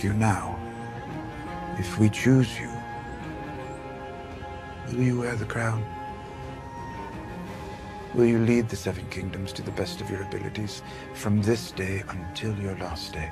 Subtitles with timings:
[0.00, 0.58] But ask you now,
[1.78, 2.70] if we choose you,
[4.88, 5.84] will you wear the crown?
[8.14, 10.82] Will you lead the Seven Kingdoms to the best of your abilities
[11.12, 13.30] from this day until your last day?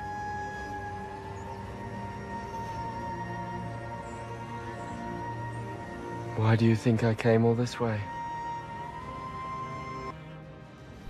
[6.35, 7.99] Why do you think I came all this way?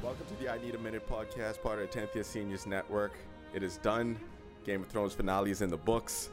[0.02, 3.12] Welcome to the I Need a Minute podcast, part of the 10th Year Seniors Network.
[3.54, 4.18] It is done.
[4.66, 6.30] Game of Thrones finale is in the books.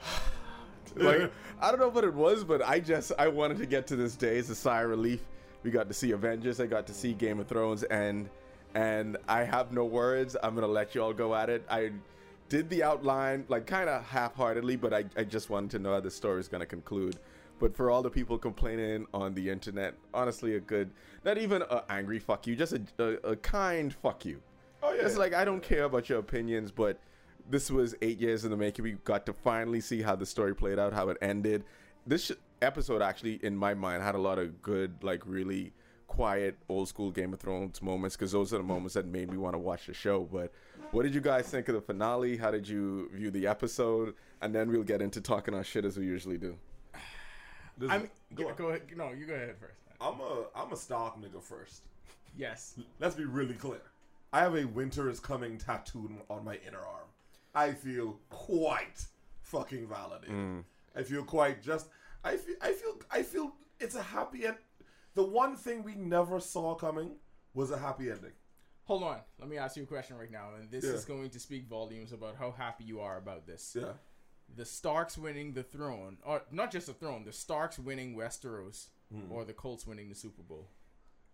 [0.96, 1.30] like,
[1.60, 4.16] I don't know what it was, but I just I wanted to get to this
[4.16, 4.38] day.
[4.38, 5.20] as a sigh of relief.
[5.62, 6.58] We got to see Avengers.
[6.60, 8.28] I got to see Game of Thrones, and
[8.74, 10.36] and I have no words.
[10.42, 11.64] I'm gonna let you all go at it.
[11.68, 11.90] I
[12.48, 16.00] did the outline like kind of half-heartedly, but I, I just wanted to know how
[16.00, 17.18] the story is gonna conclude.
[17.58, 20.90] But for all the people complaining on the internet, honestly, a good,
[21.26, 24.40] not even a angry fuck you, just a, a, a kind fuck you.
[24.82, 25.02] Oh yeah.
[25.06, 26.98] It's like I don't care about your opinions, but
[27.48, 28.82] this was eight years in the making.
[28.84, 31.64] We got to finally see how the story played out, how it ended.
[32.06, 35.72] This sh- episode actually, in my mind, had a lot of good, like really
[36.06, 39.36] quiet, old school Game of Thrones moments because those are the moments that made me
[39.36, 40.28] want to watch the show.
[40.32, 40.52] But
[40.92, 42.36] what did you guys think of the finale?
[42.36, 44.14] How did you view the episode?
[44.42, 46.56] And then we'll get into talking our shit as we usually do.
[47.78, 48.56] This- I mean, go go, on.
[48.56, 48.82] go ahead.
[48.96, 49.74] No, you go ahead first.
[50.00, 51.82] I'm a I'm a stock nigga first.
[52.36, 52.74] Yes.
[52.98, 53.80] Let's be really clear.
[54.32, 57.08] I have a winter is coming tattooed on my inner arm.
[57.54, 59.06] I feel quite
[59.42, 60.64] fucking validated.
[60.94, 61.88] I feel quite just.
[62.22, 62.56] I feel.
[62.60, 62.98] I feel.
[63.10, 63.52] I feel.
[63.80, 64.56] It's a happy end.
[65.14, 67.12] The one thing we never saw coming
[67.54, 68.32] was a happy ending.
[68.84, 69.18] Hold on.
[69.38, 70.90] Let me ask you a question right now, and this Yeah.
[70.92, 73.76] is going to speak volumes about how happy you are about this.
[73.78, 73.92] Yeah.
[74.56, 79.30] The Starks winning the throne, or not just the throne, the Starks winning Westeros, Hmm.
[79.30, 80.68] or the Colts winning the Super Bowl.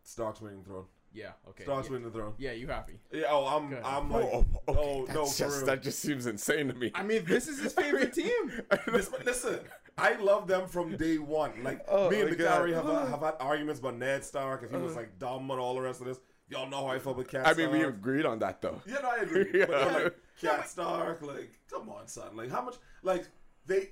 [0.02, 0.86] Starks winning the throne.
[1.16, 1.30] Yeah.
[1.48, 1.64] Okay.
[1.64, 1.92] Starks yeah.
[1.92, 2.34] winning the throne.
[2.36, 2.92] Yeah, you happy?
[3.10, 3.24] Yeah.
[3.30, 3.70] Oh, I'm.
[3.70, 3.82] Good.
[3.82, 4.26] I'm oh, like.
[4.68, 5.12] Oh, okay.
[5.14, 6.92] no, no, just, that just seems insane to me.
[6.94, 8.62] I mean, this is his favorite team.
[8.86, 9.60] Listen, listen,
[9.96, 11.52] I love them from day one.
[11.62, 12.58] Like Oh me and my the God.
[12.58, 15.74] Gary have, have had arguments about Ned Stark if he was like dumb and all
[15.74, 16.20] the rest of this.
[16.48, 18.80] Y'all know how I felt with Cat I mean, we agreed on that though.
[18.86, 19.46] Yeah, no, I agree.
[19.52, 19.66] Yeah.
[19.68, 22.36] But like Cat Stark, like, come on, son.
[22.36, 22.76] Like, how much?
[23.02, 23.26] Like,
[23.64, 23.90] they,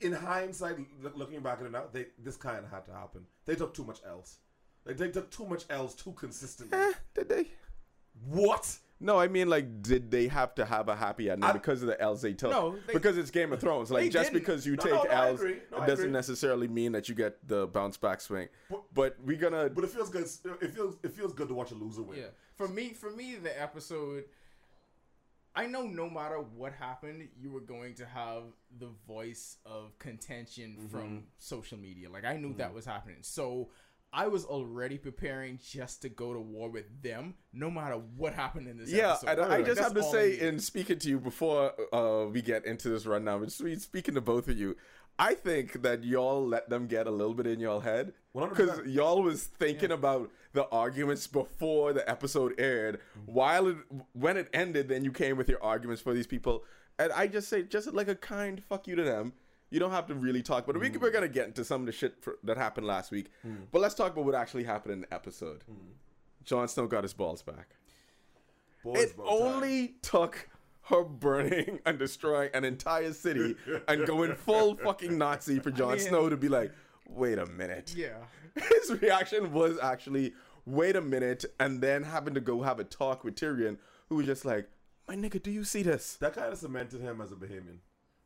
[0.00, 0.78] in hindsight,
[1.14, 3.26] looking back at it now, they this kind of had to happen.
[3.44, 4.38] They took too much L's.
[4.86, 6.78] Like, they took too much L's too consistently.
[6.78, 7.48] Eh, did they?
[8.28, 8.76] what?
[9.02, 11.88] No, I mean, like, did they have to have a happy ending I- because of
[11.88, 12.50] the L's they took?
[12.50, 13.90] No, they- because it's Game of Thrones.
[13.90, 14.42] Like, just didn't.
[14.44, 15.40] because you No, take no, no, L's.
[15.40, 18.48] No, it doesn't necessarily mean that you get the bounce back swing.
[18.68, 19.70] But- But we're gonna.
[19.70, 20.24] But it feels good.
[20.60, 22.18] It feels it feels good to watch a loser win.
[22.18, 22.24] Yeah.
[22.56, 24.24] For me, for me, the episode.
[25.54, 28.44] I know no matter what happened, you were going to have
[28.78, 30.86] the voice of contention Mm-hmm.
[30.88, 32.08] from social media.
[32.10, 33.70] Like I knew that was happening, so
[34.12, 38.66] I was already preparing just to go to war with them, no matter what happened
[38.66, 39.28] in this yeah, episode.
[39.28, 42.42] and I Like, just that's have to say, in speaking to you before uh, we
[42.42, 44.76] get into this rundown, but sweet speaking to both of you,
[45.18, 49.22] I think that y'all let them get a little bit in y'all head because y'all
[49.22, 53.00] was thinking about the arguments before the episode aired.
[53.26, 53.76] While it
[54.12, 56.64] when it ended, then you came with your arguments for these people,
[56.98, 59.34] and I just say just like a kind fuck you to them.
[59.70, 61.00] You don't have to really talk, but we, mm.
[61.00, 63.30] we're gonna get into some of the shit for, that happened last week.
[63.46, 63.66] Mm.
[63.70, 65.64] But let's talk about what actually happened in the episode.
[65.70, 65.76] Mm.
[66.44, 67.76] Jon Snow got his balls back.
[68.82, 70.48] Boys, It only took
[70.84, 73.56] her burning and destroying an entire city
[73.88, 76.72] and going full fucking Nazi for Jon mean- Snow to be like,
[77.08, 77.94] wait a minute.
[77.96, 78.16] yeah.
[78.54, 80.32] His reaction was actually,
[80.66, 83.76] wait a minute, and then having to go have a talk with Tyrion,
[84.08, 84.68] who was just like,
[85.06, 86.14] my nigga, do you see this?
[86.16, 87.78] that kind of cemented him as a Bahamian.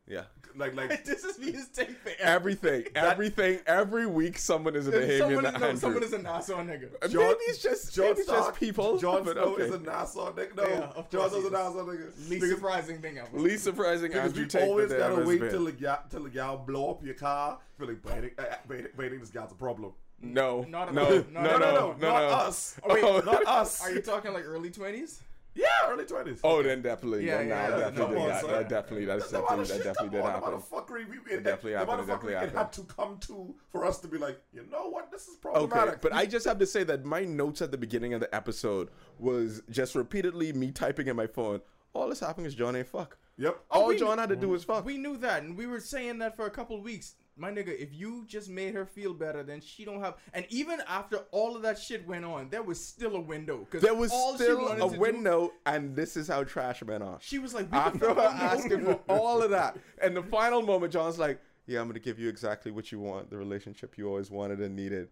[0.06, 0.22] Yeah.
[0.56, 5.18] Like like this is his take for Everything, everything, every week someone is a Bahamian.
[5.18, 7.10] Someone is, no, someone is a Nassau nigga.
[7.10, 8.96] Jon- maybe it's just, Jon maybe it's just people.
[8.98, 9.62] Jon but Snow okay.
[9.64, 10.56] is a Nassau nigga.
[10.56, 11.50] No, Yeah, of Jon course Snow's a.
[11.50, 12.04] Nassau nigga.
[12.16, 13.36] Least Because- surprising thing ever.
[13.36, 15.50] Least surprising Because Andrew we take always that gotta wait been.
[15.50, 17.58] till the gal till the gal blow up your car.
[17.78, 19.92] Feel like baiting, uh, baiting, baiting this guy's a problem.
[20.22, 21.10] No, Not at no, all.
[21.10, 21.96] no, Not no, at no, all.
[21.98, 22.28] no, not no.
[22.28, 22.76] us.
[22.84, 23.18] Oh, wait, Oh.
[23.20, 23.82] Not us.
[23.82, 25.20] Are you talking like early twenties?
[25.54, 26.40] Yeah, early twenties.
[26.42, 27.26] Oh, then definitely.
[27.26, 29.84] Yeah, then yeah, that yeah, definitely, come on, that, that definitely, that's the definitely, that
[29.84, 30.40] definitely did on, happen.
[30.40, 32.58] The amount of fuckery we, It definitely the happened, amount it of fuckery definitely it
[32.58, 35.88] had to come to for us to be like, you know what, this is problematic.
[35.88, 38.34] Okay, but I just have to say that my notes at the beginning of the
[38.34, 41.60] episode was just repeatedly me typing in my phone.
[41.92, 43.16] All that's happening is Jon ain't fuck.
[43.36, 43.64] Yep.
[43.70, 44.84] All oh, we Jon kn- had to do was fuck.
[44.84, 47.14] We knew that, and we were saying that for a couple weeks.
[47.36, 50.14] My nigga, if you just made her feel better, then she don't have.
[50.32, 53.66] And even after all of that shit went on, there was still a window.
[53.70, 56.82] Cause there was all still wanted a to do- window, and this is how trash
[56.84, 57.18] men are.
[57.20, 60.62] she was like, we can After her asking for all of that, and the final
[60.62, 64.06] moment, Jon's like, "Yeah, I'm gonna give you exactly what you want, the relationship you
[64.08, 65.08] always wanted and needed.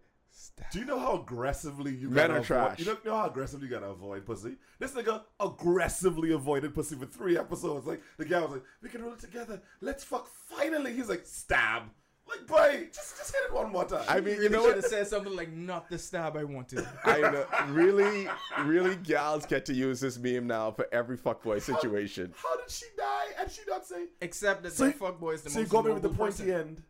[0.71, 2.79] Do you know how aggressively you Men gotta are avoid, trash.
[2.79, 4.55] You don't know how aggressively you gotta avoid pussy.
[4.79, 7.85] This nigga aggressively avoided pussy for three episodes.
[7.85, 9.61] Like the guy was like, "We can roll it together.
[9.81, 11.83] Let's fuck." Finally, he's like, "Stab."
[12.49, 14.03] Like, boy, just just hit it one more time.
[14.07, 14.75] I mean, you You know should what?
[14.77, 17.45] have said something like, "Not the stab I wanted." I know.
[17.69, 18.27] Really,
[18.65, 22.33] really, gals get to use this meme now for every fuckboy situation.
[22.35, 23.41] how did she die?
[23.41, 24.05] And she not say.
[24.21, 26.17] Except that So the fuckboy is the So you most got me with the noble
[26.25, 26.51] pointy person.
[26.59, 26.83] end.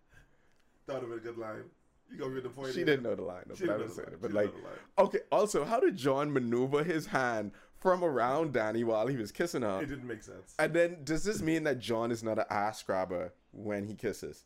[0.88, 1.64] That would have been a good line.
[2.12, 2.74] You got me with the pointy.
[2.74, 2.88] She end.
[2.88, 4.14] didn't know the line, though, She but I didn't was know the saying line.
[4.16, 4.22] it.
[4.22, 5.08] But She like, know the line.
[5.08, 5.20] okay.
[5.32, 9.82] Also, how did Jon maneuver his hand from around Danny while he was kissing her?
[9.82, 10.54] It didn't make sense.
[10.60, 14.44] And then, does this mean that Jon is not an ass grabber when he kisses?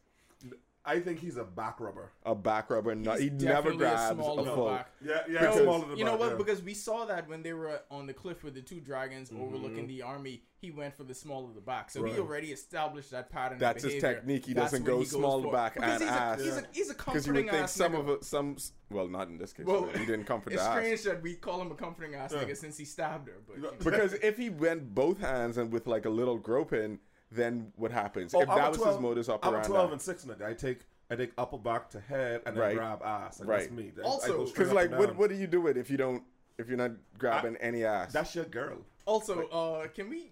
[0.88, 2.12] I think he's a back rubber.
[2.26, 2.96] A back rubber?
[2.96, 4.70] Not, He's he never grabs a of a full.
[4.70, 4.90] back.
[5.06, 5.40] Yeah, yeah.
[5.42, 6.30] Because- smaller than You know back, what?
[6.32, 6.38] yeah.
[6.38, 9.44] Because we saw that when they were on the cliff with the two dragons Mm-hmm.
[9.44, 11.92] overlooking the army, he went for the small of the back.
[11.92, 12.14] So Right.
[12.14, 13.58] he already established that pattern.
[13.60, 14.46] That's of his technique.
[14.46, 15.52] He That's doesn't go he goes small for.
[15.52, 16.40] back because and he's ass.
[16.40, 16.60] A, he's, Yeah.
[16.60, 18.00] a, he's a Because you would think ass some nigga.
[18.00, 18.58] of it, some,
[18.90, 19.66] well, not in this case.
[19.66, 20.78] Well, he didn't comfort It's the ass.
[20.78, 22.44] strange that we call him a comforting ass Yeah.
[22.46, 23.36] nigga since he stabbed her.
[23.48, 23.72] But you know.
[23.84, 27.00] Because if he went both hands and with like a little groping,
[27.32, 28.34] then what happens?
[28.34, 29.68] Oh, if I'm that a was 12 his modus I'm a operandi.
[29.68, 30.46] 12 and 6 nigga.
[30.46, 30.80] I take
[31.10, 32.76] I take upper back to head and then Right.
[32.76, 33.40] grab ass.
[33.40, 33.60] Like, Right.
[33.62, 33.94] That's me.
[33.98, 36.24] I- I Also, Because like, what what do you do it if you don't
[36.58, 38.12] if you're not grabbing any ass?
[38.12, 38.80] That's your girl.
[39.06, 40.32] Also, uh, can we?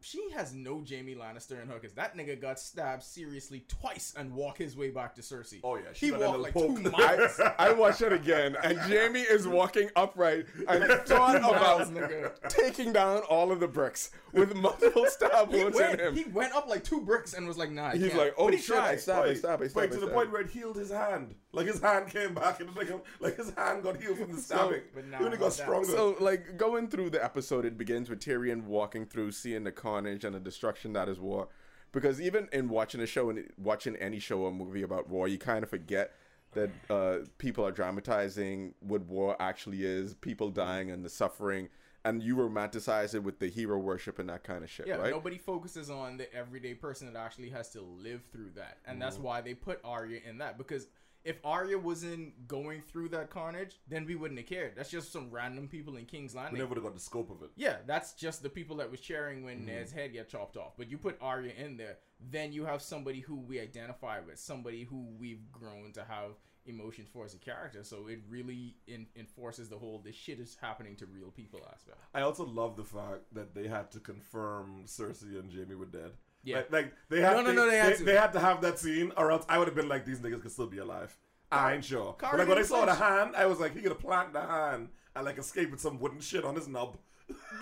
[0.00, 4.32] She has no Jaime Lannister in her because that nigga got stabbed seriously twice and
[4.32, 5.60] walked his way back to Cersei.
[5.64, 7.40] Oh, yeah, she he walked like little two miles.
[7.40, 12.48] I, I watched it again, and Jaime is walking upright and thought miles, about nigga.
[12.48, 16.14] taking down all of the bricks with multiple stab He wounds in went, him.
[16.16, 18.18] he went up like two bricks and was like, "Nah." I He's can't.
[18.18, 19.00] like, "Oh But he shit, I tried.
[19.00, 21.34] stabbed, I Wait, stabbed, I wait, stabbed." to the point where it healed his hand.
[21.52, 22.90] Like his hand came back and like,
[23.20, 24.82] like his hand got healed from the stabbing.
[24.94, 25.62] but nah, he only not got that.
[25.64, 25.88] stronger.
[25.88, 30.24] So, like, going through the episode, it begins with Tyrion walking through, seeing the carnage
[30.24, 31.48] and the destruction that is war.
[31.92, 35.38] Because even in watching a show and watching any show or movie about war, you
[35.38, 36.12] kind of forget
[36.52, 41.68] that uh, people are dramatizing what war actually is, people dying and the suffering,
[42.04, 45.10] and you romanticize it with the hero worship and that kind of shit, Yeah, right?
[45.10, 49.00] nobody focuses on the everyday person that actually has to live through that, and Mm.
[49.00, 50.56] that's why they put Arya in that.
[50.58, 50.88] Because
[51.28, 54.72] if Arya wasn't going through that carnage, then we wouldn't have cared.
[54.74, 56.54] That's just some random people in King's Landing.
[56.54, 57.50] we never would have got the scope of it.
[57.54, 59.66] Yeah, that's just the people that was cheering when Mm-hmm.
[59.66, 60.72] Ned's head got chopped off.
[60.78, 61.98] But you put Arya in there,
[62.30, 66.32] then you have somebody who we identify with, somebody who we've grown to have
[66.64, 67.82] emotions for as a character.
[67.82, 71.98] So it really in, enforces the whole this shit is happening to real people aspect.
[72.14, 76.12] I also love the fact that they had to confirm Cersei and Jaime were dead.
[76.44, 76.56] Yeah.
[76.56, 78.04] Like, like, they had No, no, they, no, they had to.
[78.04, 80.42] they had to have that scene, or else I would have been like, these niggas
[80.42, 81.16] could still be alive.
[81.50, 82.14] I ain't sure.
[82.20, 84.42] But like when I saw the hand, I was like, he could have planted the
[84.42, 86.98] hand and like escape with some wooden shit on his nub.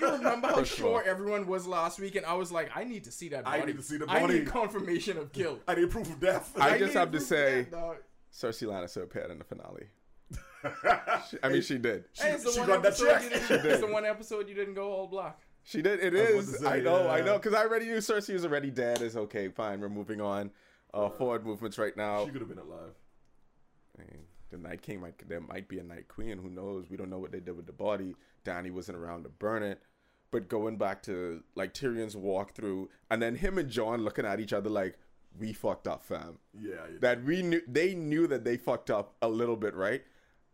[0.00, 2.70] You remember how First of all- sure everyone was last week, and I was like,
[2.76, 3.62] I need to see that body.
[3.62, 4.24] I need to see the body.
[4.24, 5.62] I need confirmation of guilt.
[5.68, 6.52] I need proof of death.
[6.60, 7.96] I just have to say, that, dog.
[8.32, 9.86] Cersei Lannister appeared in the finale.
[11.30, 12.04] She- I mean, she did.
[12.18, 13.22] Hey, it's she got that check.
[13.22, 13.66] didn't.
[13.66, 15.38] It's the one episode you didn't go all black.
[15.66, 15.98] She did.
[15.98, 16.60] It I is.
[16.60, 17.08] to I say, know.
[17.10, 17.38] I know.
[17.38, 19.02] Because I already knew Cersei was already dead.
[19.02, 19.48] It's okay.
[19.48, 19.80] Fine.
[19.80, 20.52] We're moving on.
[20.94, 22.24] Uh, forward movements right now.
[22.24, 22.94] She could have been alive.
[23.98, 25.28] I mean, the Night King might.
[25.28, 26.38] There might be a Night Queen.
[26.38, 26.88] Who knows?
[26.88, 28.14] We don't know what they did with the body.
[28.44, 29.82] Danny wasn't around to burn it.
[30.30, 34.52] But going back to like Tyrion's walkthrough, and then him and Jon looking at each
[34.52, 34.96] other like,
[35.36, 36.74] "We fucked up, fam." Yeah.
[36.74, 36.98] yeah.
[37.00, 40.04] that we knew they knew that they fucked up a little bit, right?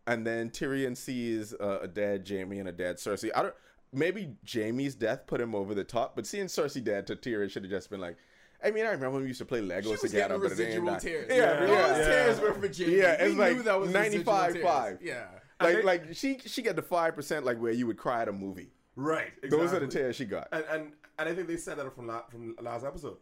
[0.07, 3.29] And then Tyrion sees uh, a dead Jaime and a dead Cersei.
[3.35, 3.55] I don't.
[3.93, 7.63] Maybe Jaime's death put him over the top, but seeing Cersei dead to Tyrion should
[7.63, 8.17] have just been like.
[8.65, 10.51] I mean, I remember when we used to play Legos She was together, getting but
[10.51, 11.01] it ain't residual that.
[11.01, 11.27] tears.
[11.29, 11.43] Yeah, Yeah.
[11.43, 12.05] yeah, Those yeah.
[12.05, 12.95] tears were for Jaime.
[12.97, 14.99] Yeah, it's we like knew that was 95 5.
[15.01, 15.25] Yeah.
[15.59, 18.29] Like, they- like she she got the five percent like where you would cry at
[18.29, 18.71] a movie.
[18.95, 19.31] right.
[19.49, 20.47] Those are the tears she got.
[20.53, 23.17] and and and I think they said that from la- from last episode,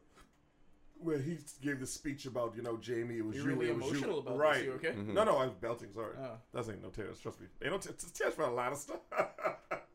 [0.99, 3.17] where he gave the speech about you know Jaime.
[3.17, 3.55] It was You're you.
[3.55, 4.19] really it was emotional you.
[4.19, 4.63] about this, right?
[4.63, 4.89] you okay?
[4.89, 5.13] Mm-hmm.
[5.15, 5.91] No, no, I'm belting.
[5.91, 6.37] Sorry, Oh.
[6.53, 7.19] that's ain't no tears.
[7.19, 8.99] Trust me, ain't no t- t- tears for a Lannister.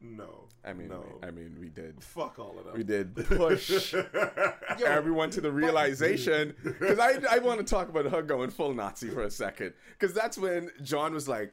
[0.00, 1.04] no, I mean, no.
[1.22, 2.02] I mean, we did.
[2.02, 2.74] fuck all of them.
[2.76, 3.94] We did push
[4.84, 9.08] everyone to the realization because I, I want to talk about her going full Nazi
[9.08, 11.52] for a second because that's when Jon was like,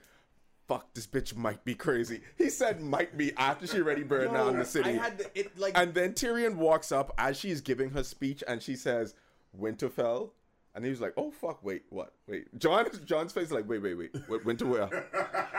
[0.67, 4.57] "Fuck, this bitch might be crazy." He said "might be" after she already burned down
[4.57, 7.91] the city, I had the, it like and then Tyrion walks up as she's giving
[7.91, 9.15] her speech and she says,
[9.59, 10.31] "Winterfell."
[10.73, 11.63] And he was like, "Oh fuck!
[11.63, 12.13] Wait, what?
[12.27, 14.15] Wait." Jon, Jon's face is like, "Wait, wait, wait.
[14.29, 14.89] Wait, Winter where?"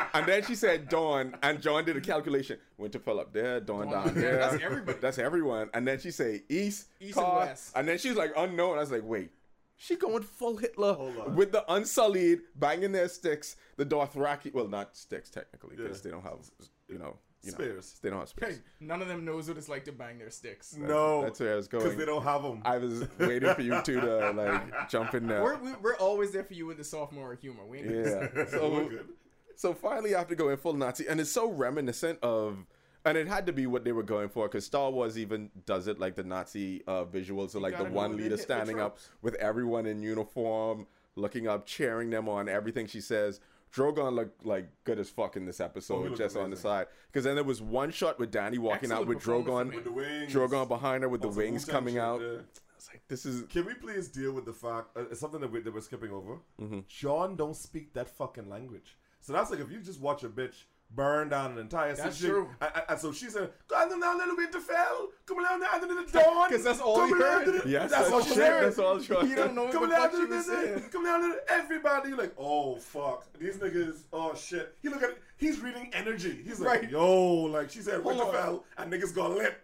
[0.15, 2.59] and then she said, "Dorne," and Jon did a calculation.
[2.81, 4.39] Winterfell up there, Dorne, Dorne down there.
[4.39, 4.99] That's everybody.
[5.01, 5.69] That's everyone.
[5.75, 7.73] And then she say East, East and West.
[7.77, 8.79] And then she's like unknown.
[8.79, 9.31] I was like, wait.
[9.77, 10.97] She going full Hitler
[11.35, 14.55] with the unsullied banging their sticks, the Dothraki.
[14.55, 16.03] Well, not sticks technically because Yeah.
[16.05, 16.49] they don't have,
[16.89, 17.99] you know, you know, Spears.
[18.03, 18.57] They don't have spears.
[18.57, 20.77] Hey, none of them knows what it's like to bang their sticks.
[20.77, 21.85] no, that's where I was going.
[21.85, 22.63] because they don't have them.
[22.65, 25.43] I was waiting for you two to like jump in there.
[25.43, 27.65] We're, we- we're always there for you with the sophomore humor.
[27.67, 28.29] We ain't Yeah.
[28.35, 29.09] We're So good.
[29.57, 32.59] so finally, after going full Nazi, and it's so reminiscent of,
[33.05, 35.89] and it had to be what they were going for because Star Wars even does
[35.89, 39.87] it like the Nazi uh, visuals, so like the one leader standing up with everyone
[39.87, 43.41] in uniform, looking up, cheering them on everything she says.
[43.73, 46.87] Drogon looked like good as fuck in this Oh, episode, looked just on the side.
[47.07, 50.31] Because then there was one shot with Danny walking out with Drogon, With.
[50.31, 52.21] Drogon behind her with the wings coming out.
[52.21, 54.97] It's like this is Can we please deal with the fact?
[54.97, 56.39] Uh, it's something that, we, that we're skipping over.
[56.61, 56.81] Mm-hmm.
[56.89, 58.97] Jon don't speak that fucking language.
[59.21, 62.31] So that's like if you just watch a bitch burn down an entire That's city.
[62.31, 62.49] true.
[62.61, 65.09] And, and- and so she said, "Come on now, little Winterfell.
[65.27, 67.45] Come on down under the dawn." 'Cause that's all Come he down heard.
[67.47, 68.65] to the- yes, that's all she heard.
[68.67, 69.01] That's all.
[69.01, 69.29] Sean.
[69.29, 70.81] You don't know what Come the down fuck to she was the saying.
[70.93, 72.09] Come down to everybody.
[72.11, 74.01] You're like, oh fuck, these niggas.
[74.13, 74.75] Oh shit.
[74.83, 75.17] He look at.
[75.39, 76.41] He's reading energy.
[76.45, 76.91] He's like, Right.
[76.91, 78.01] yo, like she said.
[78.03, 79.57] Winterfell, and niggas got lit.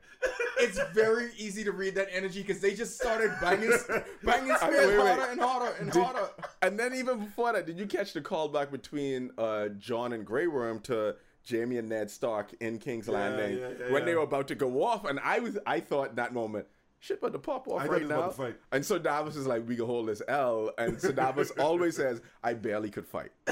[0.60, 3.70] It's very easy to read that energy because they just started banging,
[4.24, 5.06] banging Wait, spears wait, wait.
[5.06, 6.28] harder and harder and Did- harder.
[6.62, 10.48] and then even before that, did you catch the callback between uh, Jon and Grey
[10.48, 11.14] Worm to
[11.48, 14.82] Jaime and Ned Stark in King's Landing yeah, yeah, when they were about to go
[14.82, 15.04] off?
[15.04, 16.66] And I was, I thought in that moment,
[17.00, 18.18] shit, about to pop off I right now.
[18.18, 18.56] about to fight.
[18.72, 22.20] And so Davos is like, we can hold this L, and so Davos always says,
[22.42, 23.30] I barely could fight.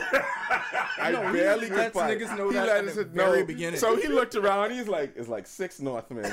[0.99, 2.19] I No, barely could fight.
[2.21, 3.31] ness know he that at the know.
[3.33, 3.79] very beginning.
[3.79, 4.71] So he looked around.
[4.73, 6.31] He's like, it's like six Northmen,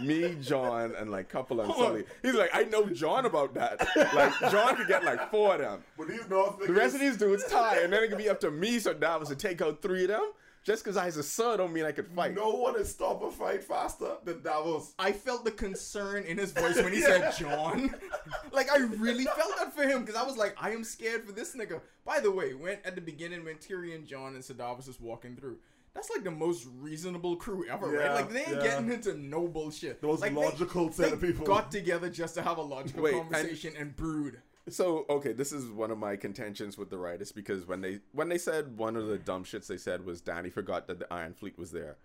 [0.00, 1.78] me, Jon, and like couple of Hold.
[1.86, 2.04] Sully.
[2.22, 3.80] He's like, I know Jon about that.
[4.14, 5.82] Like Jon could get like four of them.
[5.98, 8.40] But these North The rest of these dudes tie, and then it could be up
[8.40, 10.32] to me, so Davos to take out three of them.
[10.66, 12.34] Just because I was a son don't mean I could fight.
[12.34, 14.94] No one has stopped a fight faster than Davos.
[14.98, 17.94] I felt the concern in his voice when he said Jon.
[18.52, 21.30] like I really felt that for him because I was like, I am scared for
[21.30, 21.80] this nigga.
[22.04, 25.36] By the way, when at the beginning when Tyrion, Jon, and Ser Davos is walking
[25.36, 25.58] through,
[25.94, 28.04] that's like the most reasonable crew ever, right?
[28.06, 28.62] Yeah, Like they ain't yeah.
[28.62, 30.00] getting into no bullshit.
[30.00, 31.46] The most like, logical set they of people.
[31.46, 34.42] got together just to have a logical Wait, and- conversation and brood.
[34.68, 38.28] So okay, this is one of my contentions with the writers because when they when
[38.28, 41.34] they said one of the dumb shits they said was Danny forgot that the Iron
[41.34, 41.98] Fleet was there,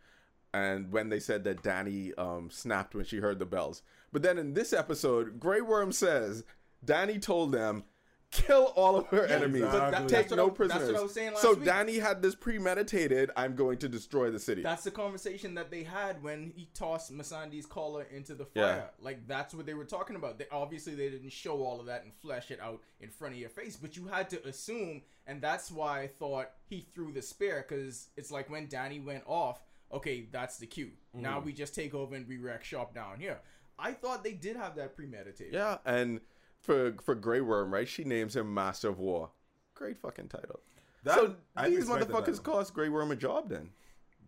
[0.53, 4.37] and when they said that Danny um, snapped when she heard the bells, but then
[4.37, 6.43] in this episode, Grey Worm says
[6.83, 7.83] Danny told them.
[8.31, 9.63] Kill all of her enemies.
[9.63, 9.91] exactly.
[9.91, 11.01] that- Take no I- that's what I prisoners.
[11.01, 11.65] was saying last so week.
[11.65, 13.29] Danny had this premeditated.
[13.35, 14.61] I'm going to destroy the city.
[14.61, 18.75] That's the conversation that they had when he tossed Missandei's collar into the Yeah.
[18.75, 18.89] fire.
[19.01, 20.39] Like that's what they were talking about.
[20.39, 23.39] They obviously they didn't show all of that and flesh it out in front of
[23.39, 27.21] your face, but you had to assume, and that's why I thought he threw the
[27.21, 29.61] spear because it's like when Danny went off.
[29.91, 30.91] Okay, that's the cue.
[31.13, 31.47] Now mm-hmm.
[31.47, 33.41] we just take over and we wreck shop down here.
[33.77, 35.53] I thought they did have that premeditated.
[35.53, 36.21] Yeah, and
[36.61, 37.87] for for Grey Worm, right?
[37.87, 39.29] She names him Master of War.
[39.73, 40.59] Great fucking title.
[41.03, 42.13] That- so I these expected that.
[42.15, 43.69] motherfuckers cost Grey Worm a job then.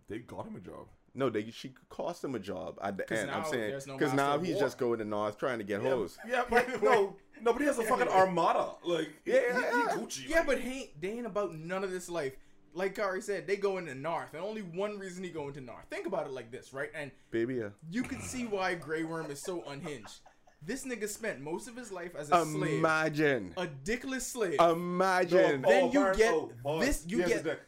[0.09, 0.87] They got him a job.
[1.15, 3.31] No, they she cost him a job at the 'Cause end.
[3.31, 6.17] I'm saying there's no because now he's just going to North trying to get hoes.
[6.27, 8.71] Yeah, but no, no, but he has a fucking armada.
[8.83, 9.71] Like, yeah, he, yeah.
[9.93, 10.27] he Gucci.
[10.29, 10.47] Yeah, like.
[10.47, 12.33] but he ain't, they ain't about none of this life.
[12.73, 15.85] Like Kari said, they go into North, and only one reason he go into North.
[15.91, 16.89] Think about it like this, right?
[16.95, 17.69] And Baby, yeah.
[17.91, 20.21] you can see why Grey Worm is so unhinged.
[20.65, 24.59] This nigga spent most of his life as a slave, imagine, a dickless slave.
[24.59, 25.61] imagine.
[25.61, 27.59] No, Then oh, you Barnes- get oh, Barnes, this- you he has get-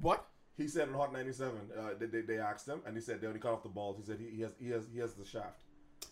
[0.00, 0.26] what?
[0.56, 3.26] He said in Hot 97, uh, they, they, they asked him, and he said they
[3.28, 3.96] only cut off the balls.
[3.98, 5.62] He said he, he has he has he has the shaft.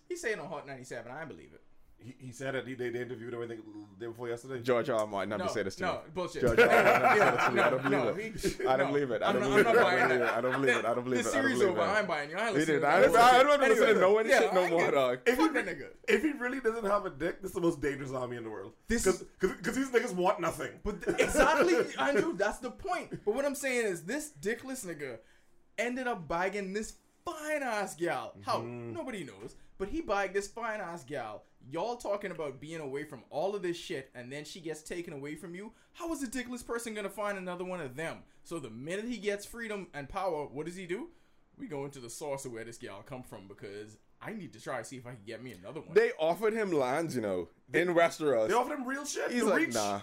[0.09, 1.11] He's saying on Hot 97.
[1.11, 1.63] I believe it.
[1.99, 2.67] He, he said it.
[2.69, 3.43] He, they, they interviewed him.
[3.43, 3.61] I think
[3.99, 4.63] day before yesterday.
[4.63, 5.01] George R.
[5.01, 5.07] R.
[5.07, 5.99] Martin never No, say this to no, me.
[6.15, 6.43] bullshit.
[6.43, 6.69] George R.
[6.69, 6.71] R.
[6.75, 7.61] Martin never said this to me.
[7.61, 8.17] I don't believe no, it.
[8.61, 8.93] he- I don't no.
[8.93, 9.23] believe it.
[9.23, 9.67] I don't believe it.
[9.67, 10.23] I don't believe it.
[10.27, 10.85] I don't believe it.
[10.85, 11.35] I don't believe The it.
[11.37, 11.81] I don't series over.
[11.81, 12.37] I ain't buying you.
[12.37, 13.79] I ain't He listening I don't I don't bullshit.
[13.79, 15.19] listen to no one yeah, shit no more, dog.
[15.27, 15.87] If he, Fuck that nigga.
[16.07, 18.51] if he really doesn't have a dick, this is the most dangerous army in the
[18.51, 18.73] world.
[18.89, 19.05] This
[19.41, 20.73] Because is- these niggas want nothing.
[20.85, 23.25] But th- exactly, Andrew, that's the point.
[23.25, 25.19] But what I'm saying is, this dickless nigga
[25.79, 26.95] ended up bagging this
[27.27, 28.35] fine ass gal.
[28.43, 28.59] How?
[28.59, 28.93] Mm-hmm.
[28.93, 29.57] Nobody knows.
[29.79, 31.45] But he bagged this fine ass gal.
[31.71, 35.13] Y'all talking about being away from all of this shit, and then she gets taken
[35.13, 35.73] away from you.
[35.93, 38.19] How is a dickless person gonna find another one of them?
[38.45, 41.09] So the minute he gets freedom and power, what does he do?
[41.59, 44.61] We go into the source of where this gal come from because I need to
[44.61, 45.95] try to see if I can get me another one.
[45.95, 48.49] They offered him lands, you know, in Westeros.
[48.49, 49.31] They offered him real shit.
[49.33, 49.75] He's like, reach.
[49.75, 50.01] nah.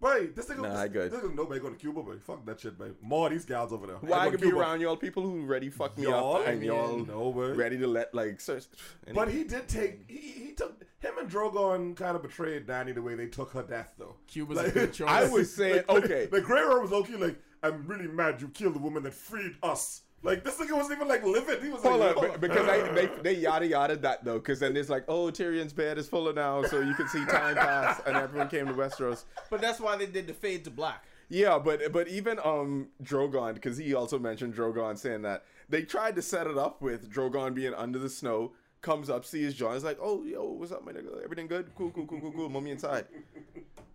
[0.00, 1.10] Boy, this nigga, Nah, this, I good.
[1.12, 2.16] This nigga, nobody go to Cuba, boy.
[2.18, 2.92] Fuck that shit, boy.
[3.02, 3.96] More of these gals over there.
[3.96, 6.62] Why I go could be around y'all people who ready fuck me Y'all, up and
[6.62, 8.40] y'all mean, no, but- ready to let like.
[8.40, 8.64] Search.
[9.12, 10.08] But he did take.
[10.08, 10.16] He,
[10.46, 13.92] he took him and Drogon kind of betrayed Danny the way they took her death
[13.98, 14.16] though.
[14.26, 15.08] Cuba's a good choice.
[15.08, 16.26] I was saying, Like, okay.
[16.26, 17.16] The Grey Worm was okay.
[17.16, 20.02] Like I'm really mad you killed the woman that freed us.
[20.22, 21.62] Like this nigga wasn't even like livid.
[21.62, 22.38] He was Hold like, on, yo.
[22.38, 25.96] because I, they they yada yada that though, because then it's like, oh, Tyrion's bed
[25.96, 29.24] is fuller now, so you can see time pass, and everyone came to Westeros.
[29.48, 31.04] but that's why they did the fade to black.
[31.30, 36.16] Yeah, but but even um Drogon, because he also mentioned Drogon saying that they tried
[36.16, 38.52] to set it up with Drogon being under the snow.
[38.82, 39.76] Comes up, sees Jon.
[39.76, 41.22] Is like, "Oh, yo, what's up, my nigga?
[41.22, 41.70] Everything good?
[41.76, 42.48] Cool, cool, cool, cool, cool.
[42.48, 43.04] Mummy inside."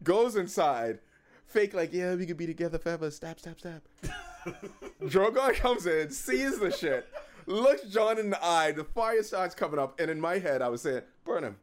[0.04, 1.00] Goes inside,
[1.48, 3.82] fake like, "Yeah, we could be together forever." Stab, stab, stab.
[5.04, 7.08] Drogon comes in, sees the shit,
[7.46, 8.72] looks Jon in the eye.
[8.72, 11.58] The fire starts coming up, and in my head, I was saying, "Burn him."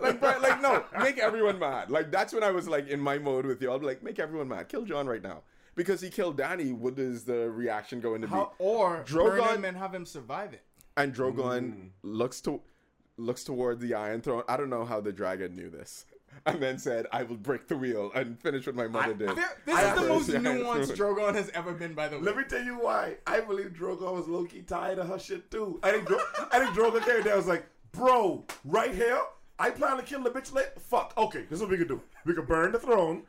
[0.00, 1.90] like, burn, like no, make everyone mad.
[1.90, 3.70] Like that's when I was like in my mode with you.
[3.70, 4.68] I'll be like, make everyone mad.
[4.68, 5.42] Kill Jon right now
[5.74, 6.72] because he killed Danny.
[6.72, 8.32] What is the reaction going to be?
[8.32, 10.62] How, or Drogon- burn him and have him survive it.
[10.96, 11.90] And Drogon mm.
[12.02, 12.60] looks to
[13.18, 14.42] looks toward the Iron Throne.
[14.48, 16.06] I don't know how the dragon knew this,
[16.44, 19.56] and then said, "I will break the wheel and finish what my mother did." There-
[19.64, 22.22] this I is the most nuanced Drogon has ever been, by the way.
[22.24, 23.16] Let me tell you why.
[23.26, 25.80] I believe Drogon was low key tired of her shit too.
[25.82, 26.18] I think Dro-
[26.52, 29.20] I think Drogon came there was like, bro, right here,
[29.58, 30.72] I plan to kill the bitch later.
[30.78, 31.14] Fuck.
[31.16, 32.02] Okay, this is what we can do.
[32.24, 33.22] We can burn the throne.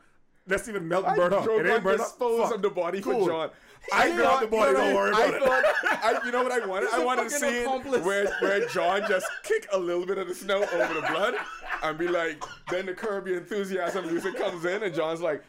[0.46, 1.44] Let's even melt and burn up.
[1.46, 2.06] It ain't Drogon burn up.
[2.06, 2.54] dispose Fuck.
[2.54, 3.26] of the body Cool.
[3.26, 3.50] for Jon.
[3.92, 4.72] I grab the body.
[4.74, 5.42] Don't worry I about it.
[5.42, 5.64] thought,
[6.04, 6.88] I, you know what I wanted?
[6.92, 8.04] I a wanted to see accomplice.
[8.04, 11.34] where where Jon just kick a little bit of the snow over the blood
[11.82, 15.42] and be like, then the Curb Your Enthusiasm music comes in and Jon's like,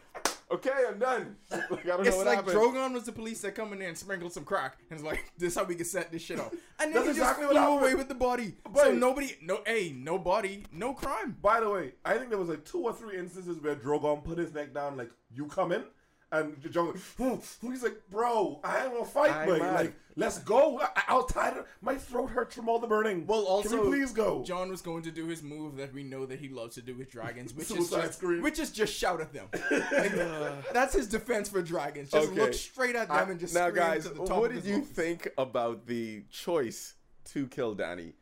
[0.50, 1.36] okay, I'm done.
[1.70, 2.56] Like, I don't know It's what like happened.
[2.56, 5.24] Drogon was the police that come in there and sprinkle some crack, and it's like,
[5.38, 6.52] "This is how we can set this shit off.
[6.80, 8.54] And then That's he exactly just what flew away with the body.
[8.66, 11.36] so But- nobody, no, hey, no body, no crime.
[11.40, 14.38] By the way, I think there was like two or three instances where Drogon put
[14.38, 15.84] his neck down, like, you come in.
[16.32, 17.34] And Jon, hmm,
[17.70, 19.74] he's like, bro, I ain't gonna fight, I'm but mad.
[19.74, 20.78] like, let's go.
[20.80, 21.64] I, I was tired.
[21.82, 23.26] My throat hurts from all the burning.
[23.26, 24.44] Well, also, we please go?
[24.44, 26.94] Jon was going to do his move that we know that he loves to do
[26.94, 28.42] with dragons, which is just, scream.
[28.42, 29.48] which is just shout at them.
[29.70, 32.10] Like, uh, that's his defense for dragons.
[32.12, 32.40] Just Okay.
[32.40, 34.64] look straight at them I- and just now, scream guys, to the top what did
[34.64, 34.86] you lungs.
[34.88, 36.94] think about the choice
[37.32, 38.12] to kill Danny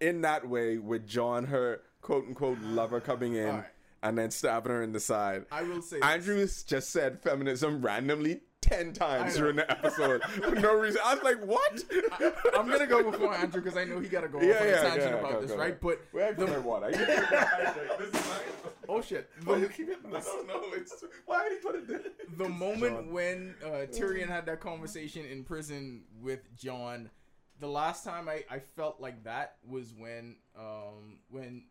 [0.00, 3.62] in that way with Jon, her quote unquote lover, coming in.
[4.02, 5.46] And then stabbing her in the side?
[5.50, 5.98] I will say.
[6.00, 11.00] Andrews just said feminism randomly ten times during the episode for no reason.
[11.04, 11.82] I was like, what?
[12.56, 15.18] I'm gonna go before Andrew because I know he gotta go Yeah, yeah, tangent yeah,
[15.18, 15.56] about go, this, go.
[15.58, 15.80] right?
[15.80, 16.90] But Where have you the- water?
[16.90, 17.98] Keep hydrated.
[18.12, 18.22] This
[18.88, 20.26] oh shit, the, you keep hitting I this?
[20.26, 20.62] don't know.
[20.74, 22.00] It's why would he put it there?
[22.36, 27.10] the moment when uh, Tyrion had that conversation in prison with Jon,
[27.60, 31.64] the last time I, I felt like that was when um when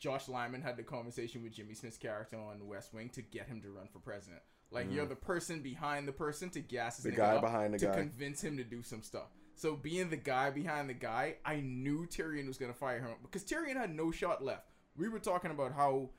[0.00, 3.60] Josh Lyman had the conversation with Jimmy Smits' character on West Wing to get him
[3.62, 4.40] to run for president.
[4.72, 7.86] Like you're the person behind the person to gas his The guy behind the to
[7.86, 7.92] guy.
[7.92, 9.28] convince him to do some stuff.
[9.56, 13.44] So being the guy behind the guy, I knew Tyrion was gonna fire him because
[13.44, 14.70] Tyrion had no shot left.
[14.96, 16.10] We were talking about how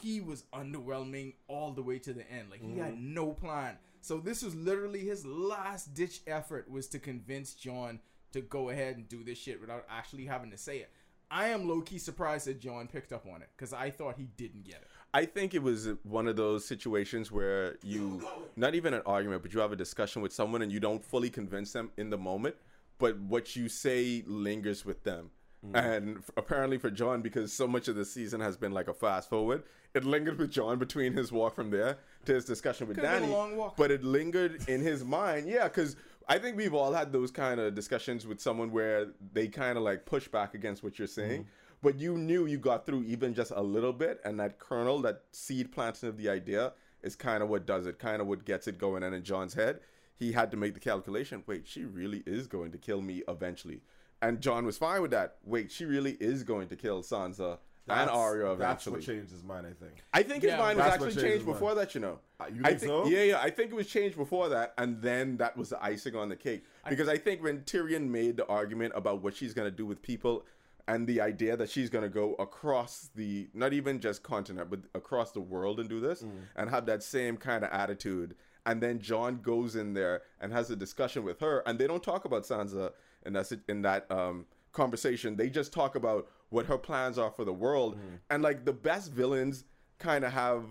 [0.00, 2.50] he was underwhelming all the way to the end.
[2.50, 3.14] Like he had Mm-hmm.
[3.14, 3.76] no plan.
[4.00, 8.00] So this was literally his last ditch effort was to convince Jon
[8.32, 10.90] to go ahead and do this shit without actually having to say it.
[11.30, 14.28] I am low key surprised that Jon picked up on it because I thought he
[14.36, 14.88] didn't get it.
[15.12, 19.52] I think it was one of those situations where you, not even an argument, but
[19.52, 22.54] you have a discussion with someone and you don't fully convince them in the moment,
[22.98, 25.30] but what you say lingers with them.
[25.66, 25.96] Mm.
[25.96, 28.94] And f- apparently for Jon, because so much of the season has been like a
[28.94, 29.64] fast forward,
[29.94, 33.32] it lingered with Jon between his walk from there to his discussion with Could've Danny.
[33.32, 33.76] long walk.
[33.76, 35.96] But it lingered in his mind, yeah, because
[36.28, 39.84] I think we've all had those kind of discussions with someone where they kind of
[39.84, 41.50] like push back against what you're saying, mm-hmm.
[41.82, 45.22] but you knew you got through even just a little bit, and that kernel, that
[45.32, 48.68] seed planting of the idea, is kind of what does it, kind of what gets
[48.68, 49.02] it going.
[49.02, 49.80] And in Jon's head,
[50.14, 53.80] he had to make the calculation: wait, she really is going to kill me eventually.
[54.22, 55.38] And Jon was fine with that.
[55.44, 59.42] Wait, she really is going to kill Sansa and That's- Arya That's what changed his
[59.42, 59.94] mind, I think.
[60.12, 62.18] I think his Yeah, mind was that's what actually changed changed before that, you know.
[62.38, 63.06] Uh, you I think so?
[63.06, 63.40] Yeah, yeah.
[63.40, 66.36] I think it was changed before that, and then that was the icing on the
[66.36, 66.64] cake.
[66.88, 70.44] Because I, think when Tyrion made the argument about what she's gonna do with people,
[70.88, 75.32] and the idea that she's gonna go across the not even just continent, but across
[75.32, 76.30] the world and do this, Mm.
[76.56, 78.34] and have that same kind of attitude,
[78.66, 82.02] and then Jon goes in there and has a discussion with her, and they don't
[82.02, 82.92] talk about Sansa
[83.24, 85.36] in that sit- in that um conversation.
[85.36, 88.18] They just talk about what her plans are for the world, Mm.
[88.30, 89.64] and like the best villains
[89.98, 90.64] kind of have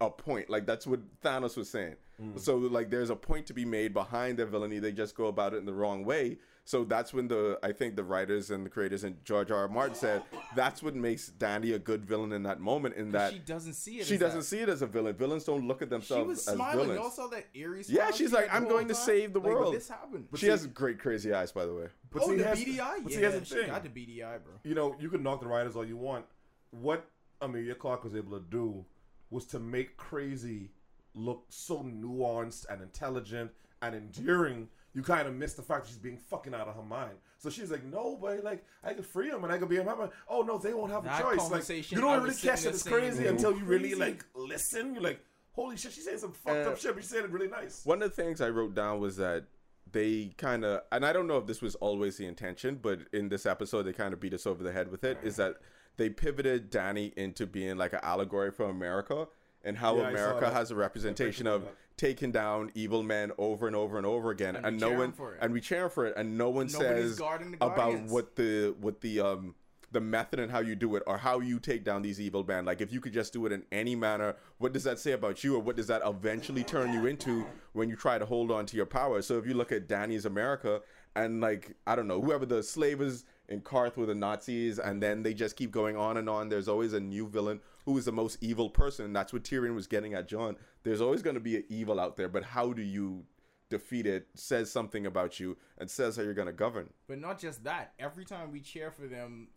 [0.00, 0.50] a point.
[0.50, 1.96] Like that's what Thanos was saying.
[2.22, 2.38] Mm.
[2.38, 4.78] So like there's a point to be made behind their villainy.
[4.78, 6.38] They just go about it in the wrong way.
[6.66, 9.58] So that's when the I think the writers and the creators and George R.
[9.58, 9.68] R.
[9.68, 10.22] Martin said
[10.56, 12.94] that's what makes Danny a good villain in that moment.
[12.94, 14.06] In that she doesn't see it.
[14.06, 14.44] she as doesn't that.
[14.46, 15.14] see it as a villain.
[15.14, 16.22] Villains don't look at themselves.
[16.22, 16.78] She themselves was as smiling.
[16.86, 16.98] villains.
[16.98, 17.96] You all saw that eerie smile.
[17.98, 19.74] Yeah, she's like, "I'm whole going to save the Like, world.
[19.74, 20.26] This happened.
[20.36, 21.88] she has great crazy eyes, by the way.
[22.10, 23.02] But oh, see, the here's- BDI.
[23.02, 23.66] but yeah, see, here's she thing.
[23.66, 24.54] got the BDI, bro.
[24.62, 26.24] you know, you can knock the writers all you want.
[26.70, 27.04] What
[27.42, 28.86] Emilia Clarke was able to do
[29.28, 30.70] was to make crazy
[31.14, 33.50] look so nuanced and intelligent
[33.82, 34.68] and enduring.
[34.94, 37.14] You kind of miss the fact that she's being fucking out of her mind.
[37.38, 39.88] So she's like, no, but like I could free him and I could be him.
[39.88, 41.50] I'm oh no, they won't have That a choice.
[41.50, 44.94] Like you don't really catch there that it's crazy "Ooh, until you really like listen.
[44.94, 45.20] You're like,
[45.52, 47.84] holy shit, she's saying some fucked Uh, up shit, but she's saying it really nice.
[47.84, 49.44] One of the things I wrote down was that
[49.90, 53.28] they kind of, and I don't know if this was always the intention, but in
[53.28, 55.18] this episode, they kind of beat us over the head with it.
[55.22, 55.56] Is that
[55.96, 59.26] they pivoted Danny into being like an allegory for America
[59.64, 63.96] and how Yeah, America has a representation of taking down evil men over and over
[63.96, 65.38] and over again, And and, no one for it.
[65.40, 67.20] and we cheer for it, and no one Nobody's says
[67.60, 69.54] about what the what the um
[69.92, 72.64] the method and how you do it or how you take down these evil men.
[72.64, 75.44] Like if you could just do it in any manner what does that say about
[75.44, 78.66] you or what does that eventually turn you into when you try to hold on
[78.66, 79.22] to your power?
[79.22, 80.82] So if you look at danny's america
[81.14, 85.22] and like i don't know whoever the slavers in Qarth with the Nazis, and then
[85.22, 86.48] they just keep going on and on.
[86.48, 89.12] There's always a new villain who is the most evil person.
[89.12, 90.56] That's what Tyrion was getting at, Jon.
[90.82, 93.24] There's always going to be an evil out there, but how do you
[93.68, 94.28] defeat it?
[94.34, 96.90] Says something about you and says how you're going to govern.
[97.06, 97.92] But not just that.
[97.98, 99.48] Every time we cheer for them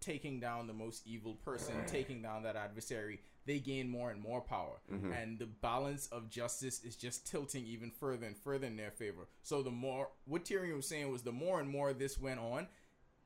[0.00, 4.40] taking down the most evil person, taking down that adversary, they gain more and more
[4.40, 4.80] power.
[4.92, 5.12] Mm-hmm.
[5.12, 9.28] And the balance of justice is just tilting even further and further in their favor.
[9.42, 12.68] So the more what Tyrion was saying was the more and more this went on,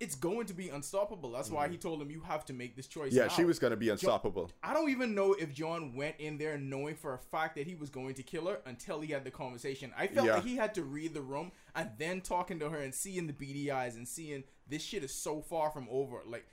[0.00, 1.30] it's going to be unstoppable.
[1.32, 3.08] That's why he told him you have to make this choice.
[3.10, 3.16] Mm-hmm.
[3.18, 4.50] Yeah, now." she was going to be unstoppable.
[4.62, 7.74] I don't even know if Jon went in there knowing for a fact that he
[7.74, 9.92] was going to kill her until he had the conversation.
[9.96, 10.34] I felt Yeah.
[10.36, 13.32] like he had to read the room and then talking to her and seeing the
[13.34, 16.22] beady eyes and seeing this shit is so far from over.
[16.26, 16.46] Like,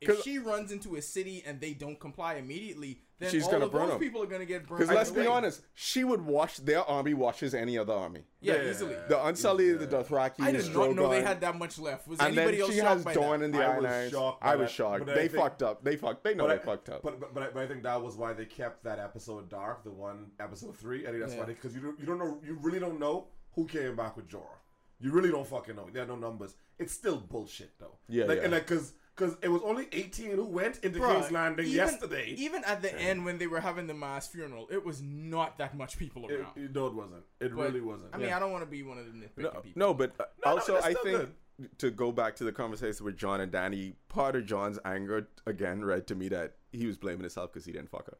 [0.00, 3.50] if 'Cause- she runs into a city and they don't comply immediately, then She's all
[3.50, 3.98] gonna of burn those them.
[3.98, 4.78] people are gonna get burned.
[4.78, 5.26] Because let's be away.
[5.28, 8.22] honest, she would watch their army watches any other army.
[8.40, 8.70] Yeah, Yeah.
[8.70, 8.94] easily.
[9.08, 12.06] The Unsullied, the Dothraki, I the did not know they Drogon, had that much left.
[12.06, 13.44] Was And then anybody else she shocked has by Dawn that?
[13.46, 14.10] and the I Iron was Eyes.
[14.12, 15.04] shocked by I was that, shocked.
[15.06, 15.82] but I They think- fucked up.
[15.82, 16.22] They fucked.
[16.22, 17.02] They know they I, fucked up.
[17.02, 19.82] But, but but I, but I think that was why they kept that episode dark,
[19.82, 21.04] the one episode three.
[21.04, 21.40] I think that's Yeah.
[21.40, 24.16] why they because you don't you don't know you really don't know who came back
[24.16, 24.58] with Jorah.
[25.00, 25.88] You really don't fucking know.
[25.92, 26.54] There are no numbers.
[26.78, 27.98] It's still bullshit though.
[28.08, 28.44] Yeah, like yeah.
[28.44, 31.76] and like because because it was only eighteen who went into Bruh, King's Landing even-
[31.76, 32.34] yesterday.
[32.38, 35.76] Even at the end when they were having the mass funeral, it was not that
[35.76, 36.56] much people around.
[36.56, 37.24] it- no, it wasn't.
[37.40, 38.14] It But, really wasn't.
[38.14, 38.36] I mean, Yeah.
[38.36, 39.72] I don't want to be one of the nitpicking No, people.
[39.76, 41.18] no, but uh, no, also that's I still
[41.58, 45.28] think to go back to the conversation with Jon and Danny, part of Jon's anger
[45.46, 48.18] again read to me that he was blaming himself because he didn't fuck her.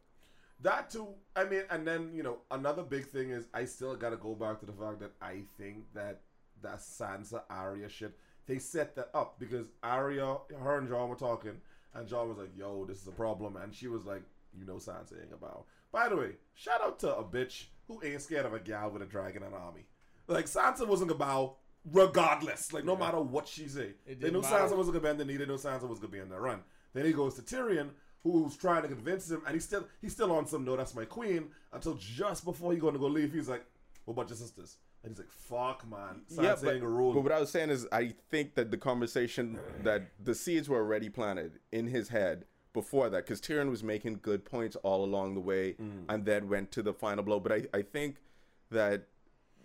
[0.61, 1.15] That too.
[1.37, 4.35] I mean, and then you know another big thing is I still got to go
[4.35, 6.23] back to the fact that I think that
[6.63, 11.61] that Sansa Arya shit they set that up because Arya, her and Jon were talking,
[11.95, 14.23] and Jon was like, "Yo, this is a problem," and she was like,
[14.59, 18.23] "You know, Sansa ain't about." By the way, shout out to a bitch who ain't
[18.23, 19.87] scared of a gal with a dragon and army.
[20.27, 22.73] Like Sansa wasn't about regardless.
[22.73, 24.57] Like no matter what she say, they knew matter.
[24.57, 25.37] Sansa wasn't gonna bend the knee.
[25.37, 26.63] They knew Sansa was gonna be in the run.
[26.95, 27.91] Then he goes to Tyrion,
[28.23, 31.05] who's trying to convince him, and he's still he's still on some no, that's my
[31.05, 31.51] queen.
[31.73, 33.65] Until just before he's gonna go leave, he's like,
[34.07, 37.13] "What about your sisters?" And he's like, "Fuck, man, Sansa yeah, but, ain't a rule."
[37.15, 40.79] but what I was saying is, I think that the conversation that the seeds were
[40.79, 45.35] already planted in his head before that, because Tyrion was making good points all along
[45.35, 46.05] the way, Mm.
[46.09, 47.39] and then went to the final blow.
[47.41, 48.17] But I, I think
[48.71, 49.07] that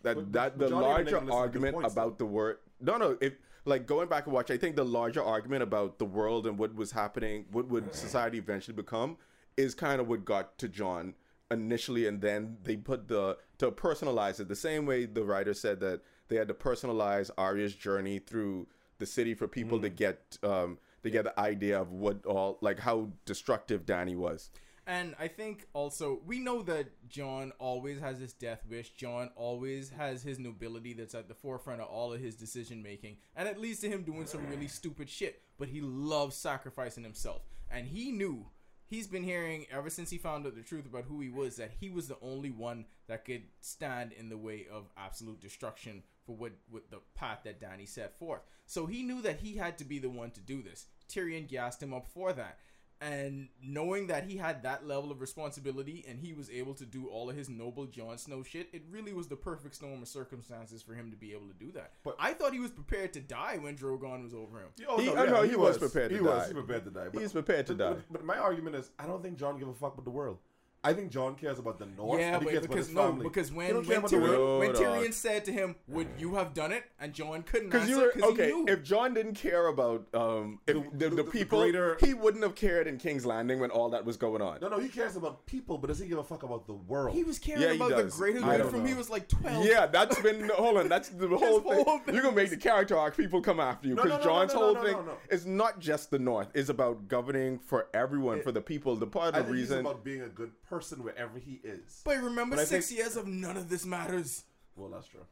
[0.03, 2.57] that But- that but the larger didn't listen to good argument points, about the word,
[2.79, 3.33] no, no, if
[3.65, 6.75] like going back and watch, I think the larger argument about the world and what
[6.75, 9.17] was happening, what would society eventually become,
[9.55, 11.15] is kind of what got to Jon
[11.61, 15.79] initially, and then they put the to personalize it the same way the writer said
[15.79, 18.67] that they had to personalize Arya's journey through
[18.99, 22.79] the city for people to get um to get the idea of what all like
[22.79, 24.49] how destructive Danny was.
[24.85, 28.89] And I think also we know that Jon always has his death wish.
[28.91, 33.17] Jon always has his nobility that's at the forefront of all of his decision making,
[33.35, 35.41] and it leads to him doing some really stupid shit.
[35.57, 38.47] But he loves sacrificing himself, and he knew.
[38.93, 41.71] He's been hearing ever since he found out the truth about who he was that
[41.79, 46.35] he was the only one that could stand in the way of absolute destruction for
[46.35, 48.41] what, what the path that Danny set forth.
[48.67, 50.85] So he knew that he had to be the one to do this.
[51.09, 52.59] Tyrion gassed him up for that
[53.03, 57.07] and knowing that he had that level of responsibility and he was able to do
[57.07, 60.81] all of his noble Jon Snow shit, it really was the perfect storm of circumstances
[60.81, 61.91] for him to be able to do that.
[62.03, 64.69] But But- I thought he was prepared to die when Drogon was over him.
[64.87, 66.29] Oh, He- I know, he was prepared to he die.
[66.29, 67.09] Was, he was prepared to die.
[67.11, 67.93] He was prepared to but, die.
[67.93, 70.37] But, but my argument is, I don't think Jon give a fuck about the world.
[70.85, 72.19] I think Jon cares about the North.
[72.19, 73.23] yeah, and he but cares about because his no, family.
[73.23, 76.83] because He when when, Tyrion, when Tyrion said to him, "Would you have done it?"
[76.99, 78.47] and Jon couldn't Because answer you were because okay.
[78.49, 78.65] he knew.
[78.73, 82.13] If Jon didn't care about um, if The- the, the, the- the people, greater- he
[82.13, 84.59] wouldn't have cared in King's Landing when all that was going on.
[84.61, 87.15] No, no, he cares about people, but does he give a fuck about the world?
[87.15, 88.15] he was caring Yeah, about the does.
[88.17, 88.85] greater good don't from know.
[88.89, 89.65] he was like twelve.
[89.65, 90.89] Yeah, that's been hold on.
[90.89, 91.83] That's the whole thing.
[91.85, 93.15] whole thing You're gonna make the character arc.
[93.15, 95.13] People come after you because no, no, no, Jon's no, whole no, thing no, no.
[95.29, 96.49] is not just the North.
[96.53, 98.95] It's about governing for everyone, for the people.
[98.97, 99.79] The part of the reason.
[99.79, 102.01] about being a good person wherever he is.
[102.03, 104.43] But remember, But six think- years of none of this matters.
[104.75, 105.25] well, that's true.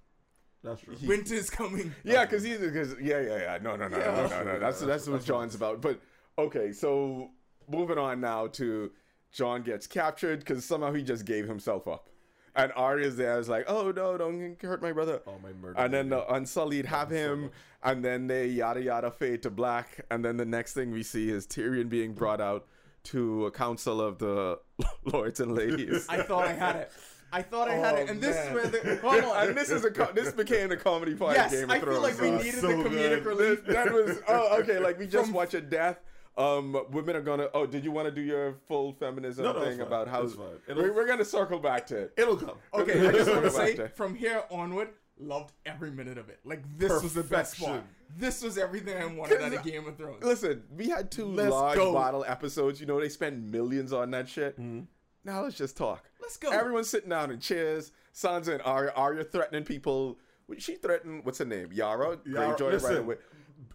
[0.64, 0.96] That's true.
[1.08, 1.94] Winter is coming.
[2.04, 3.58] Yeah, because he's because yeah, yeah, yeah.
[3.62, 4.60] No, no, no, no, no, no, no.
[4.60, 5.14] That's That's that's true.
[5.14, 5.82] what Jon's about.
[5.82, 6.00] But
[6.38, 7.30] okay, so
[7.68, 8.92] moving on now to
[9.32, 12.10] Jon gets captured because somehow he just gave himself up.
[12.56, 13.34] and Arya's there.
[13.34, 15.22] I like, oh no, don't hurt my brother.
[15.26, 15.80] Oh, my murder.
[15.80, 16.22] And then baby.
[16.28, 17.52] the Unsullied have him so him, much.
[17.84, 21.30] and then they yada yada fade to black, and then the next thing we see
[21.32, 22.68] is Tyrion being brought out
[23.06, 24.60] to a council of the
[25.06, 26.06] lords and ladies.
[26.10, 26.92] I thought I had it.
[27.34, 28.48] I thought I had Oh, it, and this man.
[28.48, 29.48] is where the hold on.
[29.50, 31.80] and this is a co- this became a comedy part yes, of Game of I
[31.80, 31.96] Thrones.
[31.96, 33.26] feel like we Oh, needed so the comedic good.
[33.26, 33.66] relief.
[33.68, 34.80] that was oh okay.
[34.80, 36.00] Like we just From- watched a death.
[36.38, 37.48] Um, women are gonna.
[37.54, 40.36] Oh, did you want to do your full feminism No, no, thing about how It's
[40.68, 42.14] we're, we're gonna circle back to it?
[42.18, 42.56] It'll come.
[42.74, 46.40] Okay, I just want to say from here onward, loved every minute of it.
[46.46, 47.84] Like this was the best part.
[48.14, 48.28] Perfection.
[48.28, 50.24] This was everything I wanted out of Game of Thrones.
[50.24, 51.94] Listen, we had 2 Let's large go.
[51.94, 52.80] bottle episodes.
[52.80, 54.60] You know they spend millions on that shit.
[54.60, 54.82] Mm-hmm.
[55.24, 56.10] Now let's just talk.
[56.22, 56.50] Let's go.
[56.50, 57.92] Everyone's sitting down in chairs.
[58.14, 58.92] Sansa and Arya.
[58.96, 60.18] Arya threatening people.
[60.58, 61.24] She threatened.
[61.26, 61.70] What's her name?
[61.72, 62.18] Yara.
[62.26, 63.16] Yara- Greyjoy listen, right away.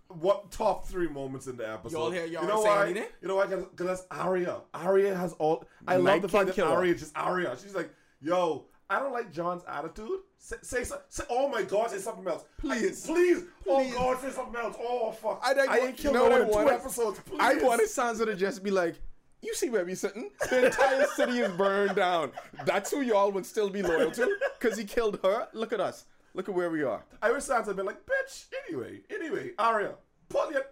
[0.08, 1.96] What top three moments in the episode?
[1.98, 2.84] Y'all hear Yara you know say why?
[2.84, 3.08] anything?
[3.22, 3.46] You know why?
[3.46, 4.60] Because that's Arya.
[4.74, 5.64] Arya has all.
[5.86, 6.76] I love Night the fact King that killer.
[6.76, 7.56] Arya just Arya.
[7.62, 10.20] She's like, yo, I don't like Jon's attitude.
[10.38, 12.44] Say, say, oh my God, say something else.
[12.58, 13.04] Please.
[13.08, 13.42] I- please.
[13.66, 13.94] Oh Please.
[13.94, 14.76] God, say something else.
[14.78, 15.40] Oh fuck.
[15.44, 17.18] I, think- I ain't killed no one I in two episodes.
[17.20, 17.38] Please.
[17.40, 18.94] I wanted Sansa to just be like,
[19.42, 20.30] "You see where we sitting?
[20.50, 22.30] The entire city is burned down.
[22.64, 25.48] That's who y'all would still be loyal to, because he killed her.
[25.52, 26.04] Look at us.
[26.34, 27.02] Look at where we are.
[27.22, 28.44] I wish Sansa had been like, bitch.
[28.68, 29.94] Anyway, anyway, Arya,
[30.28, 30.62] pull your.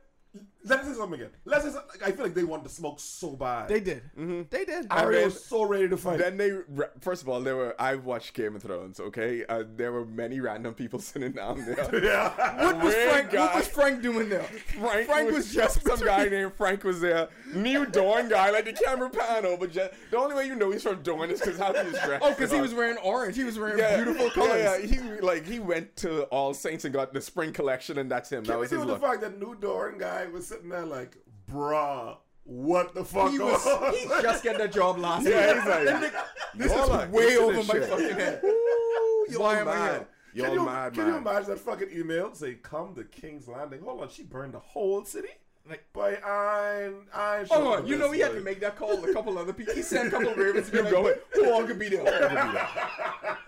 [0.65, 1.33] Let's say something again.
[1.45, 2.01] Let's say something.
[2.03, 3.69] I feel like they wanted to smoke so bad.
[3.69, 4.03] They did.
[4.51, 4.87] They did.
[4.91, 6.19] Arya then- was so ready to fight.
[6.19, 6.53] Then they,
[7.01, 7.75] first of all, there were.
[7.79, 9.01] I've watched Game of Thrones.
[9.01, 12.05] Okay, uh, there were many random people sitting down there.
[12.05, 12.65] yeah.
[12.65, 13.33] What was Weird Frank?
[13.33, 14.43] What was Frank doing there?
[14.45, 17.29] Frank, Frank was, was just just some guy named Frank was there.
[17.55, 19.67] New Dorne guy, like the camera pan over.
[19.67, 22.25] Just, the only way you know he's from Dorne is because how he was dressed.
[22.25, 23.37] Oh, because he was wearing orange.
[23.37, 24.63] He was wearing yeah, beautiful colors.
[24.63, 24.87] Yeah, yeah.
[24.87, 28.45] He like he went to All Saints and got the spring collection, and that's him.
[28.45, 29.03] Can that was his with the look.
[29.03, 31.17] fact that New Dorne guy was sitting there like,
[31.51, 33.67] bruh, what the fuck He was.
[33.67, 33.93] on?
[33.95, 35.61] He just got that job last Yeah, year.
[35.61, 36.15] he's like,
[36.55, 37.85] this is are way over my shit.
[37.89, 38.41] fucking head.
[38.45, 39.91] Ooh, y'all Why am I mad.
[39.93, 40.07] here?
[40.35, 41.13] Y'all can you, mad, can man.
[41.13, 42.35] you imagine that fucking email?
[42.35, 43.81] Say, come to King's Landing.
[43.83, 45.29] Hold on, she burned the whole city?
[45.69, 47.45] Like, Boy, I, I.
[47.49, 47.87] hold on.
[47.87, 49.03] You know he had to make that call.
[49.03, 49.73] A couple other people.
[49.75, 51.15] He sent a couple of ravens to be like, going.
[51.33, 52.05] who all could be there?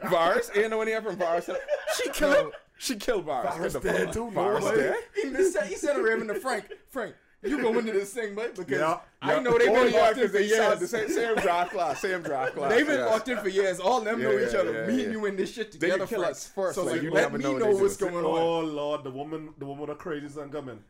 [0.05, 1.51] Varys, you know anyone from Virus?
[1.97, 2.51] She killed him.
[2.79, 3.47] She killed Varys.
[3.53, 4.77] Varys Get the dead too, Varys boy.
[4.77, 4.97] dead?
[5.15, 6.67] He, he sent, he sent a raven to Frank.
[6.91, 9.41] Frank, you go into this thing, but because Yeah, I yeah.
[9.41, 10.91] know they've been yeah, locked in because for they said the years.
[10.91, 12.01] same, same draft class.
[12.01, 12.71] Same draft class.
[12.73, 13.11] They've been yes.
[13.11, 13.81] locked in for years.
[13.81, 14.73] All them know Yeah, each other.
[14.73, 15.03] yeah, Me yeah.
[15.05, 16.07] and you in this shit They together.
[16.07, 18.25] kill us first, So like, like, you let never me know know, what's going on.
[18.25, 20.81] Oh, Lord, the woman, the woman with the crazy son coming.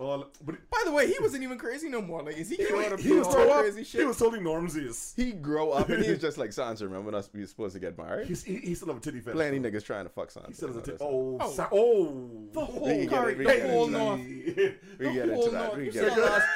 [0.00, 2.22] Oh, but By the way, he wasn't even crazy no more.
[2.22, 4.40] Like, is he he, killing was- he was grow totally, up crazy he was totally
[4.42, 5.14] Normsies.
[5.16, 6.82] He grow up and he's just like Sansa.
[6.82, 8.26] Remember when us we were supposed to get married?
[8.26, 9.34] He's, he, he still have a titty fetish.
[9.34, 10.48] Plenty niggas trying to fuck Sansa.
[10.48, 11.04] He still has a titty.
[11.04, 11.50] know, Oh, Oh.
[11.52, 13.70] Sa- oh, the whole We get we the get it.
[13.70, 14.20] whole north.
[14.20, 14.42] We
[14.98, 15.62] The get into whole that.
[15.64, 15.76] north.
[15.76, 16.32] We You get see into that that.
[16.32, 16.48] last?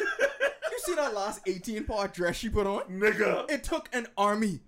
[0.72, 2.82] You see that last 18 part dress she put on?
[2.84, 3.50] nigga.
[3.50, 4.60] It took an army.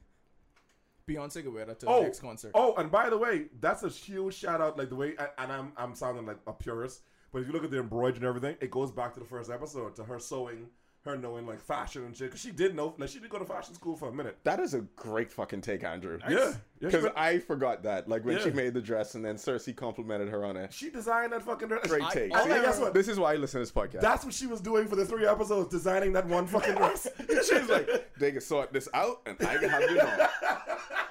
[1.07, 2.51] Beyonce could wear that to the oh, next concert.
[2.55, 4.77] oh, and by the way, that's a huge shout out.
[4.77, 7.01] Like the way, and- and I'm I'm sounding like a purist,
[7.39, 9.49] but if you look at the embroidery and everything, it goes back to the first
[9.49, 10.67] episode to her sewing,
[11.05, 12.33] her knowing like fashion and shit.
[12.33, 14.37] Cause she did know, like she did go to fashion school for a minute.
[14.43, 16.19] That is a great fucking take, Andrew.
[16.29, 16.53] Yeah, yeah.
[16.81, 18.09] Because went- I forgot that.
[18.09, 20.73] Like when she made the dress and then Cersei complimented her on it.
[20.73, 21.87] she designed that fucking dress.
[21.87, 22.35] Great I- take.
[22.35, 22.93] I- See, and guess what?
[22.93, 24.01] This is why I listen to this podcast.
[24.01, 27.07] That's what she was doing for the three episodes, designing that one fucking dress.
[27.49, 30.27] She's like, they can sort this out and I can have you know.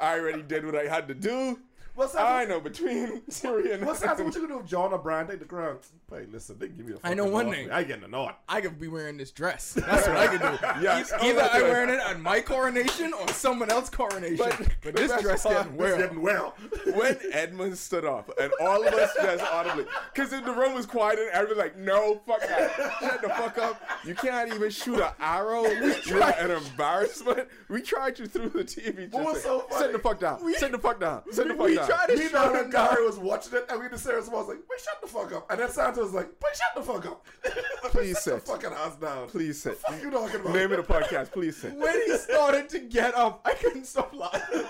[0.01, 1.57] I already did what I had to do.
[1.97, 2.21] What's that?
[2.27, 4.19] I know between Syria and What's that?
[4.23, 5.77] What you gonna do if Jon or Brian take the crown?
[6.11, 7.55] Hey, listen, they give me a I know one nod.
[7.55, 7.71] thing.
[7.71, 8.35] I get the nod.
[8.47, 9.73] I could be wearing this dress.
[9.73, 10.47] That's what I could do.
[10.81, 11.11] Yes.
[11.21, 11.63] Either I right.
[11.63, 14.37] wearing it at my coronation or someone else's coronation.
[14.37, 15.97] But- But, this dress part- getting It's well.
[15.97, 16.55] getting well.
[16.93, 21.17] when Edmure stood up and all of us just audibly, because the room was quiet
[21.19, 22.73] and everyone was like, no, fuck that.
[23.01, 23.81] Shut the fuck up.
[24.05, 25.63] You can't even shoot an arrow.
[26.05, 27.47] You're an embarrassment.
[27.69, 29.11] We tried you through the TV.
[29.11, 29.81] What was Just so like, funny?
[29.85, 30.53] Sit the fuck down.
[30.53, 31.21] Sit the fuck down.
[31.31, 31.86] Sit the fuck down.
[31.87, 34.47] Tried to Me shut and Gary was watching it, and we to Sarah was like,
[34.47, 37.25] "Wait, shut the fuck up!" And then Santa was like, "Wait, shut the fuck up!"
[37.91, 39.27] Please sit fucking ass down.
[39.27, 39.79] Please sit.
[39.85, 40.53] What you talking about?
[40.53, 41.31] Name of the podcast.
[41.31, 41.73] Please sit.
[41.75, 44.63] When he started to get up, I couldn't stop laughing.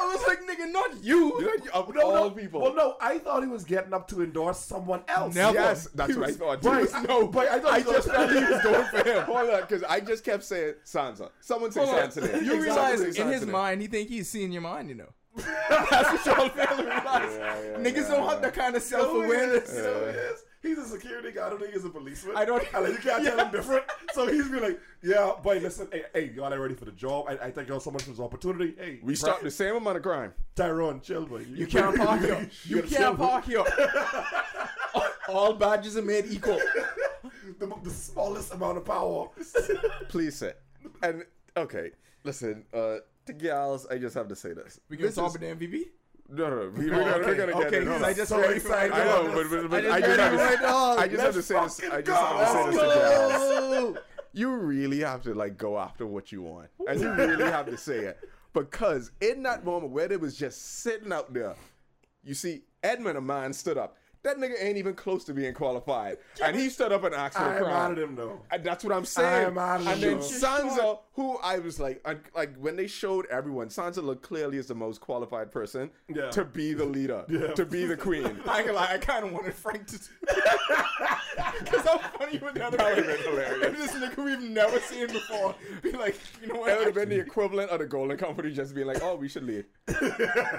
[0.00, 1.40] I was like, nigga, not you.
[1.40, 2.60] You're No, people.
[2.60, 5.34] Well, no, I thought he was getting up to endorse someone else.
[5.34, 5.54] Never.
[5.54, 6.62] Yes, that's He what I was- thought.
[6.62, 7.02] But- too.
[7.08, 9.22] no, but I thought I he was just thought he was going for him.
[9.26, 11.30] Hold on, because I just kept saying Sansa.
[11.40, 11.80] Someone say.
[11.80, 12.44] Sansa.
[12.44, 15.12] You realize in his mind, he think he's seeing your mind, you know.
[15.68, 17.36] That's what y'all fail to realize.
[17.38, 19.68] Yeah, yeah, Niggas yeah, don't have that kind of You know who he self-awareness.
[19.70, 19.76] is?
[19.76, 20.44] You know he is?
[20.60, 21.46] He's a security guy.
[21.46, 22.36] I don't think he's a policeman.
[22.36, 23.84] I don't- And like, you can't tell him different.
[24.12, 27.26] So he's be like, "Yeah, boy, listen, hey, hey, y'all ain't ready for the job.
[27.28, 28.74] I, I thank y'all so much for this opportunity.
[28.76, 30.34] Hey, We stopped the same amount of crime.
[30.56, 31.46] Tyrone, chill, boy.
[31.48, 32.50] You can't park here.
[32.64, 33.64] You can't park here.
[35.28, 36.58] All badges are made equal.
[37.58, 39.28] the, the smallest amount of power.
[40.08, 40.60] Please sit.
[41.02, 41.24] And
[41.56, 41.90] okay,
[42.24, 42.64] listen.
[42.72, 42.96] Uh,
[43.28, 44.80] to gals, I just have to say this.
[44.88, 45.84] We This talk about the MVP?
[46.30, 46.70] No, no.
[46.76, 47.86] We, are gonna, we're gonna get okay, it.
[47.86, 48.92] Hold I just So excited.
[48.92, 50.98] I know, but, but, but I, just just have to, right.
[50.98, 51.80] I just have to say this.
[51.90, 53.98] I just have to say this to gals.
[54.34, 57.78] You really have to like go after what you want, and you really have to
[57.78, 58.18] say it
[58.52, 61.54] because in that moment where it was just sitting out there,
[62.22, 63.96] you see Edmure, a man, stood up.
[64.28, 67.44] That nigga ain't even close to being qualified, and he stood up and asked for
[67.44, 67.90] I a am crown.
[67.94, 68.40] mad at him though.
[68.50, 69.46] And that's what I'm saying.
[69.46, 70.18] I'm out of and then.
[70.18, 74.66] Sansa, who I was like, I, like when they showed everyone, Sansa looked clearly as
[74.66, 76.28] the most qualified person Yeah.
[76.30, 77.54] to be the leader, Yeah.
[77.54, 78.26] to be the queen.
[78.46, 79.98] I ain't gonna lie, I kind of wanted Frank to.
[81.60, 83.32] Because how funny would that That have would've been?
[83.32, 83.66] hilarious.
[83.66, 86.66] If this nigga we've never seen before be like, you know what?
[86.66, 89.28] That would have been the equivalent of the Golden Company just being like, "Oh, we
[89.28, 89.64] should lead,"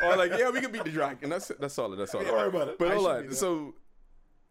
[0.04, 1.90] or like, "Yeah, we can beat the dragon." That's that's all.
[1.92, 2.24] That's all.
[2.24, 2.80] Don't worry about it.
[2.80, 3.22] But I hold should on.
[3.24, 3.34] there.
[3.60, 3.76] So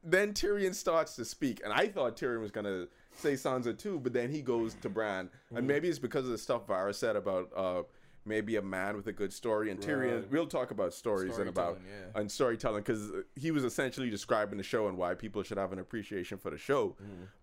[0.05, 4.13] then Tyrion starts to speak, and I thought Tyrion was gonna say Sansa too, but
[4.13, 7.51] then he goes to Bran, and maybe it's because of the stuff Varys said about
[7.57, 7.83] uh,
[8.25, 9.71] maybe a man with a good story.
[9.71, 10.31] And Tyrion, Right.
[10.31, 12.21] we'll talk about stories and about Storytelling, yeah.
[12.21, 15.79] and storytelling because he was essentially describing the show and why people should have an
[15.79, 16.97] appreciation for the show.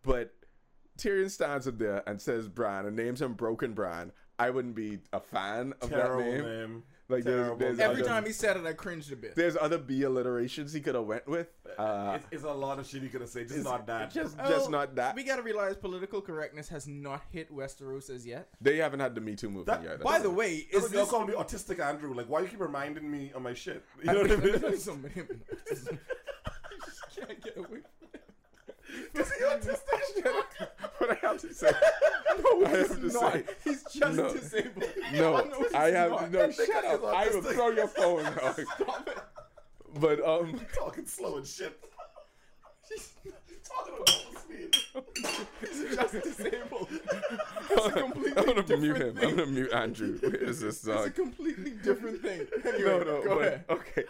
[0.03, 0.33] But
[0.97, 4.11] Tyrion stands up there and says Bran and names him Broken Bran.
[4.39, 6.43] I wouldn't be a fan of Terrible that name.
[6.43, 6.83] name.
[7.07, 7.79] Like there's, there's.
[7.79, 9.35] Every other, time he said it, I cringed a bit.
[9.35, 11.47] there's other B alliterations he could have went with.
[11.77, 14.11] Uh, it's, it's a lot of shit he could have said, just not that.
[14.11, 15.15] just Oh, just not that.
[15.15, 18.47] We gotta realize political correctness has not hit Westeros as yet.
[18.59, 20.01] They haven't had the Me Too movement That- yet.
[20.01, 22.13] By the way, There's is a girl this calling me autistic Andrew.
[22.13, 23.83] Like, why you keep reminding me of my shit?
[24.03, 24.77] You know what I mean?
[24.77, 25.13] somebody?
[25.21, 25.23] I
[25.69, 25.89] just
[27.15, 27.79] can't get away.
[29.13, 30.67] Is he autistic?
[30.99, 31.71] but I have to say,
[32.43, 33.33] no, I have to Not.
[33.33, 34.33] say, He's just No.
[34.33, 34.83] disabled.
[35.13, 36.31] no, No, I have not.
[36.31, 36.51] no.
[36.51, 37.03] Shut up!
[37.05, 38.23] I will throw your phone.
[38.23, 38.59] Dog.
[38.75, 39.17] Stop it.
[39.99, 41.79] But um, Talking slow and shit.
[43.67, 44.75] Talking at full speed.
[45.61, 46.87] He's just disabled.
[47.95, 49.15] I'm gonna mute him.
[49.15, 49.25] thing.
[49.29, 50.17] I'm gonna mute Andrew.
[50.19, 52.47] Where is this It's a completely different thing.
[52.63, 53.65] Anyway, No, no, go but, ahead.
[53.69, 54.03] okay.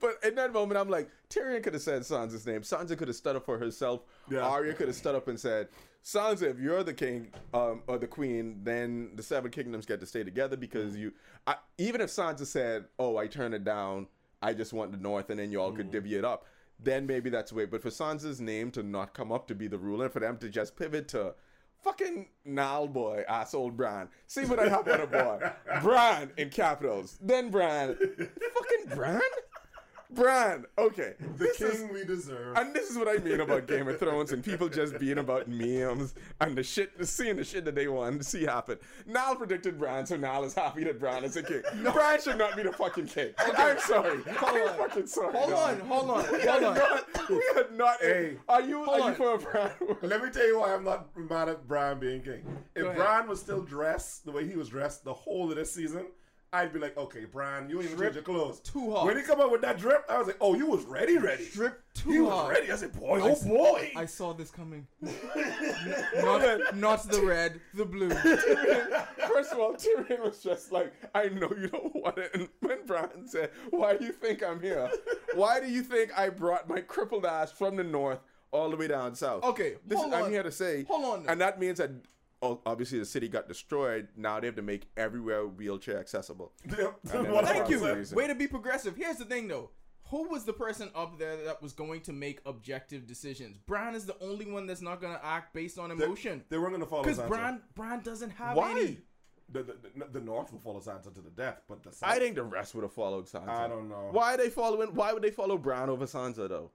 [0.00, 2.62] But in that moment, I'm like, Tyrion could have said Sansa's name.
[2.62, 4.02] Sansa could have stood up for herself.
[4.30, 4.40] Yeah.
[4.40, 5.68] Arya could have stood up and said,
[6.04, 10.06] Sansa, if you're the king um, or the queen, then the seven kingdoms get to
[10.06, 11.12] stay together because you.
[11.46, 14.06] I, even if Sansa said, "Oh, I turn it down.
[14.40, 16.46] I just want the North," and then you all could divvy it up,
[16.80, 17.66] then maybe that's the way.
[17.66, 20.48] But for Sansa's name to not come up to be the ruler, for them to
[20.48, 21.34] just pivot to.
[21.82, 24.08] Fucking Nile boy, asshole Bran.
[24.26, 25.52] See what I have on a boy.
[25.82, 27.18] Bran in capitals.
[27.20, 27.94] Then Bran.
[27.96, 29.20] Fucking Bran?
[30.10, 30.64] Bran.
[30.78, 31.14] Okay.
[31.20, 32.56] The This is- king we deserve.
[32.56, 35.48] and this is what I mean about Game of Thrones and people just being about
[35.48, 38.78] memes and the shit, seeing the shit that they want to see happen.
[39.06, 41.62] Niall predicted Bran, so Niall is happy that Bran is a king.
[41.92, 43.32] Bran should not be the fucking king.
[43.38, 44.20] I'm sorry.
[44.26, 44.78] I'm on.
[44.78, 45.32] fucking sorry.
[45.36, 46.74] Hold on, hold on, We hold on.
[46.74, 47.28] not.
[47.28, 47.96] We are not.
[48.00, 48.38] Hey.
[48.48, 48.84] are you?
[48.84, 49.70] Hold Are you for a Bran?
[50.02, 52.44] Let me tell you why I'm not mad at Bran being king.
[52.74, 52.96] If.
[52.96, 56.06] Bran was still dressed the way he was dressed the whole of this season,
[56.50, 58.60] I'd be like, okay, Brian, you ain't even change your clothes.
[58.60, 59.06] too hard.
[59.06, 61.46] When he come out with that drip, I was like, oh, you was ready, ready.
[61.52, 62.54] Drip too He was hard.
[62.54, 62.72] ready.
[62.72, 63.92] I said, boy, I oh boy.
[63.94, 64.86] I saw this coming.
[65.02, 68.08] not, not the red, the blue.
[69.28, 72.30] First of all, Tyrion was just like, I know you don't want it.
[72.34, 74.90] And when Brian said, Why do you think I'm here?
[75.34, 78.20] Why do you think I brought my crippled ass from the north
[78.52, 79.44] all the way down south?
[79.44, 80.84] Okay, this is, I'm here to say.
[80.84, 81.28] Hold on.
[81.28, 81.90] And that means that
[82.42, 84.08] obviously the city got destroyed.
[84.16, 86.52] Now they have to make everywhere wheelchair accessible.
[86.78, 86.98] Yep.
[87.12, 87.94] And Thank you.
[87.94, 88.16] reason.
[88.16, 88.96] Way to be progressive.
[88.96, 89.70] Here's the thing, though.
[90.10, 93.58] Who was the person up there that was going to make objective decisions?
[93.58, 96.42] Bran is the only one that's not going to act based on emotion.
[96.48, 97.28] They weren't going to follow Because Sansa.
[97.28, 98.70] Bran, Bran doesn't have Why?
[98.70, 98.98] any.
[99.50, 102.36] The, the, the, the North will follow Sansa to the death, but the I think
[102.36, 103.48] the rest would have followed Sansa.
[103.48, 104.08] I don't know.
[104.12, 104.94] Why are they following?
[104.94, 106.70] Why would they follow Bran over Sansa though?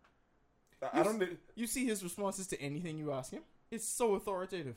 [0.81, 1.17] I, I don't.
[1.19, 3.43] think- You see his responses to anything you ask him?
[3.71, 4.75] It's so authoritative.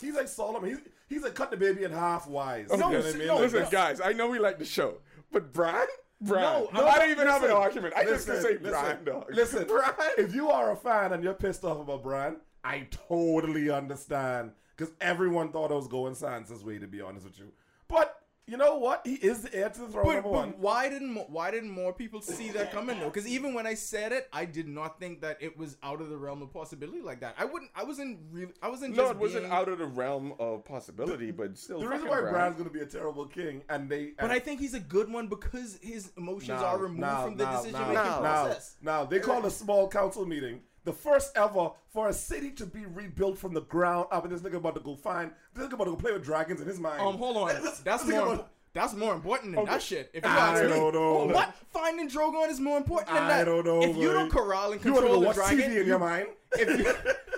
[0.00, 0.70] He's like Solomon.
[0.70, 0.78] He's
[1.08, 2.68] he's like cut the baby in half wise.
[2.70, 3.26] No, You know what I mean?
[3.26, 4.94] no, Like, Listen, that's- guys, I know we like the show,
[5.32, 5.86] but Bran,
[6.20, 6.42] Bran.
[6.42, 7.94] No, No, I'm I not- don't even have an argument.
[7.96, 9.26] I just can listen, say listen, Bran, dog.
[9.32, 9.92] Listen, Bran.
[10.18, 14.92] if you are a fan and you're pissed off about Bran, I totally understand because
[15.00, 16.78] everyone thought I was going Sansa's way.
[16.78, 17.52] To be honest with you,
[17.88, 19.02] but you know what?
[19.06, 20.04] He is the heir to the throne.
[20.04, 20.54] But, number one.
[20.58, 23.06] why didn't mo- why didn't more people see that coming though?
[23.06, 26.10] Because even when I said it, I did not think that it was out of
[26.10, 27.34] the realm of possibility like that.
[27.38, 27.70] I wouldn't.
[27.74, 28.52] I wasn't really.
[28.62, 28.96] I wasn't.
[28.96, 31.80] No, just it wasn't being- out of the realm of possibility, but still.
[31.80, 32.32] The reason why Bran.
[32.32, 35.10] Bran's going to be a terrible king, and they But I think he's a good
[35.10, 38.76] one because his emotions Now, are removed now, from the decision now, making now, process.
[38.82, 42.84] Now they called a small council meeting, the first ever for a city to be
[42.86, 44.24] rebuilt from the ground up.
[44.24, 46.60] And this nigga about to go find, this nigga about to go play with dragons
[46.60, 47.00] in his mind.
[47.00, 47.48] Um, hold on.
[47.62, 48.34] This- That's more.
[48.34, 50.10] about- That's more important than that shit.
[50.12, 51.26] If you I ask me, don't know.
[51.32, 53.40] what finding Drogon is more important than I that.
[53.42, 53.82] I don't know.
[53.82, 56.26] If you don't corral and you control go the watch dragon, TV in your mind.
[56.52, 56.92] if you,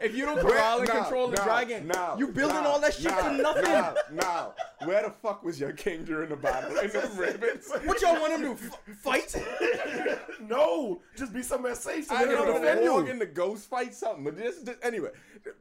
[0.00, 2.80] if you don't corral and Now, control the now, dragon, now, you building now, all
[2.80, 3.62] that shit now, for nothing.
[3.64, 6.76] Now, now, where the fuck was your king during the battle?
[6.78, 7.70] In them ravens?
[7.84, 9.34] What y'all want him to f- fight?
[10.40, 12.68] no, just be somewhere safe so I they don't don't know.
[12.68, 13.10] defend Walk you.
[13.12, 15.10] in the ghost fight something, but this, this anyway.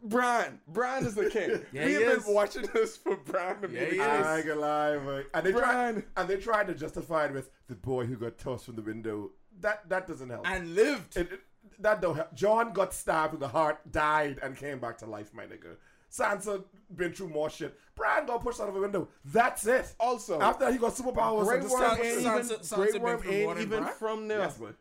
[0.04, 1.62] Brian, Brian is the king.
[1.72, 2.26] Yeah, we he have is.
[2.26, 4.00] been watching this for Brian to be Yeah, the king.
[4.02, 4.08] is.
[4.26, 7.50] I ain't gonna lie, but and they tried and they tried to justify it with
[7.68, 9.32] the boy who got tossed from the window.
[9.62, 10.50] That that doesn't help.
[10.50, 11.18] and lived.
[11.18, 11.42] It, it-
[11.80, 12.34] that don't help.
[12.34, 15.76] Jon got stabbed in the heart, died, and came back to life, my nigga.
[16.12, 16.64] Sansa
[16.96, 17.78] been through more shit.
[17.96, 19.10] Bran got pushed out of a window.
[19.26, 19.94] That's it.
[20.00, 21.46] Also, after that, he got superpowers.
[21.46, 23.94] Grey and Worm ain't even, Sansa Grey been Worm through ain't even Bran?
[23.94, 24.40] from there.
[24.40, 24.72] Yes, boy.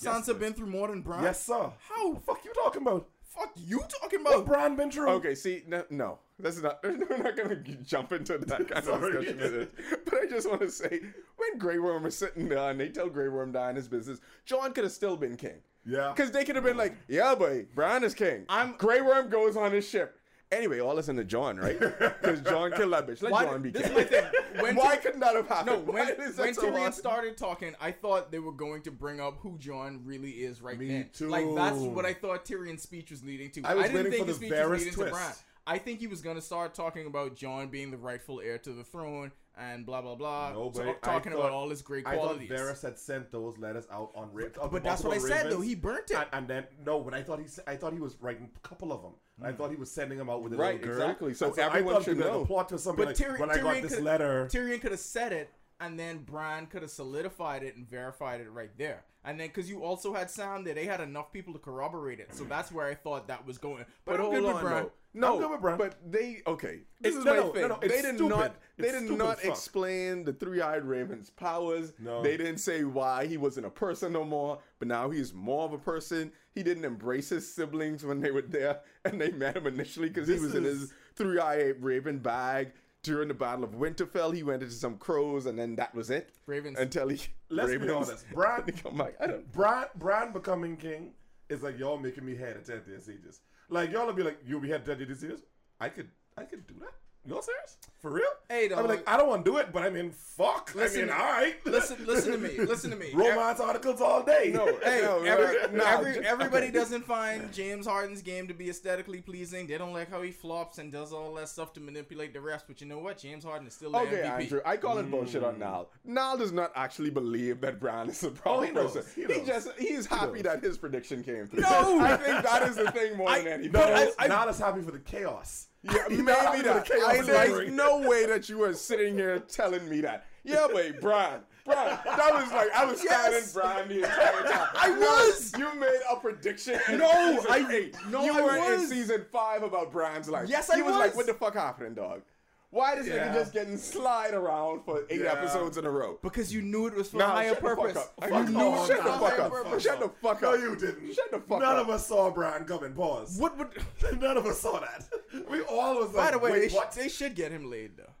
[0.00, 1.22] Sansa been through more than Bran.
[1.22, 1.70] Yes, sir.
[1.88, 2.14] How?
[2.14, 3.08] The fuck you talking about?
[3.22, 4.46] Fuck you talking What about?
[4.46, 5.08] Bran been through?
[5.08, 6.78] Okay, see, no, no, that's not.
[6.84, 9.68] We're not gonna jump into that kind of discussion.
[10.04, 11.00] But I just want to say,
[11.36, 14.72] when Grey Worm is sitting there and they tell Grey Worm down his business, Jon
[14.72, 15.60] could have still been king.
[15.86, 16.12] Yeah.
[16.14, 18.44] Because they could have been like, yeah, boy, Bran is king.
[18.48, 20.18] I'm- Grey Worm goes on his ship.
[20.52, 21.78] Anyway, all listen to Jon, right?
[21.98, 23.20] Because Jon killed that bitch.
[23.22, 23.90] Let Why- Jon be this king.
[23.92, 24.24] is my thing.
[24.60, 25.88] When Why couldn't that have No, happened?
[25.88, 29.20] when, is that when so Tyrion started talking, I thought they were going to bring
[29.20, 31.10] up who Jon really is right Me then.
[31.12, 31.28] too.
[31.28, 33.62] Like that's what I thought Tyrion's speech was leading to.
[33.64, 35.08] I was didn't waiting think for his the speech was leading twist.
[35.14, 35.32] to Bran.
[35.68, 38.70] I think he was going to start talking about Jon being the rightful heir to
[38.70, 40.52] the throne and blah blah blah.
[40.52, 42.50] No, So, but talking I about all his great qualities.
[42.50, 42.66] I thought.
[42.66, 45.52] Varys had sent those letters out on ra- on but that's what I multiple said
[45.52, 45.60] though.
[45.60, 46.16] He burnt it.
[46.16, 48.68] And, and then no, but I thought he s- I thought he was writing a
[48.68, 49.12] couple of them.
[49.42, 49.56] I hmm.
[49.56, 51.02] thought he was sending them out with a Right, little girl.
[51.02, 51.34] exactly.
[51.34, 52.40] So And everyone I thought should know.
[52.40, 54.48] The plot to something But like Tyrion, when I got Tyrion this could- letter.
[54.50, 55.50] Tyrion could have said it,
[55.80, 59.04] and then Bran could have solidified it and verified it right there.
[59.24, 62.32] And then because you also had Sam there, they had enough people to corroborate it.
[62.32, 62.50] So hmm.
[62.50, 63.84] that's where I thought that was going.
[64.04, 64.82] But, But hold on, Bran.
[64.84, 64.92] though.
[65.16, 65.78] No, I'm good with Bran.
[65.78, 66.80] but they okay.
[67.00, 67.62] This This is- is no, my no, thing.
[67.62, 68.28] no, no, they did stupid.
[68.28, 68.56] not.
[68.76, 71.92] They It's did not explain the three-eyed raven's powers.
[71.98, 72.22] No.
[72.22, 74.58] They didn't say why he wasn't a person no more.
[74.78, 76.30] But now he's more of a person.
[76.54, 80.28] He didn't embrace his siblings when they were there, and they met him initially because
[80.28, 82.72] he This was in his three-eyed raven bag.
[83.02, 86.30] During the Battle of Winterfell, he went into some crows, and then that was it.
[86.46, 86.76] Ravens.
[86.76, 87.20] Until he.
[87.50, 89.14] Let's be honest, Bran- he come back.
[89.20, 89.52] I don't.
[89.52, 91.12] Bran Bran becoming king
[91.48, 93.42] is like y'all making me head at 10 Dead Sieges.
[93.68, 95.42] Like y'all will be like, you'll be 10 Dead Sieges?
[95.80, 96.94] I could I could do that.
[97.28, 97.76] Y'all serious?
[98.00, 98.24] For real?
[98.48, 100.72] Hey, I'm like, I don't want to do it, but I mean, fuck.
[100.76, 101.54] Listen- I mean, all right.
[101.66, 102.56] listen, listen to me.
[102.58, 103.10] Listen to me.
[103.14, 104.52] Romance articles all day.
[104.54, 106.72] No, Hey, no, every, no, every, j- everybody okay.
[106.78, 109.66] doesn't find James Harden's game to be aesthetically pleasing.
[109.66, 112.62] They don't like how he flops and does all that stuff to manipulate the refs.
[112.68, 113.18] But you know what?
[113.18, 114.40] James Harden is still the Okay, MVP.
[114.42, 115.10] Andrew, I call it mm.
[115.10, 115.90] bullshit on Nal.
[116.04, 119.26] Nal does not actually believe that Brown is the problem Oh, he knows, person.
[119.28, 120.42] he He, just he's happy knows.
[120.42, 121.62] that his prediction came through.
[121.62, 121.98] No!
[122.00, 123.72] I think that is the thing more than anything.
[123.72, 125.66] No, I- I- not as happy for the chaos.
[125.92, 126.22] Yeah, maybe
[126.62, 126.90] that.
[127.06, 130.26] I, there's no way that you are sitting here telling me that.
[130.44, 131.40] Yeah, wait, Brian.
[131.64, 133.50] Brian, that was like I was Yes.
[133.50, 134.68] standing Brian the entire time.
[134.76, 135.52] I was.
[135.58, 136.78] You made a prediction.
[136.92, 137.08] No,
[137.50, 137.96] I- eight.
[138.08, 140.48] no, you I were in season five about Brian's life.
[140.48, 140.94] Yes, he I was.
[140.94, 141.16] like, was.
[141.16, 142.22] "What the fuck happened, dog?
[142.70, 143.28] Why this Yeah.
[143.28, 145.32] nigga just getting slide around for eight Yeah.
[145.32, 147.68] episodes in a row?" because you knew it was for Nah, a higher shut the
[147.68, 147.96] fuck purpose.
[147.96, 148.12] up.
[148.22, 148.86] You Fuck knew off.
[148.88, 149.80] Shut was the for a fuck higher up.
[149.80, 150.42] Shut the fuck up.
[150.42, 151.12] No, you didn't.
[151.14, 151.68] Shut the fuck None up.
[151.68, 152.92] None of us saw Bran coming.
[152.92, 153.38] Pause.
[153.38, 153.68] What would?
[154.20, 155.08] None of us saw that.
[155.48, 156.92] We all was like, By the way, wait, they, sh- what?
[156.92, 158.12] they should get him laid though.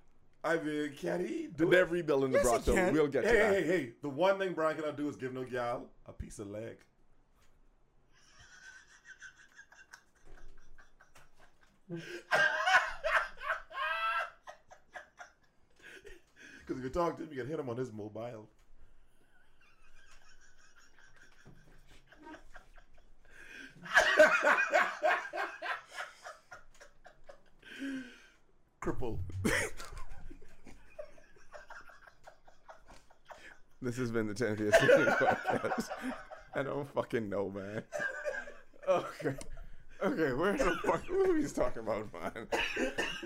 [0.44, 1.90] I mean, can he do They're it?
[1.90, 2.92] rebuilding the Yes, he though.
[2.92, 3.52] We'll get to Hey, that.
[3.54, 3.92] hey, hey, hey.
[4.00, 6.76] The one thing Brian cannot do is give no gal a piece of leg.
[16.66, 18.48] Because if you talk to him, you can hit him on his mobile.
[28.82, 29.18] Cripple.
[33.80, 35.88] This has been the 10th year podcast.
[36.54, 37.82] I don't fucking know, man.
[38.88, 39.36] Okay.
[40.02, 42.48] Okay, where the fuck what are we talking about, man?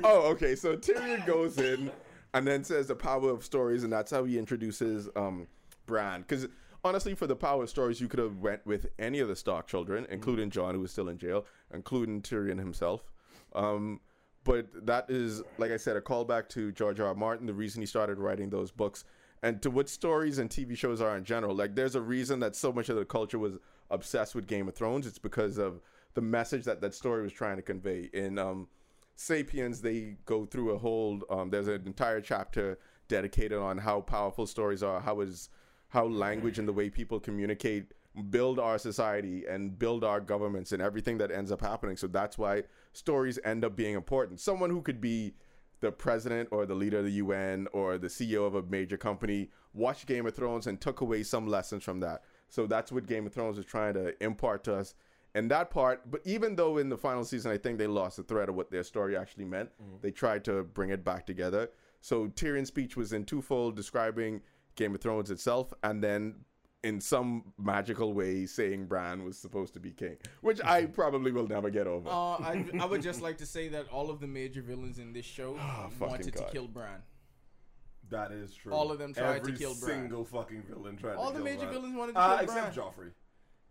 [0.04, 0.54] Oh, okay.
[0.54, 1.90] So Tyrion goes in
[2.34, 5.46] and then says the power of stories, and that's how he introduces um
[5.86, 6.22] Bran.
[6.22, 6.46] Because
[6.84, 9.66] honestly, for the power of stories, you could have went with any of the Stark
[9.66, 13.10] children, including Jon, who is still in jail, including Tyrion himself.
[13.54, 14.00] Um,
[14.44, 17.08] but that is, like I said, a callback to George R.
[17.08, 17.14] R.
[17.14, 19.04] Martin, the reason he started writing those books,
[19.42, 21.54] and to what stories and TV shows are in general.
[21.54, 23.58] Like, there's a reason that so much of the culture was
[23.90, 25.06] obsessed with Game of Thrones.
[25.06, 25.80] It's because of
[26.14, 28.08] the message that that story was trying to convey.
[28.12, 28.68] In um,
[29.16, 31.20] Sapiens, they go through a whole.
[31.30, 35.50] Um, there's an entire chapter dedicated on how powerful stories are, how is
[35.88, 37.92] how language and the way people communicate
[38.30, 41.96] build our society and build our governments and everything that ends up happening.
[41.96, 44.40] So that's why stories end up being important.
[44.40, 45.34] Someone who could be
[45.80, 49.50] the president or the leader of the UN or the CEO of a major company
[49.72, 52.22] watched Game of Thrones and took away some lessons from that.
[52.48, 54.94] So that's what Game of Thrones is trying to impart to us
[55.34, 56.10] in that part.
[56.10, 58.70] But even though in the final season, I think they lost the thread of what
[58.70, 59.70] their story actually meant,
[60.00, 61.70] they tried to bring it back together.
[62.00, 64.40] So Tyrion's speech was in twofold, describing
[64.76, 66.36] Game of Thrones itself, and then
[66.82, 71.46] in some magical way saying Bran was supposed to be king, which I probably will
[71.46, 72.08] never get over.
[72.08, 75.12] Uh, I, I would just like to say that all of the major villains in
[75.12, 76.46] this show fucking wanted God.
[76.46, 77.02] to kill Bran.
[78.08, 78.72] That is true.
[78.72, 80.00] All of them tried to Every kill Bran.
[80.00, 81.72] single fucking villain tried All to the major Bran.
[81.72, 82.86] villains wanted to uh, kill except Bran.
[82.86, 83.10] Joffrey.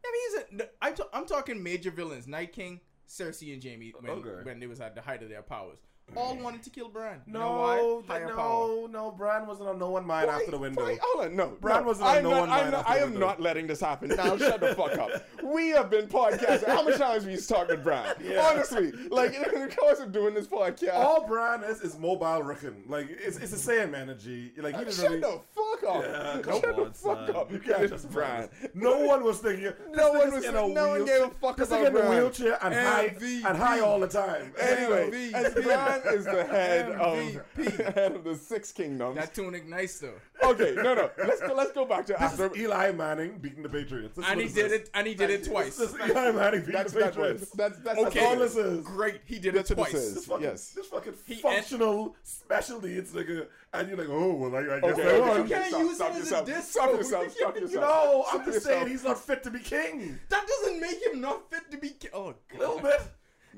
[0.09, 4.11] I mean, he's a, t- I'm talking major villains: Night King, Cersei, and Jaime when,
[4.11, 4.43] Okay.
[4.43, 5.79] when they was at the height of their powers.
[6.15, 7.21] All wanted to kill Bran.
[7.27, 8.19] You know No, why?
[8.19, 8.87] no, power.
[8.89, 9.11] no.
[9.11, 10.85] Bran wasn't on no one mind after the window.
[11.01, 11.47] Hold on, no.
[11.61, 13.11] Bran no, wasn't on I'm no not, one I'm mind not, after I the am
[13.11, 13.25] window.
[13.27, 14.09] not letting this happen.
[14.09, 15.11] Now shut the fuck up.
[15.43, 16.67] We have been podcasting.
[16.67, 18.15] How many times we talked with Bran?
[18.23, 18.41] Yeah.
[18.49, 20.93] Honestly, like in the course of doing this podcast.
[20.95, 22.83] All Bran is is mobile Rickon.
[22.87, 24.51] Like it's it's the same energy.
[24.57, 25.21] Like he uh, didn't shut really.
[25.21, 26.03] the fuck up.
[26.03, 26.93] Yeah, shut the on, fuck
[27.27, 27.35] son.
[27.35, 27.51] up.
[27.51, 28.49] You can't It's just Bran.
[28.73, 29.71] No one was thinking.
[29.93, 32.09] No one was no one gave a fuck about nigga in a Bran.
[32.09, 33.15] wheelchair and high
[33.47, 34.53] and high all the time.
[34.59, 37.17] Anyway, as Bran is the head of
[37.95, 39.15] head of the six kingdoms.
[39.15, 41.09] That tunic nice though, okay, no, no.
[41.17, 41.53] Let's go.
[41.53, 42.51] Let's go back to This after.
[42.53, 44.15] is Eli Manning beating the Patriots.
[44.15, 44.71] This and he did is.
[44.71, 44.89] it.
[44.93, 45.77] And he did it twice.
[45.77, 47.41] This is Eli Manning beating That's the that's it Patriots.
[47.43, 47.51] is.
[47.51, 48.25] That's that's Okay.
[48.25, 48.85] All this all it is.
[48.85, 50.03] Great, he did That's it what this twice.
[50.03, 50.15] is.
[50.15, 50.71] This fucking, Yes.
[50.71, 54.91] this fucking He- functional special needs nigga, and you're like, oh well, I, I guess
[54.91, 55.39] Okay, I okay, won.
[55.41, 56.45] okay, can't stop, use stop it as a yourself.
[56.45, 57.31] diss, Stop yourself.
[57.31, 57.83] Stop yourself.
[57.83, 60.19] No, I'm just saying he's not fit to be king.
[60.29, 61.89] That doesn't make him not fit to be.
[61.89, 62.59] Ki- oh A god.
[62.59, 63.01] little bit.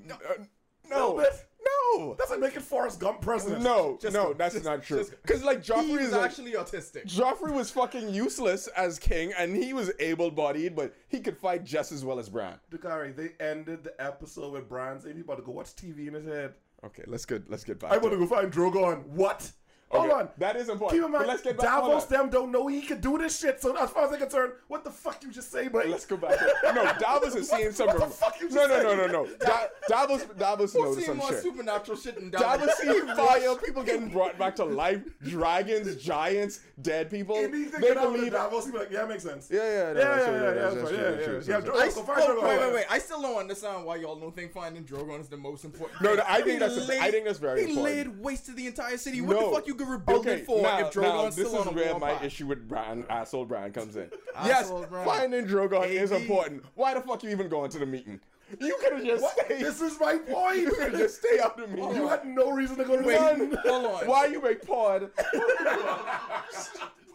[0.06, 0.44] No, uh,
[0.90, 1.46] Little bit.
[1.66, 3.64] No, Doesn't make it Forrest Gump president.
[3.64, 4.34] no, Just no.
[4.34, 5.06] That's Just- not true.
[5.22, 7.06] Because like Joffrey is like, actually autistic.
[7.06, 11.92] Joffrey was fucking useless as king, and he was able-bodied, but he could fight just
[11.92, 12.56] as well as Bran.
[12.72, 16.14] Dakari, they ended the episode with Bran saying he about to go watch TV in
[16.14, 16.54] his head.
[16.84, 17.92] Okay, let's get let's get back.
[17.92, 19.06] I want to go find Drogon.
[19.08, 19.52] What?
[19.94, 20.30] Okay, Hold on.
[20.38, 20.98] That is important.
[21.02, 21.66] Keep in But mind, let's get back.
[21.66, 23.62] Davos them don't know he could do this shit.
[23.62, 26.16] So as far as I'm concerned, what the fuck you just say, but Let's go
[26.16, 26.38] back.
[26.40, 27.88] To, no, Davos is seeing some.
[27.88, 28.84] what the fuck you just no, no, said?
[28.84, 29.28] no, no, no.
[29.40, 31.42] Da- Davos, Davos knows some more shit.
[31.44, 32.78] supernatural shit than Davos Davos.
[32.80, 37.36] seeing fire, people getting brought back to life, dragons, giants, dead people.
[37.36, 38.32] anything They get out of believe.
[38.32, 39.50] Davos, be like, yeah, makes sense.
[39.52, 41.42] Yeah, yeah, no, Yeah, that's yeah, yeah, yeah, yeah, yeah, yeah.
[41.42, 41.62] Yeah.
[41.62, 42.44] Drogon- I, go find Drogon.
[42.44, 42.86] wait, wait, wait.
[42.90, 46.02] I still don't understand why y'all don't think finding Drogon is the most important.
[46.02, 47.88] No, I think that's a- I think that's very important.
[47.88, 49.20] He laid waste to the entire city.
[49.22, 51.62] What the fuck you could rebuild Okay, it for now, if now, Drogon's this still
[51.62, 52.24] is on a where my path?
[52.24, 54.10] issue with Bran, asshole Brian, comes in.
[54.46, 55.06] Yes, Bran.
[55.06, 56.64] finding Drogon is important.
[56.76, 58.20] Why the fuck you even going to the meeting?
[58.60, 59.62] You could have just stayed.
[59.64, 60.58] This is my point.
[60.58, 61.96] you could just stay out of the meeting.
[61.96, 63.58] You had no reason to go to the meeting.
[63.66, 64.08] Hold on.
[64.08, 65.10] Why you make pod?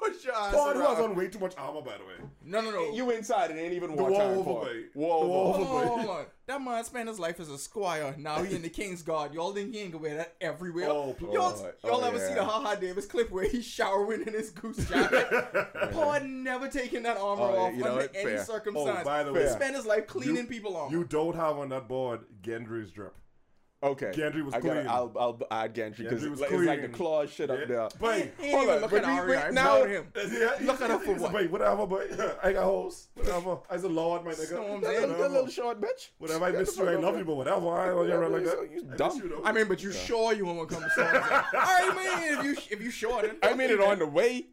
[0.06, 1.10] Push your ass Paul was around.
[1.10, 2.28] on way too much armor, by the way.
[2.44, 2.92] No, no, no.
[2.92, 4.30] You inside it ain't even The war wall time.
[4.38, 4.60] over Paul.
[4.64, 4.82] way.
[4.94, 5.58] War The wall over.
[5.58, 6.26] over Hold on, hold on.
[6.46, 8.14] That man spent his life as a squire.
[8.18, 9.34] Now he in the King's Guard.
[9.34, 10.88] Y'all think he ain't gonna wear that everywhere?
[10.90, 11.32] Oh, please.
[11.34, 11.52] y'all,
[11.84, 14.50] Oh, y'all oh, ever see the Ha Ha Davis clip where he's showering in his
[14.50, 15.26] goose jacket?
[15.92, 18.10] Paul had never taken that armor Oh, yeah, off you under what?
[18.14, 18.44] any Fair.
[18.44, 18.98] circumstance.
[19.00, 20.92] Oh, by the way, he spent his life cleaning you- people off.
[20.92, 23.14] You don't have on that board Gendry's drip.
[23.82, 24.10] Okay.
[24.14, 24.88] Gendry was I gotta, clean.
[24.88, 27.88] I'll, I'll add Gendry because Gendry was it's like the claw shit up there.
[28.00, 29.28] But he Hold on, look at we- Arya.
[29.28, 30.06] we- I'm now- him.
[30.16, 31.34] Yeah, Look at her for what?
[31.34, 33.08] like, whatever, but I got hoes.
[33.14, 33.58] Whatever.
[33.70, 34.46] I a lord, my nigga.
[34.46, 36.08] Storm That little, that little short bitch.
[36.18, 37.68] Whatever, I miss you, I love you, but whatever.
[37.70, 38.68] I don't you run like that.
[38.72, 39.42] You I dumb.
[39.44, 41.24] I mean, but you sure you won't come to Storm's End.
[41.24, 42.38] All right, man.
[42.38, 42.90] If you if you
[43.22, 44.46] then I mean it on the way.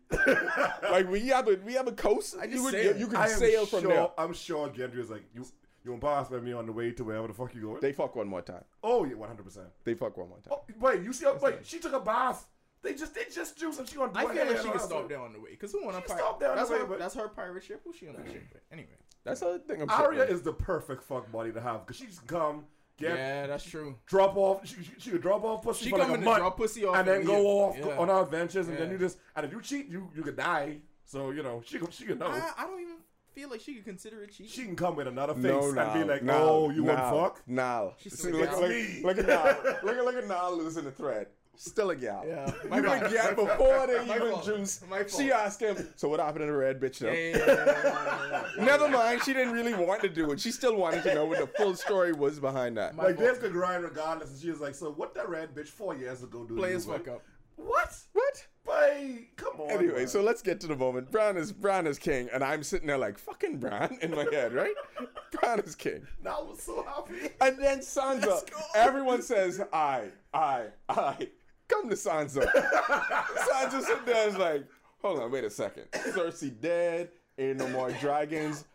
[0.91, 2.35] like we have a we have a coast.
[2.39, 2.99] I just you, saying.
[2.99, 4.09] you can sail from there.
[4.17, 5.45] I'm sure Gendry is like, you
[5.83, 7.81] you won't pass by me on the way to wherever the fuck you going.
[7.81, 8.63] They fuck one more time.
[8.83, 9.57] oh, yeah, 100%.
[9.83, 10.53] They fuck one more time.
[10.53, 12.47] Oh, wait, you see oh, how, wait, she took a bath.
[12.81, 14.81] They just, they just juice and she gonna do I feel like she can stop
[14.89, 15.07] stuff.
[15.07, 15.55] there on the way.
[15.55, 16.19] Cause who want to She pirate?
[16.19, 16.85] stopped there on that's the way, her.
[16.87, 17.81] but- That's her pirate ship.
[17.85, 18.61] Who she on that ship with?
[18.71, 18.89] Anyway.
[19.23, 19.81] That's the thing.
[19.81, 22.65] I'm Arya is the perfect fuck buddy to have because she just come,
[22.97, 23.95] get, Yeah, that's true.
[24.05, 24.67] drop off.
[24.67, 26.37] She, she, she could drop off pussy She for like come a in to month,
[26.39, 27.97] drop pussy off and then and go off Yeah.
[27.97, 30.79] on our adventures, and then you just, and if you cheat, you you could die.
[31.05, 32.27] So you know she could- she could know.
[32.27, 32.95] I, I don't even
[33.33, 34.51] feel like she could consider it cheating.
[34.51, 37.11] she can come with another face No, and nah, be like, nah, "Oh, you nah,
[37.11, 37.89] want fuck?" Nah.
[37.99, 38.59] She's still a look, gal.
[38.61, 39.01] look, Me.
[39.03, 39.43] look at now.
[39.83, 41.27] Look at look at now losing the thread.
[41.55, 42.23] Still a gal.
[42.27, 43.11] Yeah, You my gonna bad.
[43.11, 43.47] get My fault.
[43.59, 44.45] before they My even fault.
[44.45, 44.81] juice.
[44.89, 47.11] My She asked him, "So what happened to the red bitch?" Though?
[47.11, 48.65] Yeah, yeah, yeah, yeah, yeah, yeah.
[48.65, 49.21] Never mind.
[49.23, 50.39] She didn't really want to do it.
[50.39, 52.95] She still wanted to know what the full story was behind that.
[52.95, 53.27] My Like fault.
[53.33, 56.23] Dave could grind regardless, and she was like, "So what that red bitch four years
[56.23, 57.21] ago do?" Play you, his boy?" fuck up.
[57.55, 57.97] What?
[58.13, 58.47] What?
[58.65, 59.71] By come on.
[59.71, 60.07] Anyway, man.
[60.07, 61.11] so let's get to the moment.
[61.11, 64.53] Bran is Bran is king, and I'm sitting there like fucking Bran in my head,
[64.53, 64.73] right?
[65.31, 66.07] Bran is king.
[66.23, 67.29] now I was so happy.
[67.41, 71.27] And then Sansa, everyone says, I, I, I.
[71.67, 72.45] Come to Sansa.
[72.51, 74.65] Sansa sitting there is like,
[75.01, 75.85] hold on, wait a second.
[75.91, 78.65] Cersei dead, ain't no more dragons.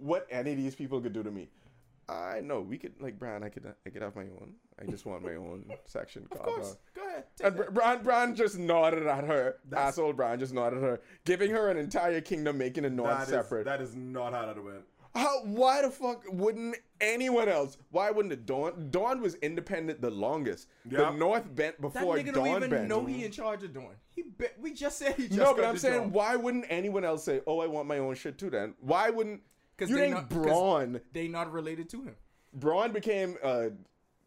[0.00, 1.48] What any of these people could do to me?
[2.08, 3.42] I know we could like Bran.
[3.42, 4.54] I could I could have my own.
[4.80, 6.26] I just want my own section.
[6.32, 6.76] Of course.
[6.94, 7.24] Go ahead.
[7.44, 7.66] And that.
[7.66, 9.56] Br- Bran, Bran just nodded at her.
[9.68, 12.84] That's, asshole Bran just nodded at her, giving her an entire kingdom, making
[13.18, 13.64] That is, separate.
[13.66, 14.84] that is not how that went.
[15.14, 15.40] How?
[15.44, 17.76] Why the fuck wouldn't anyone else?
[17.90, 18.46] Why wouldn't it?
[18.46, 18.88] Dorne?
[18.90, 20.68] Dorne was independent the longest.
[20.88, 20.98] Yeah.
[20.98, 22.88] The North bent before That nigga Dorne don't even bent.
[22.88, 23.96] know he in charge of Dorne.
[24.14, 26.12] He be- we just said he just no, but I'm saying, job.
[26.12, 28.48] why wouldn't anyone else say, "Oh, I want my own shit too"?
[28.50, 29.42] Then why wouldn't?
[29.78, 31.00] 'Cause you they think not- 'cause- Bronn?
[31.12, 32.16] they not related to him.
[32.58, 33.66] Bronn became uh,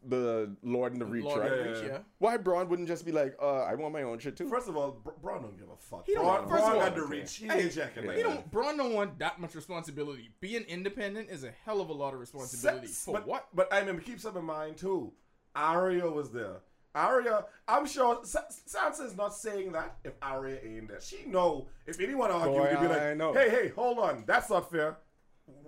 [0.04, 1.52] the Lord in the Reach, Lord right?
[1.52, 1.88] of Yeah, the Reach, yeah.
[1.92, 1.98] yeah.
[2.18, 4.48] Why Bronn wouldn't just be like, uh, "I want my own shit too"?
[4.48, 6.06] First of all, Br- Bronn don't give a fuck.
[6.06, 7.36] He don't- Bronn, first of Bronn all- got the reach.
[7.36, 8.50] He ain't checking like He don't.
[8.50, 10.30] Bronn don't want that much responsibility.
[10.40, 12.88] Being independent is a hell of a lot of responsibility.
[12.88, 13.48] Sa- For but, what?
[13.54, 15.12] But I mean, keep something in mind too.
[15.54, 16.56] Arya was there.
[16.94, 21.00] Arya, I'm sure Sa- Sansa is not saying that if Arya ain't there.
[21.00, 23.32] She know if anyone argue, Boy, they'd be I like, know.
[23.32, 24.98] "Hey, hey, hold on, that's not fair.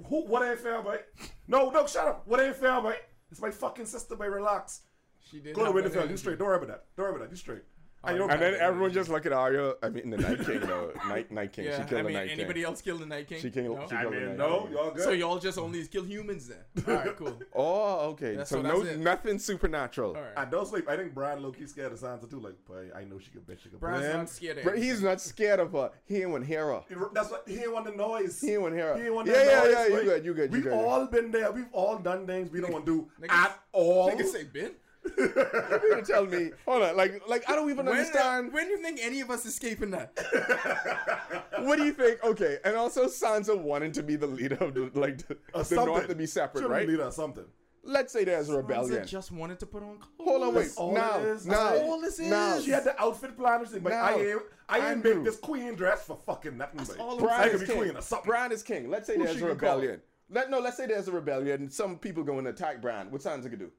[0.07, 0.27] Who?
[0.27, 0.99] What ain't fair, boy?
[1.49, 2.23] No, no, shut up.
[2.27, 2.97] What ain't fair, boy?
[3.31, 4.27] It's my fucking sister, boy.
[4.27, 4.83] Relax.
[5.21, 5.57] She did.
[5.57, 5.67] Not.
[5.67, 6.11] Go to Winterfell.
[6.11, 6.39] You straight.
[6.39, 6.85] Don't worry about that.
[6.97, 7.31] Don't worry about that.
[7.31, 7.63] You straight.
[8.05, 8.31] I don't.
[8.31, 9.75] And then everyone just look at Arya.
[9.83, 10.93] I mean, the Night King though.
[11.09, 11.65] Night Night King.
[11.67, 12.39] Yeah, she I killed mean, the Night King.
[12.39, 13.41] anybody else killed the Night King?
[13.41, 13.79] She killed.
[13.79, 13.87] No?
[13.89, 14.73] She I killed the mean, Night no, King.
[14.73, 15.05] y'all good.
[15.05, 16.85] So y'all just only kill humans then?
[16.89, 17.39] All right, cool.
[17.55, 18.37] Oh, okay.
[18.37, 18.99] Yeah, so so no, it.
[18.99, 20.17] nothing supernatural.
[20.17, 20.33] All right.
[20.37, 20.89] I don't sleep.
[20.89, 22.41] I think Bran low-key scared of Sansa too.
[22.41, 23.63] Like, boy, I know she could bitch.
[23.63, 24.19] She could Bran's blend.
[24.19, 25.91] not scared of But he's not scared of her.
[26.05, 26.83] He ain't want to hear her.
[27.13, 28.41] That's what he ain't want the noise.
[28.41, 28.99] He ain't want to hear her.
[28.99, 29.91] He ain't want yeah, that yeah, noise.
[29.91, 29.97] yeah.
[29.97, 30.25] You good?
[30.25, 30.53] You good?
[30.53, 31.53] You We've all been there.
[31.53, 34.11] We've all done things we don't want to do at all.
[34.11, 34.73] Niggas say Ben.
[35.17, 36.51] You gonna tell me?
[36.67, 36.97] Hold on.
[36.97, 38.53] Like, like I don't even When, uh, understand.
[38.53, 40.13] when do you think any of us escaping that?
[41.61, 42.23] what do you think?
[42.25, 45.65] Okay, and also Sansa wanting to be the leader of the like the, Or the
[45.65, 45.87] something.
[45.87, 46.89] North to be separate, Should right?
[46.89, 47.45] Lead or something.
[47.87, 49.07] Let's say there's a Sansa rebellion.
[49.07, 50.27] just wanted to put on clothes.
[50.29, 50.71] Hold on, wait.
[50.79, 51.47] All Now, is.
[51.47, 52.59] now, all this now.
[52.59, 54.43] She had the outfit plan everything, but Now, I ain't.
[54.71, 56.79] I ain't make this queen dress for fucking nothing.
[56.79, 57.77] That's all I is king.
[57.77, 58.27] queen or something.
[58.27, 58.89] Bran is king.
[58.89, 60.01] Let's say Who there's a rebellion.
[60.31, 60.61] Let no.
[60.61, 61.69] Let's say there's a rebellion.
[61.69, 63.11] Some people go and attack Brian.
[63.11, 63.71] What Sansa could do?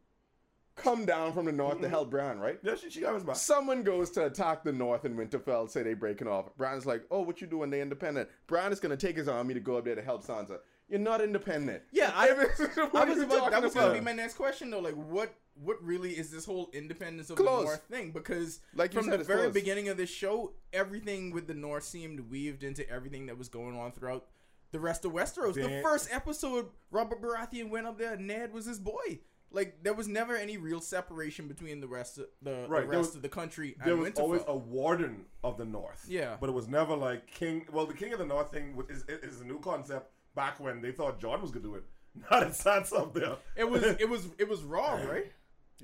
[0.76, 1.90] Come down from the north to mm-hmm.
[1.90, 2.60] help Bran, right?
[2.62, 3.38] Yeah, she, she got his back.
[3.38, 6.56] Someone goes to attack the north in Winterfell, say they breaking off.
[6.58, 7.70] Bran's like, oh, what you doing?
[7.70, 8.28] They independent.
[8.48, 10.60] Bran is gonna take his army to go up there to help Sansa.
[10.90, 11.82] You're not independent.
[11.92, 12.30] Yeah, I,
[12.94, 14.80] I was about, that was going to be my next question though.
[14.80, 17.60] Like, what what really is this whole independence of Close.
[17.60, 18.12] the North thing?
[18.12, 19.54] Because Like from said, the very close.
[19.54, 23.78] beginning of this show, everything with the North seemed weaved into everything that was going
[23.78, 24.26] on throughout
[24.74, 25.54] the rest of Westeros.
[25.54, 28.18] The first episode, Robert Baratheon went up there.
[28.18, 29.20] Ned was his boy.
[29.56, 32.98] Like there was never any real separation between the rest of the, Right, the rest
[33.00, 34.20] was- of the country There was Winterfell.
[34.20, 36.06] always a warden of the North.
[36.08, 36.38] Yeah.
[36.40, 37.66] but it was never like king.
[37.72, 40.12] Well, the king of the North thing was- is, is a new concept.
[40.36, 41.84] Back when they thought Jon was gonna do it,
[42.30, 43.38] not at Sansa up there.
[43.56, 45.32] it was it was it was Robb, right?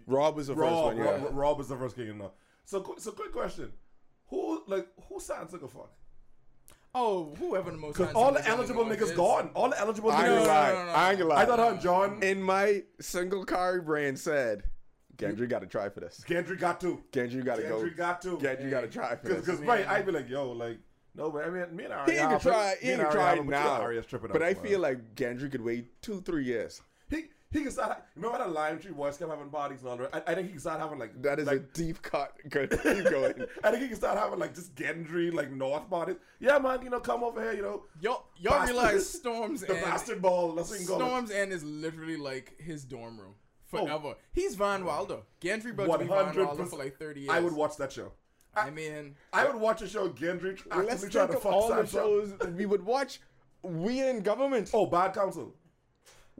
[0.07, 0.97] Robb was the first one.
[0.97, 1.03] Yeah.
[1.03, 2.33] Robb, Robb was the first king of the North.
[2.65, 3.71] So, so quick question:
[4.27, 5.91] Who like who Sansa gonna fuck?
[6.93, 9.49] Oh, whoever the most Because all the eligible niggas is- gone.
[9.55, 10.35] All the eligible I ain't niggas.
[10.35, 10.71] gonna no, lie.
[10.73, 11.41] no, no, I ain't gonna lie.
[11.41, 14.63] I thought her and Jon in my single car brand said,
[15.17, 16.23] Gendry got to try for this.
[16.27, 17.01] Gendry got to.
[17.11, 17.79] Gendry got to go.
[17.83, 18.37] Gendry got to.
[18.37, 19.59] Gendry got to try for Because, this.
[19.59, 20.79] right, I'd be like, yo, like,
[21.15, 22.11] no, but I mean, me and Arya.
[22.13, 22.75] He ain't gonna try.
[22.81, 23.81] He ain't and gonna Arya try have it it, now.
[23.81, 26.81] Arya's But I feel like Gendry could wait two, three years.
[27.51, 28.03] He he can start.
[28.15, 30.09] Remember that Lime Tree Boys kept having parties and all that.
[30.27, 32.33] I, I think he can start having like That is a like, deep cut.
[32.49, 32.69] Good.
[32.83, 33.45] Keep going.
[33.63, 36.15] I think he can start having like just Gendry like North parties.
[36.39, 37.83] Yeah, man, you know, come over here, you know.
[37.99, 38.75] Y'all, y'all Bastard.
[38.75, 40.53] realize Storms The and bastard ball.
[40.53, 41.07] That's what you can call.
[41.07, 43.35] Storms End is literally like his dorm room
[43.73, 43.85] Oh.
[43.85, 44.15] forever.
[44.33, 45.19] He's Van Wilder.
[45.41, 47.31] Gendry about to be Van Wilder for like thirty years.
[47.31, 48.11] I would watch that show.
[48.55, 51.53] I mean, I would watch a show Gendry Let's actively think trying to of fuck
[51.53, 53.21] all the shows we would watch.
[53.63, 54.71] We in government.
[54.73, 55.55] Oh, Bad Council.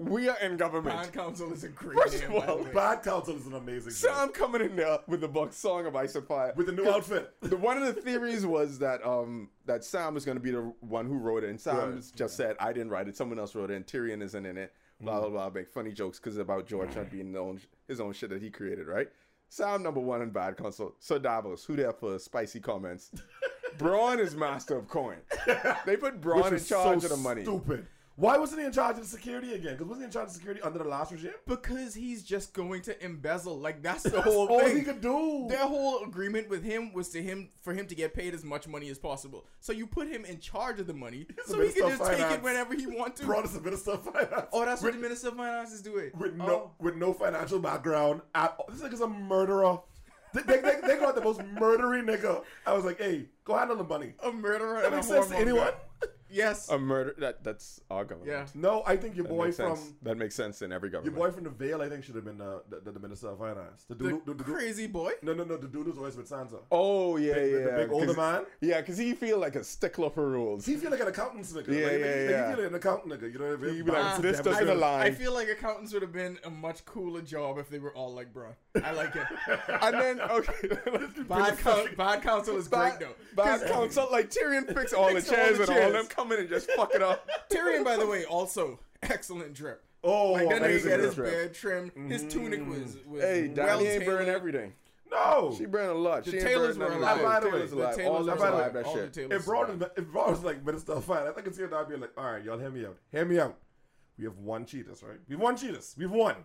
[0.10, 0.96] We are in government.
[0.96, 2.38] Bond Council is a great First name.
[2.38, 2.64] of all.
[2.74, 4.08] Bad Council is an amazing show.
[4.14, 6.90] Sam coming in there with the book Song of Ice and Fire With the new
[6.90, 7.34] outfit.
[7.42, 10.74] The one of the theories was that um that Sam was going to be the
[10.80, 12.12] one who wrote it, and Sam Right.
[12.16, 14.74] just said I didn't write it, someone else wrote it, and Tyrion isn't in it.
[15.00, 18.30] Blah blah blah, make funny jokes because about George not being own, his own shit
[18.32, 19.10] that he created, right?
[19.50, 20.96] Sam number one in Bad Council.
[21.00, 23.12] So Davos, who there for spicy comments?
[23.78, 25.18] Bronn is master of coin.
[25.86, 27.44] They put Bronn in charge so of the money.
[27.44, 27.88] Stupid.
[28.22, 29.74] Why wasn't he in charge of the security again?
[29.74, 31.32] Because wasn't he in charge of security under the last regime?
[31.48, 33.58] because he's just going to embezzle.
[33.60, 34.78] Like that's the whole All thing.
[34.78, 35.48] he could do.
[35.50, 38.68] Their whole agreement with him was to him for him to get paid as much
[38.68, 39.46] money as possible.
[39.60, 42.44] So you put him in charge of the money, so he can just take it
[42.44, 43.26] whenever he wants to.
[43.26, 44.46] Brought us a minister of finance.
[44.54, 46.12] oh, that's what the Minister of Finance is doing.
[46.18, 46.72] with no Oh.
[46.80, 48.68] with no financial background at all.
[48.72, 49.80] This nigga's a murderer.
[50.34, 52.44] They, they, they, they got the most murdery nigga.
[52.66, 54.14] I was like, hey, go handle the money.
[54.24, 55.72] a murderer That makes sense to anyone.
[56.32, 56.38] Guy.
[56.38, 56.70] Yes.
[56.70, 58.32] A murder that that's our government.
[58.32, 58.46] yeah.
[58.56, 59.94] No, I think your That boy makes from sense.
[60.04, 61.16] that makes sense in every government.
[61.18, 61.46] your government.
[61.46, 63.40] boy from the Vale, I think, should have been uh, the, the, the minister of
[63.40, 63.84] finance.
[63.90, 65.12] The The dude, the, the, dude- crazy boy.
[65.22, 66.60] no, no, no, the dude who's always with Sansa.
[66.72, 68.44] Oh yeah, Big- yeah, the big older man?
[68.62, 70.66] Yeah, because he feel like a stickler for rules.
[70.66, 71.68] He feel like an accountant's nigga.
[71.68, 72.48] Yeah, like, yeah, like, yeah.
[72.50, 73.34] He feel like an accountant nigga.
[73.34, 73.76] You know what I mean?
[73.76, 74.76] He'd be like, Balance this doesn't deficit.
[74.78, 75.02] align.
[75.02, 78.14] I feel like accountants would have been a much cooler job if they were all
[78.14, 78.54] like Bronn.
[78.84, 79.28] I like it.
[79.82, 80.68] and then okay,
[81.28, 83.16] bad, coun- bad counsel is great bad, though.
[83.36, 86.50] Bad counsel like Tyrion fixed all the chairs the and all them come in and
[86.50, 87.28] just fuck it up.
[87.50, 89.84] Tyrion, by the way, also excellent drip.
[90.04, 91.32] Oh, Like then he amazing get his drip.
[91.32, 91.92] beard trimmed.
[92.10, 92.32] His mm.
[92.32, 94.74] tunic was was Hey, well Danny ain't burning everything.
[95.12, 96.24] No, She burned a lot.
[96.24, 97.24] The she ain't Taylors burned were none alive.
[97.24, 97.96] By the way, Taylor's the alive.
[97.96, 98.74] Taylors All were them by the alive.
[98.74, 99.14] That all the shit.
[99.14, 99.82] Taylors if Bronn alive.
[99.82, 102.12] is if Bronn was like Minister of Finance, I can see it now being like,
[102.18, 102.98] all right, y'all, hear me out.
[103.12, 103.58] Hear me out.
[104.18, 105.18] We have one cheetahs, right?
[105.28, 105.96] We've won cheetahs.
[105.98, 106.36] We've won.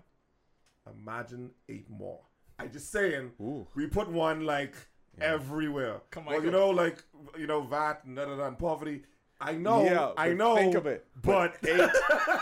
[1.01, 2.20] Imagine eight more.
[2.59, 3.66] I just saying, Ooh.
[3.74, 4.74] we put one like
[5.20, 6.01] everywhere.
[6.11, 7.03] Come well, on, you know, like
[7.39, 9.03] you know, VAT and da da da and poverty.
[9.41, 10.57] I know, Yeah, I know.
[10.57, 11.05] think of it.
[11.22, 11.91] but Eight.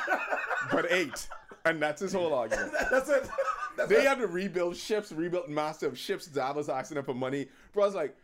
[0.71, 1.29] but eight.
[1.65, 2.73] And that's his whole argument.
[2.91, 3.29] that's it.
[3.77, 4.07] That's They it.
[4.07, 6.27] had to rebuild ships, rebuild massive ships.
[6.27, 7.49] Davos asking them for money.
[7.73, 8.17] Bro, I was like,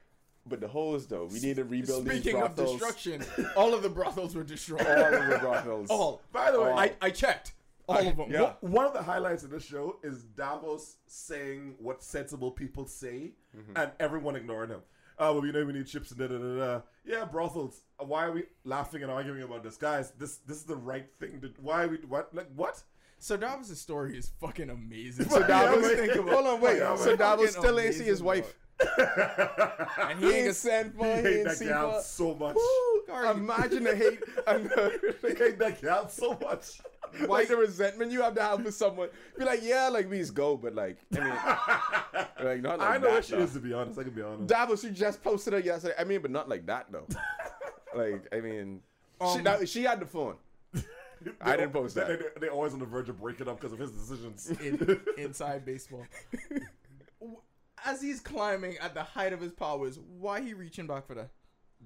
[0.47, 3.25] but the hoes though, we need to rebuild these Speaking of destruction,
[3.57, 4.87] all of the brothels were destroyed.
[4.87, 5.91] All of the brothels.
[5.91, 6.23] All.
[6.33, 7.53] By the way, I, I checked.
[7.89, 8.31] All of them.
[8.31, 8.53] Yeah.
[8.61, 13.73] One- of the highlights of this show is Davos saying what sensible people say, Mm-hmm.
[13.77, 14.81] and everyone ignoring him.
[15.23, 16.81] Oh, well, we know we need chips and da da da da.
[17.05, 17.83] Yeah, brothels.
[17.99, 20.13] Why are we laughing and arguing about this, guys?
[20.19, 21.53] This this is the right thing to.
[21.61, 22.83] Why are we what like what?
[23.19, 25.29] So Davos' story is fucking amazing.
[25.29, 26.79] So Yeah, think hold on, wait.
[26.79, 27.17] Yeah.
[27.17, 28.57] Davos still ain't see his wife.
[30.01, 31.05] and He ain't ain't sent for.
[31.05, 32.57] He hate ain't that gal so much.
[32.57, 33.31] Woo!
[33.31, 36.81] Imagine the hate and the, He hate that gal so much.
[37.29, 39.09] like the resentment you have to have for someone.
[39.39, 41.29] Be like, yeah, like please go, but like, I mean,
[42.47, 43.13] like not like I know that.
[43.13, 43.43] what she though.
[43.43, 43.99] is to be honest.
[43.99, 44.47] I can be honest.
[44.47, 45.95] Davos, you just posted her yesterday.
[45.99, 47.07] I mean, but not like that though.
[47.97, 48.81] like, I mean,
[49.21, 50.37] she, Um, now, she had the phone.
[51.43, 52.19] I didn't post They- that.
[52.35, 54.49] They, they're always on the verge of breaking up because of his decisions.
[54.61, 56.07] in, inside baseball.
[57.85, 61.31] As he's climbing at the height of his powers, why he reaching back for that?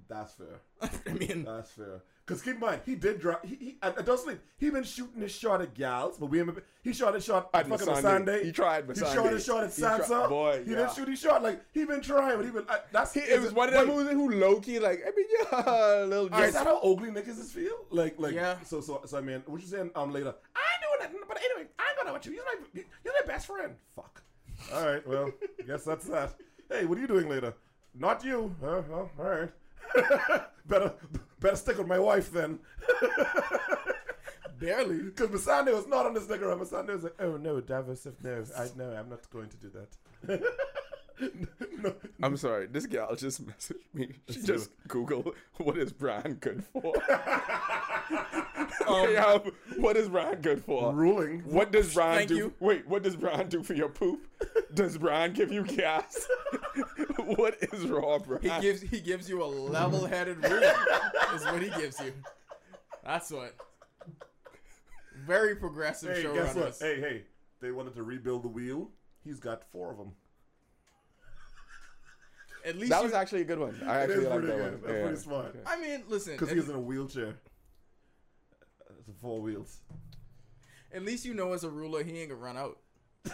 [0.09, 0.61] That's fair.
[1.07, 2.03] I mean, That's fair.
[2.27, 3.45] Cause keep in mind, he did drop.
[3.45, 4.41] He, he and, and don't sleep.
[4.57, 6.43] He been shooting his shot at gals, but we.
[6.83, 8.01] He shot his shot At at fucking Missandei.
[8.01, 8.45] Sunday.
[8.45, 10.77] He tried but He shot his shot at He tri- boy, he yeah.
[10.79, 11.43] didn't shoot his shot.
[11.43, 12.65] Like he been trying, but he been.
[12.67, 15.03] Uh, that's He, it was one of them who, who low key like.
[15.07, 16.27] I mean, yeah, a little.
[16.41, 17.77] Is that how ugly niggas is feel?
[17.91, 18.57] Like, like, Yeah.
[18.65, 19.91] So, so, so, I mean, what you saying?
[19.95, 20.35] Um, later.
[20.57, 22.33] I ain't doing nothing, but anyway, I ain't gonna with you.
[22.33, 23.75] You're my, you're my best friend.
[23.95, 24.23] Fuck.
[24.73, 25.07] All right.
[25.07, 25.31] Well,
[25.67, 26.35] guess that's that.
[26.71, 27.53] Hey, what are you doing later?
[27.95, 28.55] Not you.
[28.63, 29.51] Uh, well, all right.
[30.67, 30.95] better,
[31.45, 32.59] better stick with my wife then.
[34.59, 35.03] barely.
[35.03, 36.51] Because Missandei was not on this nigga.
[36.51, 39.57] and Missandei was like, oh no, Davos, if no, I no, I'm not going to
[39.59, 40.43] do that.
[41.83, 42.67] no, I'm sorry.
[42.67, 44.09] This gal just messaged me.
[44.29, 46.93] She Let's just Google what is brand good for.
[48.87, 49.39] Um, Yeah,
[49.79, 50.93] what is brand good for?
[50.93, 51.41] ruling.
[51.41, 52.37] What does Brian Thank do?
[52.37, 52.55] you.
[52.61, 54.27] Wait, what does Brian do for your poop?
[54.75, 56.27] Does Brian give you gas?
[57.37, 58.43] what is raw Brian?
[58.43, 60.75] He gives he gives you a level-headed ruling.
[61.35, 62.13] is what he gives you.
[63.05, 63.55] That's what.
[65.25, 66.77] Very progressive Hey, guess what?
[66.79, 67.23] Hey, hey,
[67.61, 68.91] they wanted to rebuild the wheel.
[69.23, 70.13] He's got four of them.
[72.65, 73.79] At least that you, was actually a good one.
[73.87, 74.73] I actually is like pretty that good.
[74.73, 74.81] one.
[74.83, 75.03] That's Yeah.
[75.03, 75.57] pretty smart.
[75.67, 76.33] I mean, listen.
[76.33, 77.35] Because he's in a wheelchair.
[79.07, 79.81] It's four wheels.
[80.93, 82.79] at least you know as a ruler he ain't gonna run out.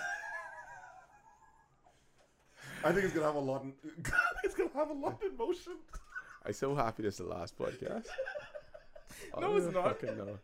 [2.83, 3.63] I think he's gonna have a lot.
[3.63, 3.75] In,
[4.45, 5.75] it's gonna have a lot in motion.
[6.45, 8.07] I'm so happy this is the last podcast.
[9.39, 9.85] No, it's not.
[10.01, 10.39] fucking know.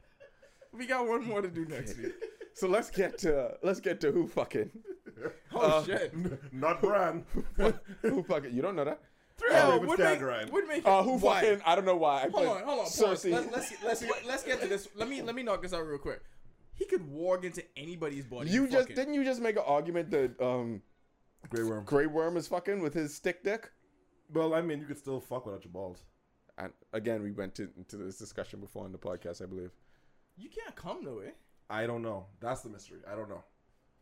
[0.72, 2.12] We got one more to do next week.
[2.52, 4.70] So let's get to let's get to who fucking
[5.54, 6.12] Oh Uh, shit.
[6.52, 7.24] Not Bran.
[8.02, 9.00] who fucking you don't know that?
[9.50, 10.50] Yeah, Yo, it was would make, Skygrind.
[10.50, 11.42] would make Uh, who why?
[11.42, 12.28] fucking I don't know why.
[12.32, 12.84] Hold on, hold on.
[12.86, 13.00] Pause.
[13.24, 13.32] Cersei.
[13.32, 14.88] Let, let's let's let's get to this.
[14.94, 16.20] Let me let me knock this out real quick.
[16.74, 18.50] He could warg into anybody's body.
[18.50, 18.96] you just fuck it.
[18.96, 20.82] didn't you just make an argument that um
[21.50, 21.84] Grey Worm.
[21.84, 23.70] Grey Worm is fucking with his stick dick?
[24.32, 26.02] Well, I mean, you could still fuck without your balls.
[26.58, 29.70] And again, we went to, into this discussion before on the podcast, I believe.
[30.36, 31.30] You can't come though, eh?
[31.70, 32.26] I don't know.
[32.40, 32.98] That's the mystery.
[33.10, 33.44] I don't know.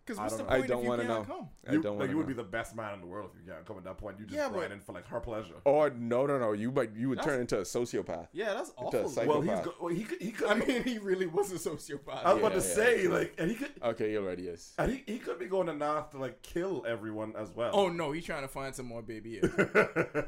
[0.07, 0.48] Because what's the know.
[0.50, 1.34] I point don't if you want to can't know.
[1.34, 1.48] come?
[1.66, 2.34] I you, don't like, you would know.
[2.34, 4.18] be the best man in the world if you can't come at that point.
[4.18, 5.55] You just Yeah, grind in for like her pleasure.
[5.64, 6.52] Or no, no, no.
[6.52, 8.28] You might you would That's- turn into a sociopath.
[8.32, 9.00] Yeah, that's a awful.
[9.00, 9.64] Well, he's Psychopath.
[9.64, 10.20] go- well, he could.
[10.20, 10.48] He could.
[10.48, 12.22] I mean, he really was a sociopath.
[12.24, 13.09] I was about to yeah, say yeah.
[13.11, 13.72] like, and he could.
[13.82, 14.74] Okay, he already is.
[14.78, 17.70] And he, he could be going to North to like kill everyone as well.
[17.72, 19.40] oh no, he's trying to find some more baby.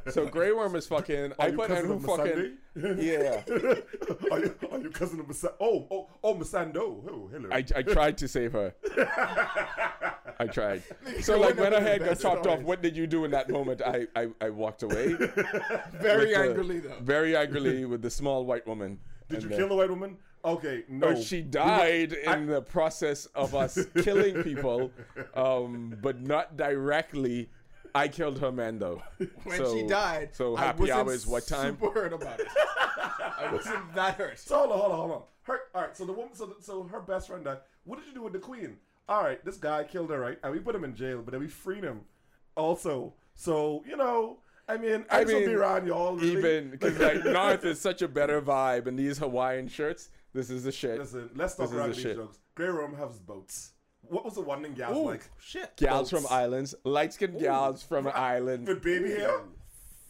[0.08, 1.32] So Grey Worm is fucking.
[1.38, 2.56] I Are you put in cousin who of fucking.
[2.76, 3.02] Missandei?
[3.02, 5.52] Yeah, are, you, are you cousin of Masa?
[5.60, 6.76] Oh, oh, oh, Masando.
[7.08, 7.48] Oh, hello.
[7.50, 8.74] I, I tried to save her.
[10.38, 10.82] I tried.
[11.22, 13.24] So like when her with the head got best chopped off, what did you do
[13.24, 13.80] in that moment?
[13.82, 15.12] I I, I walked away.
[15.94, 16.96] Very the- angrily though.
[17.00, 18.98] Very angrily with the small white woman.
[19.28, 20.18] Did you then- kill the white woman?
[20.44, 21.08] Okay, no.
[21.08, 24.92] Or she died I- in the process of us killing people,
[25.34, 27.48] um, but not directly.
[27.94, 29.02] I killed her man though.
[29.44, 31.26] When So- she died, So I happy wasn't hours.
[31.26, 31.78] What time?
[31.80, 32.46] Super hurt about it.
[33.38, 34.38] I wasn't that hurt.
[34.38, 35.22] So hold on, hold on, hold on.
[35.42, 35.96] Her, all right.
[35.96, 37.58] So the woman, so the, so her best friend died.
[37.84, 38.76] What did you do with the queen?
[39.08, 40.38] All right, this guy killed her, right?
[40.42, 42.00] And we put him in jail, but then we freed him.
[42.56, 44.38] Also, so you know,
[44.68, 46.16] I mean, I I just mean, be around y'all.
[46.16, 46.32] Really.
[46.38, 50.64] Even because like North is such a better vibe, and these Hawaiian shirts, this is
[50.64, 50.98] the shit.
[50.98, 52.16] Listen, let's talk about these shit.
[52.16, 52.38] jokes.
[52.54, 53.72] Grey Worm has boats.
[54.08, 55.28] What was the one thing gals Ooh, like?
[55.40, 55.76] shit.
[55.76, 56.22] Gals boats.
[56.24, 58.66] from islands, light skinned gals from an island.
[58.66, 59.40] With baby hair?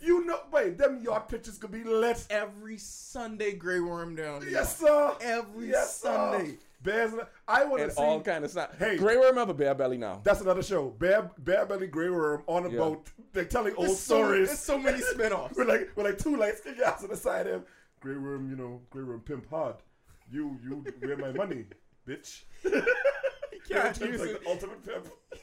[0.01, 2.26] You know, wait, them yacht pictures could be lit.
[2.28, 4.40] Every Sunday, Grey Worm down.
[4.40, 4.51] there.
[4.51, 5.14] Yes, sir.
[5.22, 6.51] Every yes, Sunday.
[6.51, 6.57] Sir.
[6.87, 7.12] Bears,
[7.47, 8.03] I want And to see.
[8.03, 8.78] all kind of stuff.
[8.78, 8.97] Hey.
[8.97, 10.20] Grey Worm have a bare belly now.
[10.24, 10.89] That's another show.
[10.91, 12.78] Bear, bare belly Grey Worm on a Yeah.
[12.78, 13.09] boat.
[13.32, 14.49] They're telling old There's so, stories.
[14.49, 15.55] there's so many spin-offs.
[15.59, 17.64] We're like, we're like two light skinned guys on the side of him.
[18.01, 19.76] Grey Worm, you know, Grey Worm pimp hard.
[20.30, 21.66] You, you, wear my money,
[22.09, 22.43] bitch?
[23.68, 24.43] can't Grey use like it.
[24.45, 25.07] the ultimate pimp.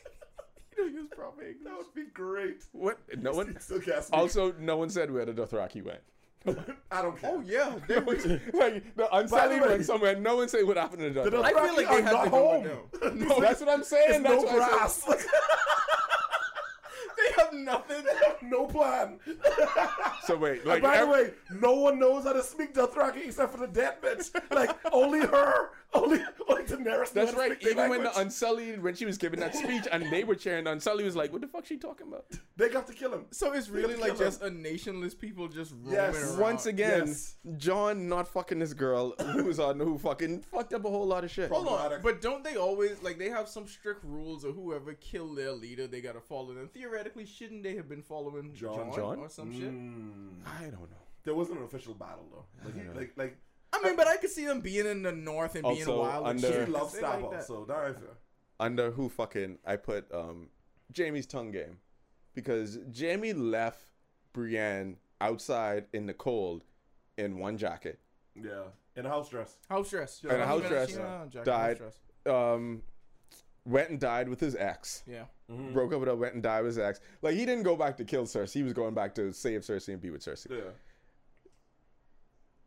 [0.75, 1.63] You don't use proper English.
[1.65, 2.63] That would be great.
[2.71, 2.97] What?
[3.21, 3.59] No one.
[3.59, 4.03] Still can't.
[4.11, 5.99] Also, no one said where the Dothraki went.
[6.91, 7.31] I don't care.
[7.33, 10.15] Oh yeah, they like the By Unsullied the way- went somewhere.
[10.19, 11.43] No one said what happened to the The Dothraki.
[11.43, 12.63] I feel like Dothraki they are had not to go home.
[12.63, 14.23] with No, that's what I'm saying.
[14.23, 15.25] There's That's no what
[17.23, 17.33] I said.
[17.33, 17.35] grass.
[17.35, 18.49] they have nothing.
[18.49, 19.19] no plan.
[20.25, 23.51] So wait, And like by the way, no one knows how to speak Dothraki except
[23.51, 24.31] for the dead bitch.
[24.55, 27.11] Like only her, only only Daenerys.
[27.11, 27.51] That's right.
[27.51, 28.17] speak their Even when the.
[28.17, 31.33] Unsullied, when she was giving that speech and they were cheering, the Unsullied was like,
[31.33, 33.25] "What the fuck she talking about?" they got to kill him.
[33.31, 34.17] So it's really Kill like him.
[34.19, 36.15] just a nationless people just roaming Yes.
[36.31, 36.39] around.
[36.39, 37.35] Once again, Yes.
[37.57, 41.25] Jon not fucking this girl who was on who fucking fucked up a whole lot
[41.25, 41.51] of shit.
[41.51, 45.35] Hold on, but don't they always like they have some strict rules of whoever killed
[45.37, 46.69] their leader, they gotta follow them.
[46.73, 48.75] Theoretically, shouldn't they have been following Jon.
[48.75, 49.19] Jon, Jon?
[49.19, 49.71] or some shit?
[49.71, 50.29] Mm.
[50.45, 50.97] I don't know.
[51.23, 52.45] There wasn't an official battle though.
[52.65, 53.37] Like, he, like, like
[53.71, 56.27] I mean, but I could see them being in the north and being wild.
[56.27, 57.43] and under- shit, she loves 'cause they like that.
[57.45, 57.95] so that.
[58.59, 60.49] Under who fucking I put um
[60.95, 61.79] Jaime's tongue game
[62.33, 63.81] because Jaime left
[64.33, 66.63] Brienne outside in the cold
[67.17, 67.99] in one jacket.
[68.35, 68.63] Yeah,
[68.95, 69.57] in a house dress.
[69.69, 70.21] House dress.
[70.23, 70.35] Yeah.
[70.35, 71.77] In a house dress she- uh, died.
[71.79, 71.93] house
[72.25, 72.35] dress.
[72.35, 72.83] Um,
[73.65, 75.03] went and died with his ex.
[75.07, 75.25] Yeah.
[75.51, 75.73] Mm-hmm.
[75.73, 76.99] Broke up with her, went and died with his ex.
[77.21, 78.53] Like he didn't go back to kill Cersei.
[78.53, 80.51] He was going back to save Cersei and be with Cersei.
[80.51, 80.71] Yeah.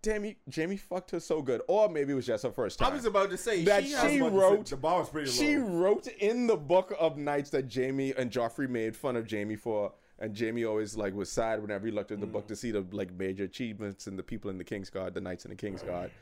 [0.05, 2.93] Jaime, Jaime fucked her so good, or maybe it was just her first time.
[2.93, 4.77] I was about to say That she, she has, I was about to wrote- say,
[4.77, 5.37] the bar was pretty low.
[5.37, 9.57] She wrote in the book of nights that Jaime and Joffrey made fun of Jaime
[9.57, 12.49] for, and Jaime always like was sad whenever he looked at the book mm.
[12.49, 15.45] to see the like major achievements and the people in the King's Guard, the knights
[15.45, 16.13] in the King's Guard.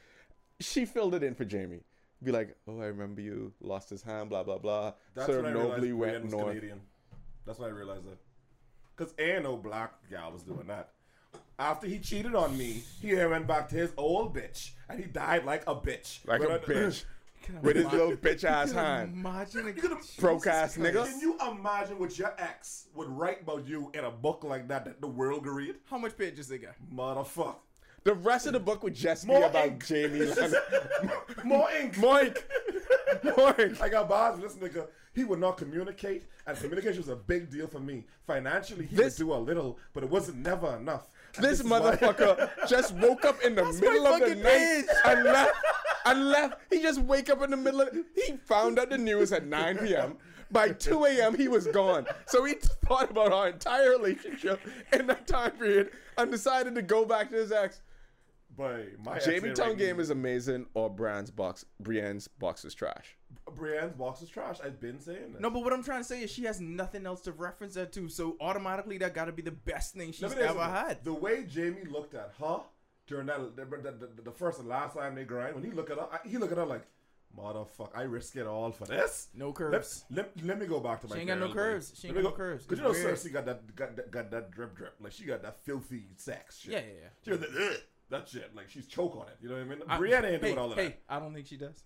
[0.60, 1.80] She filled it in for Jaime.
[2.22, 4.92] Be like, oh, I remember you lost his hand, blah blah blah.
[5.14, 6.46] That's Sir I realized nobly Brienne went was north.
[6.48, 6.80] Canadian.
[7.46, 8.18] That's when I realized that.
[8.96, 10.90] Because ain't no black gal was doing that.
[11.58, 15.44] After he cheated on me, he went back to his old bitch, and he died
[15.44, 16.26] like a bitch.
[16.26, 17.04] Like a When I- bitch
[17.42, 19.12] Can I with his little bitch ass hand.
[19.12, 21.04] Imagine a You could- Broke ass nigga.
[21.04, 24.86] Can you imagine what your ex would write about you in a book like that
[24.86, 25.74] that the world could read?
[25.84, 26.72] How much pages they got?
[26.90, 27.56] Motherfucker.
[28.04, 29.88] The rest of the book would just be about ink.
[29.88, 30.18] Jaime.
[31.44, 31.94] More ink.
[31.96, 32.42] Moink,
[33.24, 33.80] Moink.
[33.80, 34.86] I got bars with this nigga.
[35.14, 38.04] He would not communicate, and communication was a big deal for me.
[38.26, 41.08] Financially, he This- would do a little, but it wasn't never enough.
[41.36, 45.24] And This is why- motherfucker just woke up in the middle of the night and
[45.24, 45.56] left.
[46.04, 46.60] And left.
[46.70, 47.88] He just wake up in the middle of.
[48.14, 50.18] He found out the news at 9 p.m.
[50.50, 51.34] By 2 a.m.
[51.34, 52.06] he was gone.
[52.26, 52.54] So he
[52.86, 54.60] thought about our entire relationship
[54.92, 57.80] in that time period and decided to go back to his ex.
[58.56, 61.64] Boy, my Jaime ain't Tongue writing game is amazing, or Brienne's box.
[61.82, 63.16] Brienne's box is trash.
[63.56, 64.58] Brienne's box is trash.
[64.64, 65.40] I've been saying that.
[65.40, 67.92] No, but what I'm trying to say is she has nothing else to reference that
[67.94, 70.60] to, so automatically that got to be the best thing she's Let me tell you
[70.60, 71.02] ever had.
[71.04, 72.60] The way Jaime looked at her
[73.06, 75.90] during that the, the, the, the first and last time they grind, when he looked
[75.90, 76.86] at her, I- he looked at her like,
[77.36, 80.04] "Motherfucker, I risk it all for this." No curves.
[80.10, 81.14] let, let me go back to my.
[81.16, 81.90] She ain't got no curves.
[81.90, 82.66] like, She ain't let me got no curves.
[82.66, 83.16] Cause you know It's weird.
[83.18, 84.94] Cersei got that got that got that drip drip.
[85.00, 86.72] Like she got that filthy sex shit.
[86.72, 87.08] Yeah, yeah, yeah.
[87.24, 87.80] She got that, "Ugh,"
[88.14, 88.54] that shit.
[88.54, 89.36] Like she's choke on it.
[89.40, 89.78] You know what I mean?
[89.88, 91.00] I- Brienne ain't hey, doing all of hey, that.
[91.08, 91.82] I don't think she does.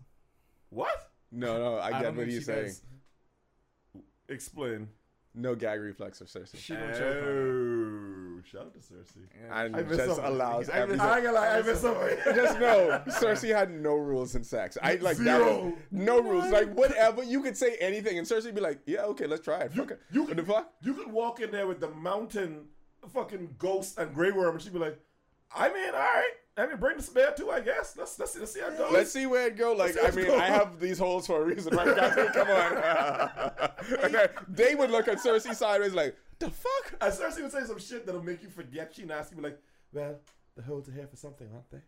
[0.70, 1.10] What?
[1.32, 2.64] No, no, I I get don't what think he's she saying.
[2.66, 2.82] does.
[4.28, 4.88] Explain.
[5.34, 6.56] No gag reflex of Cersei.
[6.58, 8.38] She don't choke on it.
[8.38, 9.26] Oh, shout out to Cersei.
[9.40, 9.60] Yeah.
[9.62, 10.24] And I miss just something.
[10.24, 11.00] allows I miss- everything.
[11.06, 12.16] I ain't gonna lie, I miss somebody.
[12.34, 14.76] Just know, Cersei had no rules in sex.
[14.82, 15.64] I like Zero.
[15.70, 15.76] that.
[15.92, 16.50] No rules.
[16.50, 19.72] Like whatever, you could say anything, and Cersei be like, "Yeah, okay, let's try it."
[19.74, 20.00] Fuck it.
[20.10, 20.72] You what could, the fuck?
[20.82, 22.66] You could walk in there with the mountain
[23.12, 24.98] fucking ghost and Grey Worm, and she'd be like,
[25.54, 26.30] "I mean, all right.
[26.56, 27.96] I mean, bring the spare too, I guess.
[27.96, 29.72] Let's let's see, let's see how it goes." Let's see where it go.
[29.72, 30.36] Like, I mean, go.
[30.38, 32.30] I have these holes for a reason, right, guys?
[32.34, 33.70] Come on.
[34.02, 37.64] And then they would look at Cersei sideways, like, "The fuck." And Cersei would say
[37.64, 39.36] some shit that'll make you forget she nasty.
[39.36, 39.58] Be like,
[39.92, 40.16] "Well,
[40.56, 41.80] the holes are here for something, aren't they?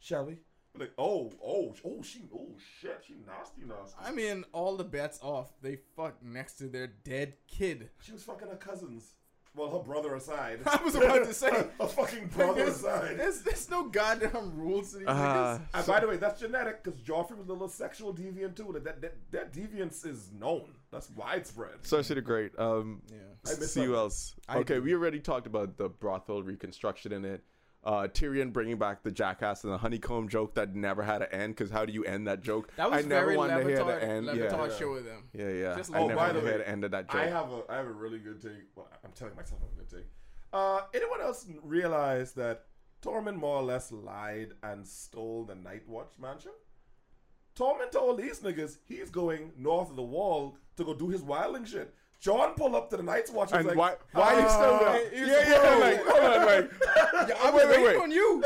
[0.00, 0.38] Shall we?"
[0.72, 4.84] Be like, "Oh, oh, oh, she, oh shit, she nasty, nasty." I mean, all the
[4.84, 5.52] bets off.
[5.62, 7.90] They fuck next to their dead kid.
[8.00, 9.14] She was fucking her cousins.
[9.56, 10.60] Well, her brother aside.
[10.66, 11.50] I was about to say.
[11.80, 13.18] her fucking brother There's, aside.
[13.18, 15.60] there's, there's no goddamn rules to these Uh, niggas.
[15.74, 18.70] And by the way, that's genetic because Joffrey was a little sexual deviant too.
[18.72, 20.74] That, that that that deviance is known.
[20.90, 21.74] That's widespread.
[21.82, 22.58] Sorcerer the Great.
[22.58, 23.18] Um, Yeah.
[23.46, 24.34] I miss see who else.
[24.48, 24.82] I okay, do.
[24.82, 27.42] we already talked about the brothel reconstruction in it.
[27.84, 31.54] Uh, Tyrion bringing back the jackass and the honeycomb joke that never had an end.
[31.54, 32.70] Because how do you end that joke?
[32.76, 34.26] That was I never very wanted to hear the end.
[34.26, 34.76] Levitar Yeah.
[34.78, 35.24] show with them.
[35.34, 35.76] yeah, yeah.
[35.76, 37.20] Just I Oh, never by the to hear way, the end of that joke.
[37.20, 38.52] I have a I have a really good take.
[38.74, 40.06] Well, I'm telling myself I'm a good take.
[40.52, 42.64] Uh, anyone else realize that
[43.02, 46.52] Tormund more or less lied and stole the Night Watch mansion?
[47.54, 51.64] Tormund told these niggas he's going north of the wall to go do his wilding
[51.64, 51.94] shit.
[52.24, 54.18] Jon pulled up to the Night's Watch and and was like, why?
[54.20, 55.10] Why are you still "Uh, there?
[55.10, 55.60] he Yeah, yeah.
[55.60, 55.78] bro.
[55.78, 58.02] Like, hold on, like, Yeah, I was wait, wait, waiting wait.
[58.02, 58.42] on you.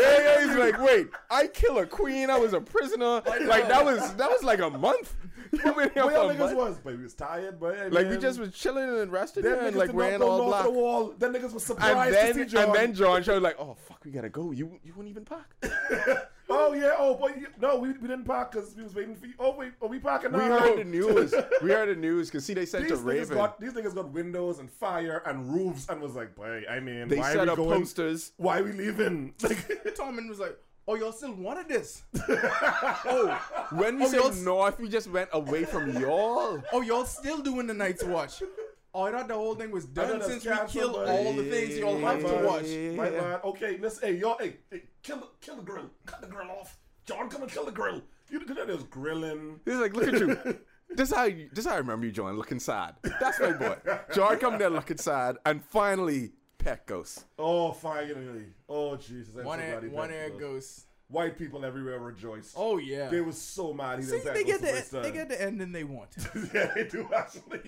[0.00, 0.46] yeah, yeah.
[0.46, 2.30] He's like, wait, I kill a queen.
[2.30, 3.20] I was a prisoner.
[3.52, 5.14] Like that was that was like a month.
[5.52, 6.78] You been here Where y'all a niggas was?
[6.82, 9.76] But we was tired, but hey, Like we just was chilling and resting here and
[9.76, 10.64] like wearing all black.
[10.64, 11.12] the wall.
[11.18, 12.64] Them niggas was And surprised then to see Jon.
[12.64, 14.52] and then Jon showed like, oh fuck, we gotta go.
[14.52, 15.52] You you wouldn't even pack.
[16.54, 19.26] Oh yeah, oh but you, no, we, we didn't park because we was waiting for
[19.26, 19.34] you.
[19.38, 20.38] Oh wait, are we parking now?
[20.38, 21.34] We heard the news.
[21.62, 23.36] We heard the news because see they sent These a niggas Raven.
[23.36, 27.08] got these niggas got windows and fire and roofs and was like, boy, I mean,
[27.08, 27.78] They why set are we up going?
[27.80, 28.32] posters.
[28.36, 29.34] Why are we leaving?
[29.42, 29.56] Like,
[29.96, 30.56] Tormund was like,
[30.88, 32.02] "Oh, y'all still wanted this?
[33.04, 36.62] Oh, when we Oh, said y'all s- north, we just went away from y'all.
[36.72, 38.42] Oh, y'all still doing the Night's Watch?
[38.94, 41.44] Oh, I thought the whole thing was done since we canceled, killed but- all the
[41.44, 42.44] things y'all Yeah, have to man.
[42.44, 42.68] watch." My
[43.10, 43.20] Yeah.
[43.22, 43.40] man.
[43.44, 45.90] Okay, let's hey y'all hey, hey kill the kill the grill.
[46.06, 46.76] Cut the grill off.
[47.06, 48.02] Jon, come and kill the grill.
[48.30, 49.60] You look at those grilling.
[49.64, 50.58] He's like, look at you.
[50.94, 52.96] This how you, this how I remember you, Jon, looking sad.
[53.18, 53.78] That's my boy.
[54.14, 57.24] Jon come there looking sad, and finally, Pet Ghost.
[57.38, 58.44] Oh, finally.
[58.68, 59.34] Oh Jesus.
[59.38, 60.38] I'm One so air, one air those.
[60.40, 60.86] ghost.
[61.08, 62.52] White people everywhere rejoiced.
[62.58, 63.08] Oh yeah.
[63.08, 64.66] They were so mad he See, they pick get Ghost the
[64.98, 66.10] first they get the ending they want.
[66.54, 67.60] yeah, they do actually.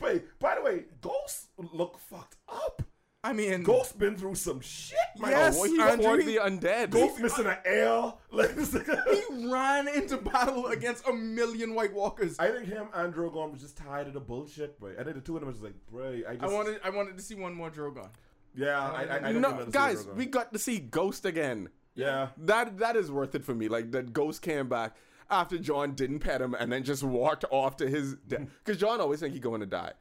[0.00, 2.82] But by the way, Ghost look fucked up.
[3.22, 5.30] I mean, Ghost been through some shit, man.
[5.32, 6.88] Yes, Oh, he Andrew, fought he- the undead.
[6.90, 8.18] Ghost missing an L.
[8.32, 12.36] Like, he ran into battle against a million White Walkers.
[12.38, 14.92] I, I think him and Drogon was just tired of the bullshit, bro.
[14.98, 17.18] I think the two of them was just like, bro, I just wanted I wanted
[17.18, 18.08] to see one more Drogon.
[18.56, 20.14] yeah, I, I, I don't no, remember seeing guys, Drogon.
[20.16, 21.68] we got to see Ghost again.
[21.94, 22.28] yeah.
[22.38, 23.68] That that is worth it for me.
[23.68, 24.96] Like that Ghost came back
[25.30, 28.46] after Jon didn't pet him and then just walked off to his death.
[28.64, 29.92] Because Jon always think he going to die.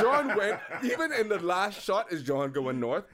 [0.00, 3.04] Jon went even in the last shot is Jon going north.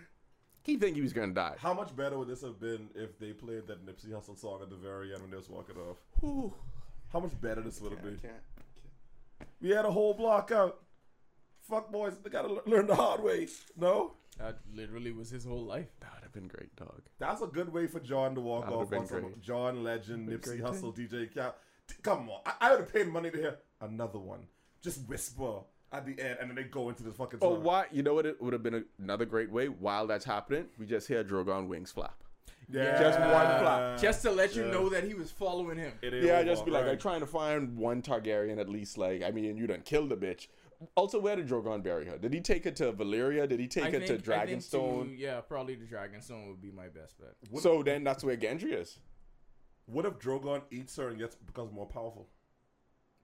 [0.64, 1.54] He think he was going to die.
[1.58, 4.68] How much better would this have been if they played that Nipsey Hussle song at
[4.70, 5.96] the very end when they was walking off?
[6.20, 6.52] Whew.
[7.12, 8.18] How much better this would have been?
[8.18, 8.34] Can't-
[9.62, 10.82] We had a whole block out.
[11.68, 13.46] Fuck boys, they gotta learn the hard way.
[13.76, 15.88] No, That literally was his whole life.
[16.00, 17.02] That would have been great, dog.
[17.18, 19.40] that's a good way for Jon to walk That would've off been on some great.
[19.42, 21.54] John Legend, That'd Nipsey been Hussle, DJ Cal.
[21.88, 24.40] T- Come on, I, I would have paid money to hear another one.
[24.80, 25.60] Just whisper
[25.92, 27.40] at the end, and then they go into this fucking.
[27.42, 27.86] Oh, why?
[27.90, 28.26] You know what?
[28.26, 29.66] It would have been another great way.
[29.68, 32.14] While that's happening, we just hear Drogon wings flap.
[32.70, 33.98] Yeah, Just one flap.
[33.98, 34.70] Just to let you Yeah.
[34.72, 35.92] know that he was following him.
[36.02, 36.92] It is Yeah, over, just be like, right.
[36.92, 38.98] I'm trying to find one Targaryen at least.
[38.98, 40.48] Like, I mean, you done killed the bitch.
[40.94, 42.18] Also, where did Drogon bury her?
[42.18, 43.48] Did he take her to Valyria?
[43.48, 45.08] Did he take I her think, to Dragonstone?
[45.08, 47.34] to- yeah, probably the Dragonstone would be my best bet.
[47.60, 48.98] So then that's where Gendry is.
[49.86, 52.28] What if Drogon eats her and gets becomes more powerful?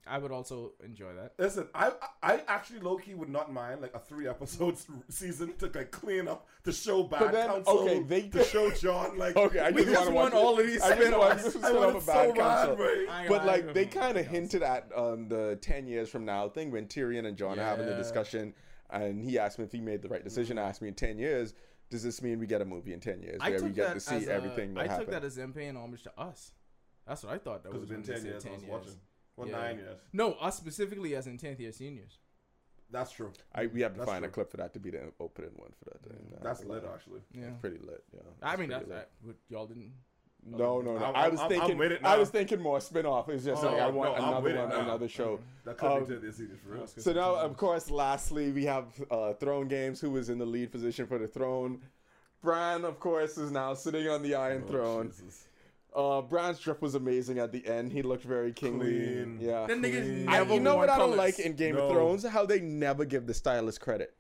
[0.07, 1.33] I would also enjoy that.
[1.39, 1.93] Listen, I
[2.23, 6.29] I actually low key would not mind like a three episodes season to like clean
[6.29, 7.79] up to show bad then, counsel.
[7.81, 10.61] okay, they- to show Jon like Okay, I We just, just wanna want watch all
[10.61, 11.53] of these I just want spin-offs.
[11.55, 12.77] to I spin want off it a bad so bad, counsel.
[12.85, 13.07] right?
[13.11, 16.49] I- But I- like they kind of hinted at um, the ten years from now
[16.49, 18.53] thing when Tyrion and Jon are having the discussion,
[18.91, 20.59] and he asked me if he made the right decision.
[20.59, 21.55] Asked me in ten years,
[21.91, 23.87] does this mean we get a movie in ten years I where took we get
[23.89, 25.07] that to see as a- everything that I happened?
[25.07, 26.53] took that as them paying homage to us.
[27.07, 27.63] That's what I thought.
[27.65, 28.47] That was it's been when they ten years.
[28.47, 28.93] I was 10 watching.
[29.37, 29.57] Well, Yeah.
[29.59, 29.99] nine years.
[30.13, 32.19] No, us specifically as in tenth year seniors.
[32.91, 33.33] That's true.
[33.55, 35.71] I, we have to That's find a clip for that to be the opening one
[35.79, 36.29] for that thing.
[36.31, 36.91] Nah, That's lit lie.
[36.95, 37.21] actually.
[37.33, 37.47] Yeah.
[37.47, 38.05] It's pretty lit.
[38.13, 38.91] Yeah, I mean, that's lit.
[38.97, 39.11] that.
[39.25, 39.93] But y'all didn't.
[40.47, 41.05] No, no, no.
[41.05, 41.79] I'm- I was I'm- I'm thinking.
[41.79, 43.31] with it I was thinking more spin off.
[43.31, 44.81] It's just Oh, like I want I'm another one, now.
[44.81, 45.41] another show.
[45.65, 46.87] That could Um, be ten years seniors for real.
[46.87, 50.71] So now, of course, lastly, we have uh, Throne Games, who is in the lead
[50.71, 51.81] position for the throne.
[52.43, 55.07] Bran, of course, is now sitting on the Iron Oh, Throne.
[55.11, 55.49] Jesus.
[55.95, 57.93] Uh, Bran's drip was amazing at the end.
[57.93, 58.87] He looked very kingly.
[59.07, 59.39] Clean.
[59.41, 59.67] Yeah.
[59.67, 60.29] Them niggas Clean.
[60.29, 61.19] I, you know wore what I don't colors.
[61.19, 61.87] like in Game No.
[61.87, 62.25] of Thrones?
[62.27, 64.13] How they never give the stylist credit.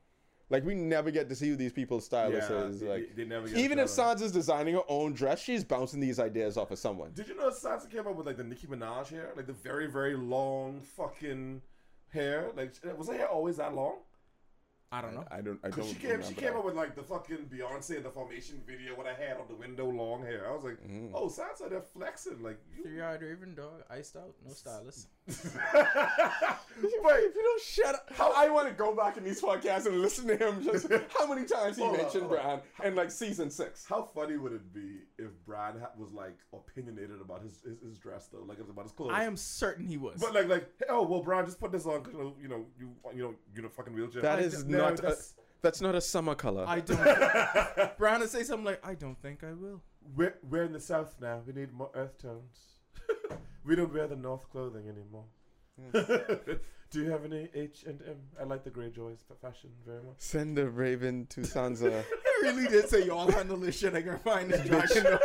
[0.50, 2.82] Like we never get to see who these people's stylists Yeah, is.
[2.82, 3.88] Like they- they never get even if.
[3.88, 7.10] Sansa's designing her own dress, she's bouncing these ideas off of someone.
[7.12, 9.86] Did you know Sansa came up with like the Nicki Minaj hair, like the very
[9.86, 11.60] very long fucking
[12.10, 12.50] hair?
[12.54, 13.96] Like was her hair always that long?
[14.94, 15.24] I don't know.
[15.30, 15.58] I don't.
[15.64, 15.88] I don't.
[15.88, 16.58] She came, she came that.
[16.58, 19.54] up with like the fucking Beyonce and the Formation video with her hair on the
[19.56, 20.46] window, long hair.
[20.48, 21.10] I was like, Mm.
[21.14, 22.42] oh, Sansa, they're flexing.
[22.42, 25.08] Like, you, Three eyed Raven dog, iced out, no stylist.
[25.26, 25.34] Wait,
[26.76, 30.00] If you don't shut up, how I want to go back in these podcasts and
[30.00, 30.62] listen to him.
[30.62, 30.86] Just
[31.18, 32.60] how many times he Hold mentioned hold on.
[32.78, 33.84] Bran in like season six.
[33.88, 37.98] How funny would it be if Bran ha- was like opinionated about his, his, his
[37.98, 39.10] dress though, like about his clothes?
[39.14, 40.20] I am certain he was.
[40.20, 42.48] But like, like, hey, oh well, Bran, just put this on because you know, you
[42.48, 44.22] know, you, you know, you're in a fucking wheelchair.
[44.22, 44.98] That I is no, not.
[44.98, 46.64] A, that's- that's not a summer color.
[46.68, 47.96] I don't.
[47.96, 49.80] Brown to say something like, "I don't think I will."
[50.14, 51.40] we're, we're in the south now.
[51.46, 52.58] We need more earth tones.
[53.64, 55.24] we don't wear the north clothing anymore.
[55.80, 56.52] Hmm.
[56.90, 58.16] Do you have any H and M?
[58.40, 60.14] I like the Greyjoys for fashion very much.
[60.18, 62.04] Send the Raven to Sansa.
[62.44, 63.94] I really did say y'all handle this shit.
[63.94, 65.18] I can find this dragon.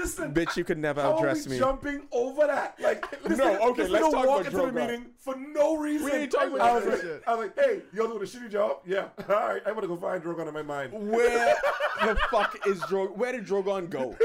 [0.00, 1.58] Listen, Bitch, you could never How are outdress we me.
[1.58, 2.76] jumping over that?
[2.80, 5.36] Like, this No, nigga- okay, this let's nigga talk walk about into the meeting for
[5.36, 6.06] no reason.
[6.06, 7.22] We ain't talking I about was, that like, shit.
[7.26, 8.78] I was like, hey, y'all doing a shitty job?
[8.86, 9.08] Yeah.
[9.28, 10.92] All right, I'm gonna go find Drogon in my mind.
[10.92, 11.54] Where
[12.02, 13.16] the fuck is Drogon?
[13.16, 14.16] Where did Drogon go?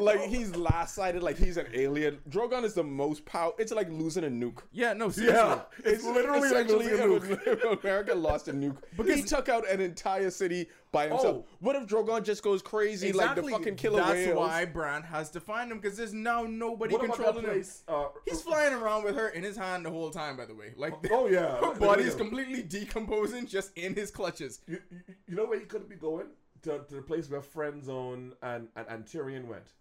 [0.00, 2.18] Like he's last sighted, like he's an alien.
[2.28, 3.52] Drogon is the most power.
[3.58, 4.58] It's like losing a nuke.
[4.72, 5.38] yeah, no, seriously.
[5.38, 7.80] Yeah, it's literally like losing a nuke.
[7.84, 8.76] America lost a nuke.
[8.96, 11.36] Because he took out an entire city by himself.
[11.40, 11.46] Oh.
[11.60, 14.38] What if Drogon just goes crazy like the fucking killer That's whales?
[14.38, 17.52] why Bran has to find him because there's now nobody What about that controlling him.
[17.54, 17.82] place?
[17.88, 20.36] Uh, He's flying around with her in his hand the whole time.
[20.36, 22.18] By the way, like Oh yeah, her body's Yeah.
[22.18, 24.60] completely decomposing just in his clutches.
[24.66, 26.26] You, you, you know where he could be going
[26.62, 29.72] to, to the place where Friend Zone and, and, and Tyrion went.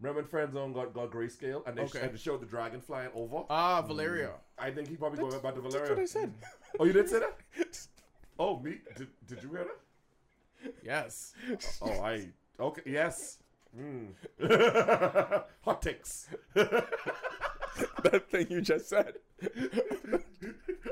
[0.00, 1.98] Remember when Friend Zone got, got grayscale and they, Okay.
[1.98, 3.42] sh- and they showed the dragon flying over?
[3.50, 4.30] Ah, Valyria.
[4.58, 5.72] I think he probably going back to Valyria.
[5.72, 6.32] That's what I said.
[6.78, 7.86] Oh, you did say that?
[8.40, 8.76] Oh, me?
[8.96, 10.72] Did, did you hear that?
[10.84, 11.32] Yes.
[11.82, 12.28] Oh, I.
[12.60, 13.38] Okay, yes.
[13.76, 14.10] Mm.
[15.62, 16.28] Hot takes.
[18.02, 19.14] that thing you just said.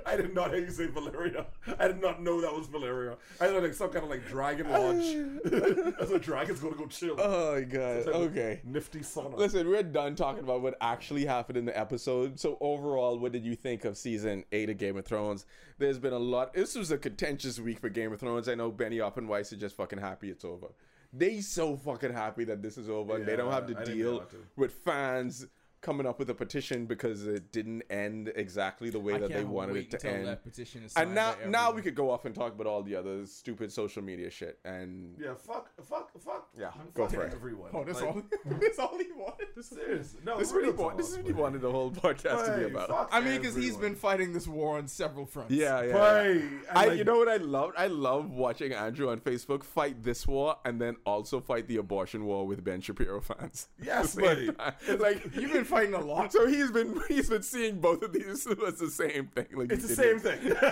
[0.07, 1.47] I did not hear you say Valyria.
[1.78, 3.16] I did not know that was Valyria.
[3.41, 5.16] I thought like some kind of like dragon lodge.
[5.99, 7.16] That's a dragon's gonna go chill.
[7.18, 8.07] Oh my god.
[8.07, 8.61] Okay.
[8.64, 9.37] Nifty sauna.
[9.37, 12.39] Listen, we're done talking about what actually happened in the episode.
[12.39, 15.45] So overall, what did you think of season eight of Game of Thrones?
[15.78, 16.55] There's been a lot.
[16.55, 18.49] This was a contentious week for Game of Thrones.
[18.49, 20.68] I know Benioff and Weiss are just fucking happy it's over.
[21.12, 23.16] They so fucking happy that this is over.
[23.16, 24.45] and they don't have to I deal too.
[24.57, 25.47] with fans
[25.81, 29.45] coming up with a petition because it didn't end exactly the way I that they
[29.45, 30.29] wanted wait it to until end.
[30.29, 32.83] that petition is And now, by now we could go off and talk about all
[32.83, 34.59] the other stupid social media shit.
[34.64, 36.49] And Yeah, fuck, fuck, fuck.
[36.59, 37.33] Yeah, fuck go for it.
[37.33, 37.70] Everyone.
[37.72, 38.22] Oh, that's Like, all.
[38.61, 39.47] that's all he wanted.
[39.64, 40.16] Serious.
[40.24, 42.47] No, this is what he wa- talk, this is what he wanted the whole podcast
[42.47, 43.09] to be about.
[43.12, 43.83] I mean, because he's everyone.
[43.93, 45.53] been fighting this war on several fronts.
[45.53, 46.22] Yeah, yeah.
[46.33, 46.49] yeah.
[46.72, 47.72] I, like- you know what I love?
[47.77, 52.24] I love watching Andrew on Facebook fight this war and then also fight the abortion
[52.24, 53.68] war with Ben Shapiro fans.
[53.83, 54.53] Yes, At the same buddy.
[54.53, 54.99] time.
[55.01, 56.33] Like You've been fighting a lot.
[56.33, 59.47] so he's been he's been seeing both of these as the same thing.
[59.55, 60.55] Like It's the same thing.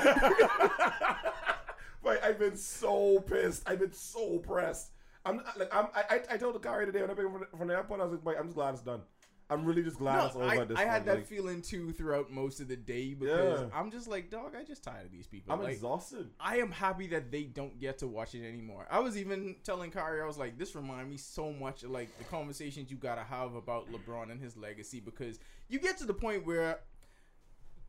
[2.05, 3.63] Like I've been so pissed.
[3.67, 4.91] I've been so pressed.
[5.25, 5.87] I'm like I'm.
[5.95, 8.01] I, I, told the guy today when I picked him from, from the airport.
[8.01, 9.01] I was like, "Wait, I'm just glad it's done.
[9.51, 11.61] I'm really just glad it's No, over I, at this I had that Like, feeling
[11.61, 13.79] too throughout most of the day because Yeah.
[13.79, 15.53] I'm just like, dog, I just tired of these people.
[15.53, 16.31] I'm like, exhausted.
[16.41, 18.87] I am happy that they don't get to watch it anymore.
[18.91, 22.17] I was even telling Kyrie, I was like, this remind me so much of like
[22.17, 25.39] the conversations you gotta have about LeBron and his legacy because
[25.69, 26.81] you get to the point where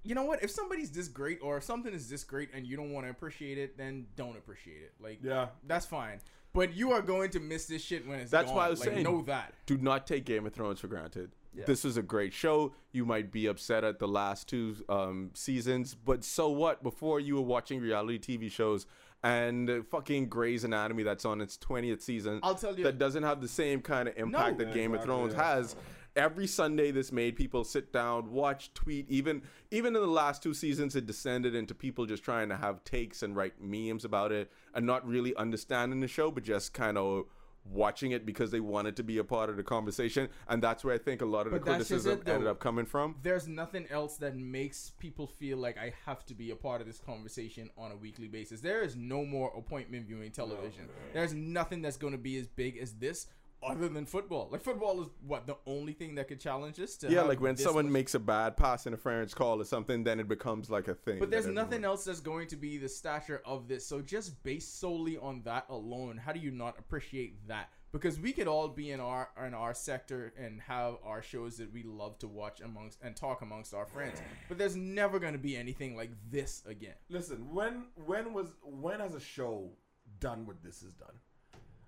[0.03, 0.43] you know what?
[0.43, 3.09] If somebody's this great or if something is this great and you don't want to
[3.09, 4.93] appreciate it, then don't appreciate it.
[4.99, 5.47] Like Yeah.
[5.65, 6.19] that's fine.
[6.53, 8.55] But you are going to miss this shit when it's That's gone.
[8.55, 9.53] why I was like, saying- know that.
[9.65, 11.31] Do not take Game of Thrones for granted.
[11.65, 12.73] This is a great show.
[12.91, 16.83] You might be upset at the last two um, seasons, but so what?
[16.83, 18.85] Before you were watching reality TV shows
[19.23, 22.39] and fucking Grey's Anatomy that's on its 20th season.
[22.43, 25.33] I'll tell you- That doesn't have the same kind of impact that Game of Thrones
[25.33, 25.55] yeah.
[25.55, 25.75] has.
[26.15, 29.09] Every Sunday, this made people sit down, watch, tweet.
[29.09, 32.85] Even even in the last two seasons, it descended into people just trying to have
[32.85, 36.97] takes and write memes about it, and not really understanding the show, but just kind
[36.97, 37.25] of
[37.65, 40.29] watching it because they wanted to be a part of the conversation.
[40.47, 42.85] And that's where I think a lot of But the criticism it, ended up coming
[42.85, 43.15] from.
[43.23, 46.87] there's nothing else that makes people feel like I have to be a part of
[46.87, 48.61] this conversation on a weekly basis.
[48.61, 50.87] There is no more appointment viewing television.
[51.13, 53.27] There's nothing that's going to be as big as this
[53.65, 54.49] other than football.
[54.51, 56.97] Like football is what the only thing that could challenge this.
[56.97, 60.19] To Yeah, like when someone much- makes a bad pass interference call or something, then
[60.19, 61.19] it becomes like a thing.
[61.19, 63.85] But there's that nothing everyone- else that's going to be the stature of this.
[63.85, 67.69] So just based solely on that alone, how do you not appreciate that?
[67.91, 71.71] Because we could all be in our in our sector and have our shows that
[71.71, 74.21] we love to watch amongst and talk amongst our friends.
[74.49, 76.95] But there's never going to be anything like this again.
[77.09, 79.71] Listen, when when was when has a show
[80.19, 81.15] done what this is done?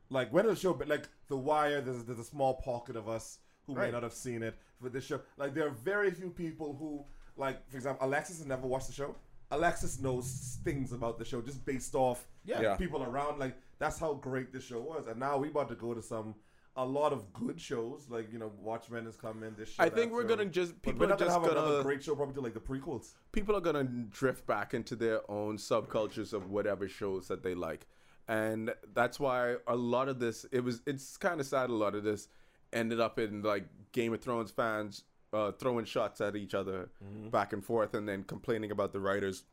[0.10, 1.82] Like when the show but like The Wire?
[1.82, 5.06] There's there's a small pocket of us who may not have seen it for this
[5.06, 5.20] show.
[5.38, 7.04] Like there are very few people who
[7.36, 9.16] like, for example, Alexis has never watched the show.
[9.52, 12.62] Alexis knows things about the show just based off Yeah.
[12.62, 12.76] Yeah.
[12.76, 13.40] people around.
[13.40, 15.08] Like that's how great the show was.
[15.08, 16.36] And now we about to go to some
[16.76, 18.06] a lot of good shows.
[18.10, 19.54] Like you know, Watchmen is coming.
[19.58, 19.84] This show.
[19.84, 20.36] I think we're show.
[20.36, 22.44] gonna just But people we're are gonna just have another gonna great show probably till
[22.44, 23.14] like the prequels.
[23.32, 27.88] people are gonna drift back into their own subcultures of whatever shows that they like,
[28.28, 31.70] and that's why a lot of this it was it's kind of sad.
[31.70, 32.28] A lot of this
[32.74, 36.90] ended up in like Game of Thrones fans uh, throwing shots at each other
[37.32, 39.44] back and forth, and then complaining about the writers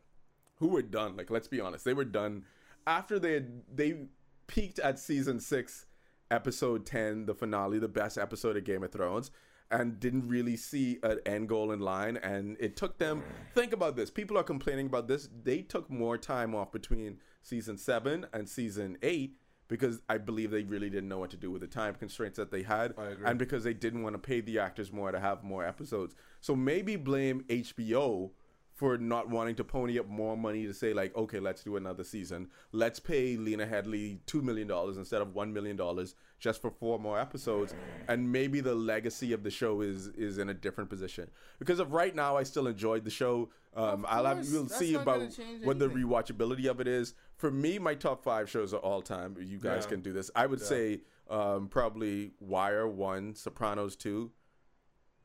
[0.57, 1.17] who were done.
[1.17, 2.45] Like let's be honest, they were done
[2.87, 4.07] after they had, they
[4.47, 5.87] peaked at season six,
[6.31, 9.31] episode ten, the finale, the best episode of Game of Thrones,
[9.71, 12.17] and didn't really see an end goal in line.
[12.19, 13.23] And it took them.
[13.55, 14.11] Think about this.
[14.11, 15.29] People are complaining about this.
[15.43, 19.37] They took more time off between season seven and season eight.
[19.67, 22.51] Because I believe they really didn't know what to do with the time constraints that
[22.51, 23.27] they had, I agree.
[23.27, 26.15] and because they didn't want to pay the actors more to have more episodes.
[26.43, 28.33] So maybe blame HBO
[28.75, 32.05] for not wanting to pony up more money to say like, okay, let's do another
[32.05, 32.49] season.
[32.73, 36.99] Let's pay Lena Headey two million dollars instead of one million dollars just for four
[36.99, 37.73] more episodes,
[38.09, 41.31] and maybe the legacy of the show is is in a different position.
[41.59, 43.49] Because of right now, I still enjoyed the show.
[43.77, 45.23] Um, I'll have we'll that's see about
[45.63, 47.15] what the rewatchability of it is.
[47.37, 49.37] For me, my top five shows are all time.
[49.41, 49.91] You guys Yeah.
[49.91, 50.31] can do this.
[50.35, 54.31] I would say um, probably Wire one, Sopranos two,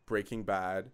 [0.06, 0.92] Breaking Bad,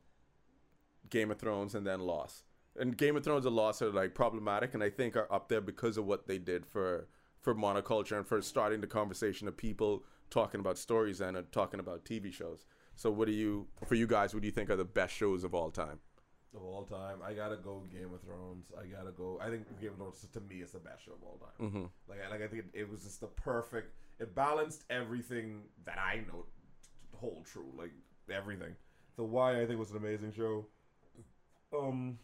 [1.09, 2.43] Game of Thrones, and then Lost.
[2.77, 5.61] And Game of Thrones and Lost are like problematic, and I think are up there
[5.61, 7.07] because of what they did for
[7.39, 11.79] for monoculture and for starting the conversation of people talking about stories and uh, talking
[11.79, 12.65] about TV shows.
[12.95, 14.33] So, what do you for you guys?
[14.33, 15.99] What do you think are the best shows of all time?
[16.55, 18.71] Of all time, I gotta go Game of Thrones.
[18.79, 19.37] I gotta go.
[19.41, 21.67] I think Game of Thrones to me is the best show of all time.
[21.69, 21.85] Mm-hmm.
[22.07, 23.93] Like, I- like I think it, it was just the perfect.
[24.19, 26.45] It balanced everything that I know
[27.11, 27.67] to hold true.
[27.77, 27.91] Like
[28.31, 28.75] everything.
[29.17, 30.65] The Why I think was an amazing show.
[31.77, 32.17] Um,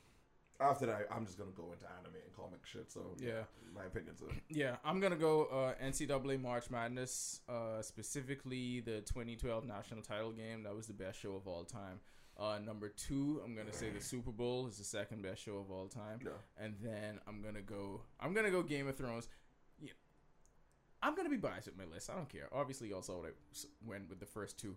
[0.59, 2.91] after that, I'm just gonna go into anime and comic shit.
[2.91, 3.43] So Yeah.
[3.75, 4.21] my opinions.
[4.21, 10.31] Are, Yeah, I'm gonna go uh, NCAA March Madness, uh, specifically the 2012 national title
[10.31, 10.63] game.
[10.63, 11.99] That was the best show of all time.
[12.37, 15.69] Uh, number two, I'm gonna say the Super Bowl is the second best show of
[15.69, 16.19] all time.
[16.23, 16.31] Yeah.
[16.63, 18.01] And then I'm gonna go.
[18.19, 19.27] I'm gonna go Game of Thrones.
[19.79, 19.91] Yeah,
[21.03, 22.09] I'm gonna be biased with my list.
[22.09, 22.49] I don't care.
[22.51, 24.75] Obviously, you all saw what I went with the first two.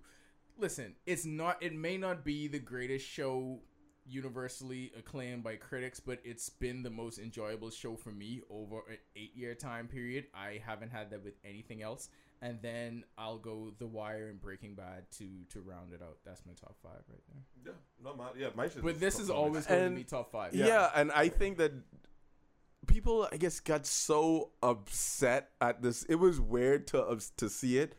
[0.58, 1.62] Listen, it's not.
[1.62, 3.60] It may not be the greatest show
[4.06, 8.98] universally acclaimed by critics, but it's been the most enjoyable show for me over an
[9.16, 10.26] eight year time period.
[10.34, 12.08] I haven't had that with anything else.
[12.42, 16.18] And then I'll go The Wire and Breaking Bad to to round it out.
[16.24, 17.72] That's my top five right there.
[17.72, 18.82] yeah, no, my yeah, my shit.
[18.82, 20.54] But this is always going And- to be top five.
[20.54, 20.90] Yeah.
[20.94, 21.72] and I think that
[22.86, 26.04] people, I guess, got so upset at this.
[26.04, 27.94] It was weird to uh, to see it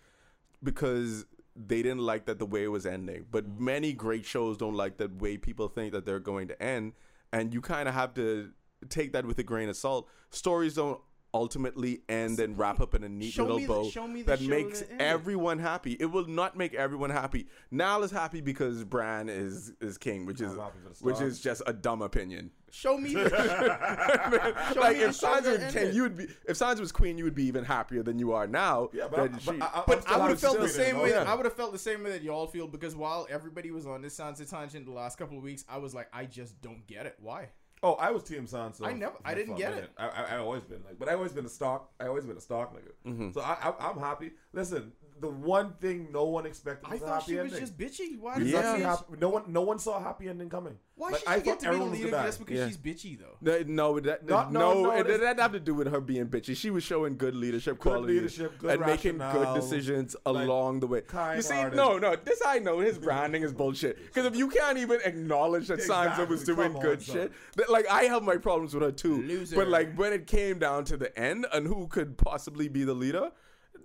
[0.64, 1.26] because
[1.56, 3.26] they didn't like that the way it was ending.
[3.32, 3.60] But mm.
[3.60, 6.94] many great shows don't like the way people think that they're going to end,
[7.32, 8.52] and you kind of have to
[8.90, 10.07] take that with a grain of salt.
[10.30, 10.99] Stories don't
[11.36, 14.22] ultimately end and wrap up in a neat Show little me the- bow show me
[14.22, 15.94] the that show makes that everyone happy.
[15.99, 17.48] It will not make everyone happy.
[17.72, 21.62] Niall is happy because Bran is is king, which is I'm happy which is just
[21.68, 22.52] a dumb opinion.
[22.72, 23.30] Show me the
[24.74, 26.24] Show like me if show Sansa that was king, you would be.
[26.48, 28.90] If Sansa was queen, you would be even happier than you are now.
[28.94, 30.70] Yeah, but I'm- she- but I- I- But I'm still I would have felt the
[30.70, 31.10] same way.
[31.12, 31.24] Yeah.
[31.32, 34.02] I would have felt the same way that y'all feel because while everybody was on
[34.02, 37.06] this Sansa tangent the last couple of weeks, I was like, I just don't get
[37.06, 37.16] it.
[37.20, 37.49] Why?
[37.86, 38.88] Oh, I was Team Sansa.
[38.88, 39.91] I never- I didn't get it.
[39.95, 41.91] I, I, I always been like, but I always been a stock.
[41.99, 42.94] I always been a stock nigga.
[43.12, 43.32] Mm-hmm.
[43.34, 44.32] So I, I, I'm happy.
[44.53, 47.77] Listen, the one thing no one expected I was a thought happy she was just
[47.77, 48.19] bitchy.
[48.19, 48.61] Why We does Yeah.
[48.61, 50.77] that see happy- no one, no one saw a happy ending coming.
[50.97, 52.39] Why Like, should I she get thought to be the everyone was leader gonna just
[52.39, 52.67] because Yeah.
[52.67, 53.37] she's bitchy though?
[53.41, 55.87] No, no, that, No, no, no, no, it, it is- didn't have to do with
[55.87, 56.55] her being bitchy.
[56.55, 60.47] She was showing good leadership Good qualities leadership, good and making good rationale, decisions like,
[60.47, 60.97] along the way.
[60.99, 61.03] You
[61.41, 61.75] see, kind-hearted.
[61.77, 63.97] no, no, this I know his branding is bullshit.
[64.05, 67.15] Because if you can't even acknowledge that Sansa was Exactly, doing come good on, son.
[67.15, 69.21] shit, that, like I have my problems with her too.
[69.21, 69.55] Loser.
[69.55, 72.93] But like when it came down to the end and who could possibly be the
[72.93, 73.31] leader,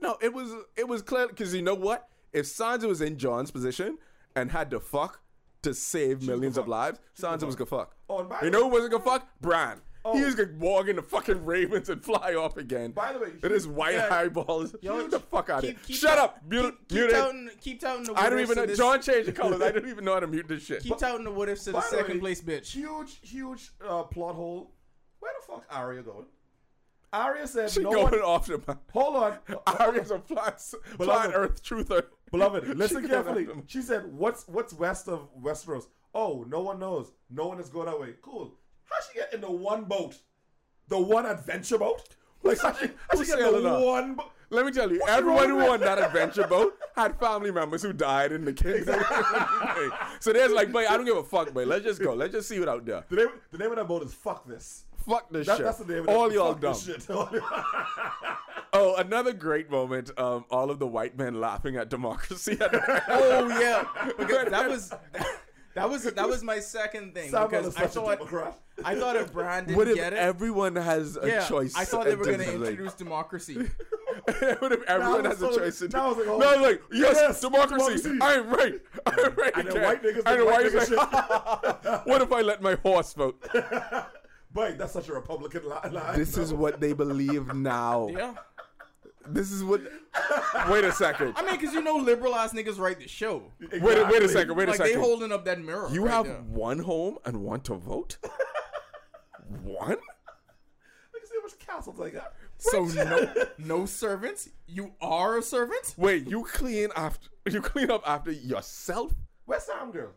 [0.00, 2.08] no, it was it was clear because you know what?
[2.32, 3.98] If Sansa was in Jon's position
[4.36, 5.20] and had to fuck
[5.62, 7.96] to save millions of lives, Sansa was gonna fuck.
[8.08, 9.28] Oh, and by you the know way- who wasn't gonna fuck?
[9.40, 9.78] Bran.
[10.02, 10.24] He Oh.
[10.24, 12.92] was gonna walk in the fucking ravens and fly off again.
[12.92, 14.74] By the way, with his white yeah, eyeballs.
[14.80, 15.74] Yo, Get the fuck out of here.
[15.74, 16.38] keep- keep Shut up.
[16.48, 17.12] Mute, Keep, keep mute it.
[17.12, 18.64] touting, keep touting the I don't even know.
[18.64, 19.60] this- Jon changed the colors.
[19.60, 20.82] I don't even know how to mute this shit.
[20.82, 22.72] Keep touting the what ifs to the the second way, place bitch.
[22.72, 24.72] Huge, huge uh, plot hole.
[25.18, 26.24] Where the fuck Arya going?
[27.12, 28.20] Arya said She no going one.
[28.22, 28.82] off the map.
[28.92, 32.04] Hold on, Arya's a flat, flat Earth truther.
[32.30, 32.68] beloved.
[32.78, 33.48] Listen carefully.
[33.66, 35.86] She said, "What's what's west of Westeros?
[36.14, 37.12] Oh, no one knows.
[37.30, 38.14] No one is going that way.
[38.22, 38.54] Cool.
[38.84, 40.16] How she get in the one boat,
[40.88, 42.02] the one adventure boat?
[42.42, 43.84] Like how she, how she get the on?
[43.84, 44.14] one?
[44.14, 47.92] Bo- Let me tell you, everyone who on that adventure boat had family members who
[47.92, 48.98] died in the kingdom.
[50.20, 51.64] so there's like, boy, I don't give a fuck, boy.
[51.66, 52.14] Let's just go.
[52.14, 53.04] Let's just see what out there.
[53.10, 54.84] The name, the name of that boat is Fuck This.
[55.08, 55.66] Fuck this That, shit.
[55.66, 56.34] that's the name of All that.
[56.34, 56.72] y'all Fuck dumb.
[56.72, 57.08] this shit.
[58.72, 60.12] Oh, another great moment.
[60.16, 62.56] Um, all of the white men laughing at democracy.
[63.08, 63.84] Oh yeah,
[64.16, 64.92] because that was
[65.74, 68.60] that was that was my second thing Samuel because is I such a thought Democrat.
[68.84, 71.74] I thought if Bran didn't what if get it, everyone has a yeah, choice?
[71.76, 73.54] I thought they were going to terms of, like- introduce democracy.
[74.60, 75.78] what if everyone Now has a choice?
[75.78, 78.02] so- in- now like, oh, no, like yes, yes, democracy.
[78.02, 78.18] democracy.
[78.22, 78.80] I'm right.
[79.06, 79.52] I'm right.
[79.56, 82.74] And the white niggas And the white white niggas like, what if I let my
[82.84, 83.44] horse vote?
[84.52, 86.18] But that's such a Republican li- line.
[86.18, 88.08] This is what they believe now.
[88.10, 88.34] yeah,
[89.26, 89.80] This is what.
[90.68, 91.34] Wait a second.
[91.36, 93.44] I mean, because you know, liberal ass niggas write the show.
[93.60, 94.56] Wait, a- wait a second.
[94.56, 95.88] Wait a like they holding up that mirror.
[95.92, 96.36] You right have there.
[96.42, 98.18] one home and want to vote?
[99.62, 99.90] one?
[99.90, 102.32] Look at see how much castles I got.
[102.58, 104.48] so no no servants.
[104.66, 105.94] You are a servant.
[105.96, 109.12] Wait, you clean after you clean up after yourself?
[109.44, 110.10] Where's Sam girl?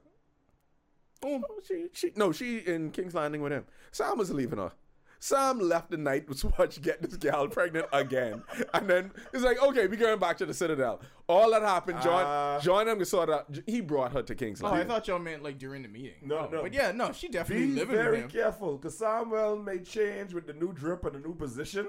[1.25, 3.65] Oh, she, she, no, she in King's Landing with him.
[3.91, 4.71] Sam was leaving her.
[5.19, 8.43] Sam left the night was watch get this gal pregnant again,
[8.73, 10.99] and then it's like, okay, we going back to the Citadel.
[11.29, 12.25] All that happened, John.
[12.25, 13.05] Uh, John M.
[13.05, 13.47] sort out.
[13.65, 14.81] He brought her to King's Landing.
[14.81, 16.15] Oh, I thought y'all meant like during the meeting.
[16.23, 16.61] No, Oh, no.
[16.63, 20.45] But yeah, no, she definitely Be living with very careful, because Samuel may change with
[20.45, 21.87] the new drip and the new position.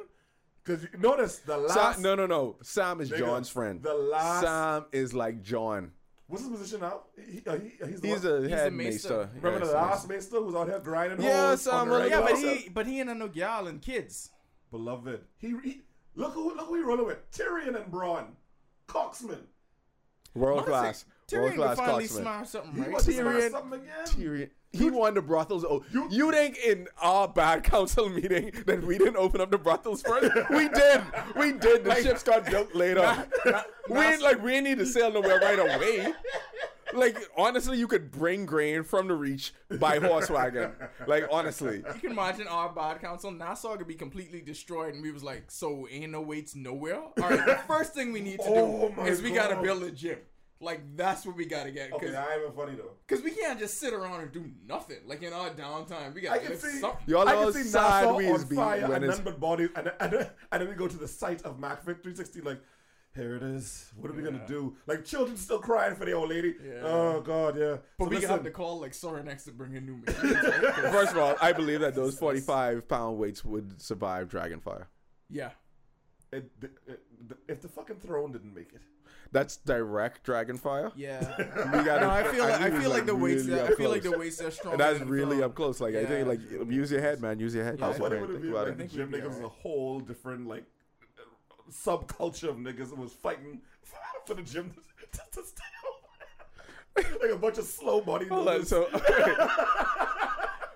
[0.62, 1.96] Because notice the last.
[1.96, 2.56] Sam, no, no, no.
[2.62, 3.82] Sam is Nigga, Jon's friend.
[3.82, 5.90] the last- Sam is like Jon.
[6.26, 7.00] What's his position now?
[7.30, 9.08] He, uh, he, he's the He's one- a He's head a maester.
[9.08, 9.30] maester.
[9.42, 12.08] Remember Yes, the last maester who was out here grinding Yeah, holes Sam, on the
[12.08, 14.30] Yeah, but he but he ain't a no gal and kids.
[14.70, 15.20] Beloved.
[15.38, 15.82] He, he
[16.14, 17.30] look who look who he rolling with.
[17.30, 18.26] Tyrion and Bronn.
[18.88, 19.40] Coxman.
[20.34, 21.04] World class.
[21.28, 22.08] Tyrion World could class finally coxman.
[22.22, 22.90] smash something right.
[22.90, 24.06] wants to smash Tyrion- something again.
[24.06, 24.50] Tyrion.
[24.74, 25.64] He won the brothels.
[25.64, 29.58] Oh, you, You- think in our bad council meeting that we didn't open up the
[29.58, 30.34] brothels first?
[30.50, 31.02] we did.
[31.36, 31.84] We did.
[31.84, 33.26] The ships got built later.
[33.88, 36.12] we ain't like we ain't need to sail nowhere right away.
[36.92, 40.72] Like honestly, you could bring grain from the reach by horse wagon.
[41.08, 45.10] Like honestly, You can imagine our bad council, Nassau could be completely destroyed, and we
[45.10, 46.96] was like, so ain't no waits nowhere.
[47.00, 49.82] All right, the first thing we need to Oh do my is we gotta build
[49.82, 50.18] a gym.
[50.60, 52.92] Like that's what we gotta get Okay, because I ain't even funny though.
[53.08, 54.98] Cause we can't just sit around and do nothing.
[55.06, 57.02] Like in our downtime, we gotta can live see, something.
[57.06, 59.40] Y'all I all can see sad Nassau we on fire when and it's- none but
[59.40, 62.40] bodies, and, and, and then we go to the site of MacFit 360.
[62.42, 62.60] Like,
[63.14, 63.92] here it is.
[63.96, 64.76] What are we gonna do?
[64.86, 66.54] Like, children still crying for the old lady.
[66.64, 66.80] Yeah.
[66.82, 67.76] Oh God, yeah.
[67.98, 70.34] But So we listen, have to call like Sorinex to bring in new machines.
[70.34, 70.62] Right?
[70.74, 74.86] 'Cause- first of all, I believe that those forty-five pound weights would survive Dragonfire.
[75.28, 75.50] yeah,
[76.32, 77.00] it, it, it,
[77.48, 78.80] if the fucking throne didn't make it,
[79.34, 80.92] That's direct Dragonfire.
[80.96, 81.20] yeah.
[81.76, 83.44] We gotta, No, I feel like I think feel it's, like the weights.
[83.44, 84.72] really I up feel like the weights are strong.
[84.74, 85.80] And that's really up close.
[85.80, 86.40] Like I think, like
[86.70, 87.38] use your head, man.
[87.40, 87.78] Use your head.
[87.78, 88.20] Yeah, how Use I your funny brain.
[88.22, 88.78] would it Think be about like it.
[88.78, 90.64] the think gym niggas was a whole different like
[91.70, 93.60] subculture of niggas that was fighting
[94.26, 94.70] for the gym
[95.12, 95.64] to, to stay
[97.04, 97.18] open.
[97.22, 98.26] like a bunch of slow body.
[98.28, 98.66] Hold on, niggas.
[98.66, 98.86] so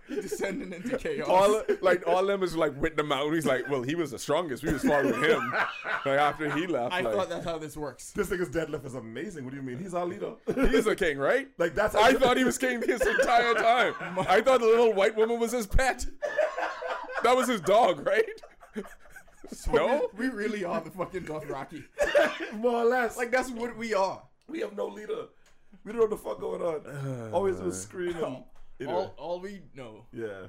[0.09, 1.28] descending into chaos.
[1.28, 3.35] all like all them is like with the mountain.
[3.35, 4.62] He's like, well, he was the strongest.
[4.62, 5.52] We was following him.
[6.05, 8.12] Like after he left, I like, thought that's how this works.
[8.12, 9.44] this nigga's deadlift is amazing.
[9.44, 9.78] What do you mean?
[9.78, 10.32] He's our leader.
[10.70, 11.48] he's a king, right?
[11.59, 13.94] like that's how I thought he was king this entire time.
[14.28, 16.06] I thought the little white woman was his pet.
[17.24, 18.24] That was his dog, right?
[19.72, 21.85] No, we really are the fucking Dothraki.
[22.55, 23.16] more or less.
[23.16, 24.22] Like that's what we are.
[24.48, 25.26] we have no leader.
[25.85, 27.32] We don't know what the fuck going on.
[27.32, 28.44] Always do screaming.
[28.80, 30.05] Anyway, All, all we know.
[30.12, 30.46] yeah.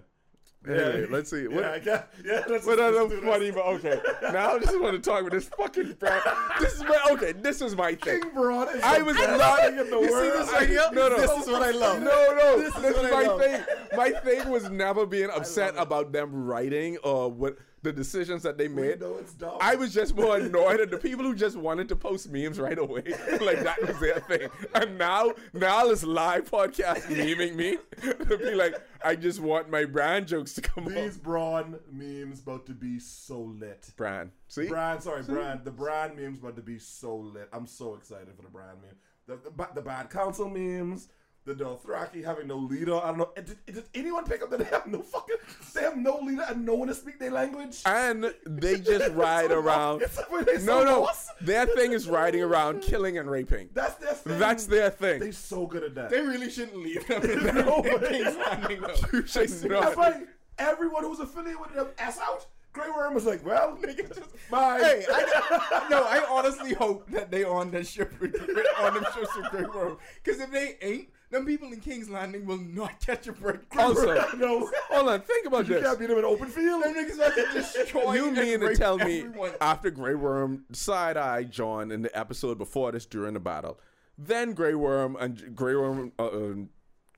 [0.67, 1.43] Anyway, let's see.
[1.43, 2.03] Yeah, What, I guess.
[2.23, 3.23] Yeah, that's But let's that's do this.
[3.23, 4.01] funny, but okay.
[4.33, 6.21] Now I just want to talk about this fucking brand.
[6.59, 7.31] This is my okay.
[7.31, 8.21] This is my thing.
[8.21, 10.33] King Broad is I was not in the you see world.
[10.33, 10.83] this right here?
[10.91, 11.15] No, no.
[11.17, 12.01] This is what I love.
[12.01, 12.59] No, no.
[12.59, 13.63] This This, is is, my thing.
[13.95, 18.67] My thing was never being upset about them writing or what the decisions that they
[18.67, 18.99] made.
[18.99, 19.57] know it's dumb.
[19.61, 22.77] I was just more annoyed at the people who just wanted to post memes right
[22.77, 23.03] away.
[23.41, 24.49] like that was their thing.
[24.75, 29.85] And now, now this live podcast memeing me to be like, I just want my
[29.85, 31.23] brand jokes to come These up.
[31.23, 33.91] Braun memes about to be so lit.
[33.95, 34.31] Brand.
[34.47, 34.67] See?
[34.67, 35.63] Brand, sorry, brand.
[35.63, 37.49] The brand memes about to be so lit.
[37.53, 38.95] I'm so excited for the brand meme.
[39.27, 41.09] The, the, the bad council memes.
[41.49, 42.93] The Dothraki having no leader.
[42.95, 43.29] I don't know.
[43.35, 45.35] Did, did anyone pick up that they have no fucking?
[45.73, 47.81] They have no leader and no one to speak their language.
[47.87, 50.01] And they just ride so around.
[50.01, 50.19] lost.
[50.19, 51.01] It's- they No, no.
[51.01, 51.31] lost.
[51.41, 53.69] Their thing is riding around, killing and raping.
[53.73, 54.37] That's their thing.
[54.37, 55.19] That's their thing.
[55.21, 56.11] They're so good at that.
[56.11, 58.95] They really shouldn't leave them in No, the but- King's Landing though.
[59.11, 59.97] You should That's not.
[59.97, 60.21] why
[60.59, 62.45] everyone who's affiliated with them ass out.
[62.73, 64.21] Grey Worm was like, well, nigga, just
[64.51, 64.77] bye.
[64.79, 69.05] Hey, I, no, I honestly hope that they on that ship with, with on them
[69.15, 69.97] ships with Grey Worm.
[70.23, 73.59] Because if they ain't, them people in King's Landing will not catch a break.
[73.77, 75.83] Also, no, hold on, think about you this.
[75.83, 76.83] can't beat him in open field.
[76.83, 79.25] them niggas about to destroy You mean to tell me
[79.61, 83.79] after Grey Worm side eye Jon in the episode before this during the battle,
[84.17, 86.53] then Grey Worm and Grey Worm, uh, uh,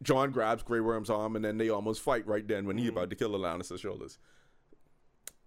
[0.03, 3.09] Jon grabs Grey Worm's arm and then they almost fight right then when he's about
[3.09, 4.17] to kill Lannister shoulders.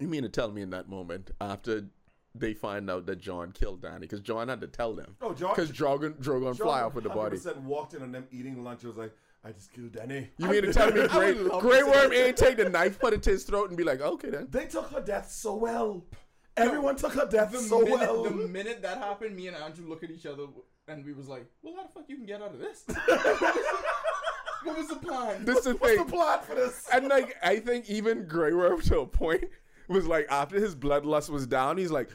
[0.01, 1.87] You mean to tell me in that moment after
[2.35, 5.53] they find out that Jon killed Dany because Jon had to tell them Oh, Jon-
[5.55, 7.37] because Drogon Drogon fly off with the body.
[7.37, 8.83] 100% walked in on them eating lunch.
[8.85, 9.13] It was like,
[9.45, 10.29] I just killed Dany.
[10.39, 13.23] You mean to tell me Grey, would Grey Worm ain't take the knife, put it
[13.25, 14.49] to his throat, and be like, okay then.
[14.51, 16.05] They took her death so well.
[16.57, 18.23] Everyone took her death the so minute, well.
[18.25, 20.45] The minute that happened, me and Andrew look at each other
[20.89, 22.85] and we was like, "Well, how the fuck you can get out of this?
[24.65, 26.07] what was the plan?" This is the What's thing.
[26.07, 26.87] the plot for this?
[26.93, 29.45] And like I think even Grey Worm to a point
[29.89, 32.09] was like after his bloodlust was down, he's like,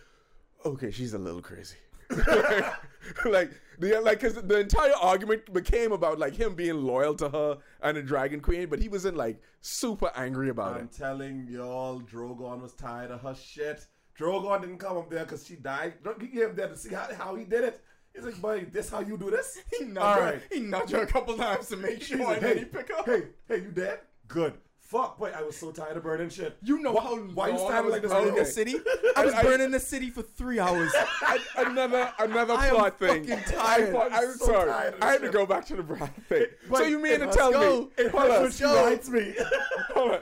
[0.65, 1.77] okay, she's a little crazy.
[3.25, 7.57] like the like because the entire argument became about like him being loyal to her
[7.81, 10.79] and the Dragon Queen, but he wasn't like super angry about it.
[10.79, 13.85] I'm telling y'all, Drogon was tired of her shit.
[14.17, 15.93] Drogon didn't come up there because she died.
[16.19, 17.81] He came there to see how, how he did it.
[18.13, 19.59] He's like, buddy, this how you do this?
[19.79, 20.41] He nudged, her, right.
[20.51, 23.05] he nudged her a couple times to make sure, like, and hey, he pick up.
[23.05, 23.99] hey, hey, you dead?
[24.27, 24.55] Good.
[24.89, 26.57] Fuck, boy, I was so tired of burning shit.
[26.63, 28.11] You know Why- how why you long I standing was like this?
[28.11, 28.75] burning the city?
[29.15, 30.91] I was I- burning the city for three hours.
[31.57, 33.23] another another I am plot thing.
[33.27, 33.95] fucking tired.
[33.95, 34.71] I, am I'm so sorry.
[34.71, 36.45] tired of I had this to go back to the Bran thing.
[36.73, 37.81] so you mean to tell go.
[37.81, 37.87] me?
[37.99, 39.35] It Hold on, when she writes me.
[39.93, 40.19] hold on.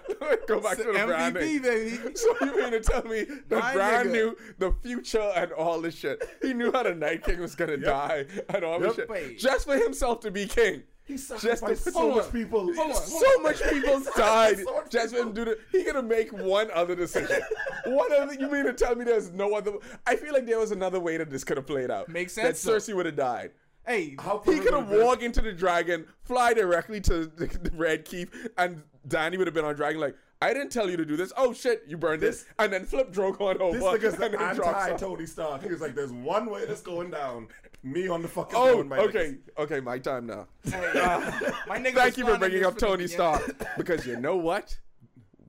[0.49, 1.61] Go back to the Bran MVP, thing.
[1.61, 2.15] baby.
[2.15, 4.11] So you mean to tell me that My Bran nigga.
[4.11, 6.21] knew the future and all this shit?
[6.41, 9.39] He knew how the Night King was gonna die and all this shit, Wait.
[9.39, 10.83] just for himself to be king.
[11.07, 12.59] He Just to sacrificed put- so much people.
[12.65, 15.55] Hold on, hold So much people died So much just for him to do.
[15.71, 17.41] He gonna make one other decision.
[17.85, 18.33] one other.
[18.33, 19.71] You mean to tell me there's no other?
[20.05, 22.09] I feel like there was another way that this could have played out.
[22.09, 22.71] Makes sense, That.
[22.71, 23.51] Cersei would have died.
[23.85, 28.03] Hey, How He could have walked into the dragon, fly directly to the, the Red
[28.03, 31.15] Keep, and Dany would have been on dragon like, I didn't tell you to do
[31.15, 31.33] this.
[31.35, 33.77] Oh shit, you burned this, This- and then flip Drogon over.
[33.77, 35.63] This nigga's and the then drops anti Tony Stark.
[35.63, 37.47] He was like, "There's one way that's going down.
[37.83, 39.17] Me on the fucking Oh, throne, my okay,
[39.57, 40.47] niggas." okay, my time now.
[40.63, 41.19] hey, uh,
[41.67, 43.07] my nigga was Thank you for bringing up Tony beginning.
[43.15, 44.77] Stark because you know what?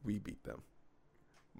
[0.04, 0.62] We beat them.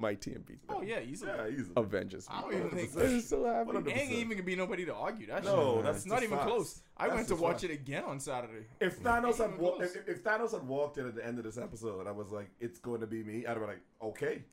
[0.01, 0.77] My team beat them.
[0.79, 1.33] Oh yeah, easily.
[1.37, 1.73] Yeah, easily.
[1.77, 2.27] Avengers.
[2.31, 3.67] I don't even think I'm so happy.
[3.73, 5.43] What a- Ain't even gonna be nobody to argue that.
[5.45, 5.85] No, shit.
[5.85, 6.49] that's not even facts.
[6.51, 6.83] close.
[6.97, 7.65] I That's went to watch facts.
[7.65, 8.67] it again on Saturday.
[8.81, 11.45] If Thanos had even wa- if, if Thanos had walked in at the end of
[11.45, 13.81] this episode and I was like, "It's going to be me," I'd have been like,
[14.01, 14.45] "Okay,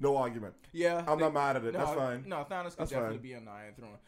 [0.00, 1.72] no argument." Yeah, I'm they- not mad at it.
[1.74, 2.24] No, That's fine.
[2.26, 3.22] No, Thanos could That's definitely fine.
[3.22, 3.98] be on the Iron Throne.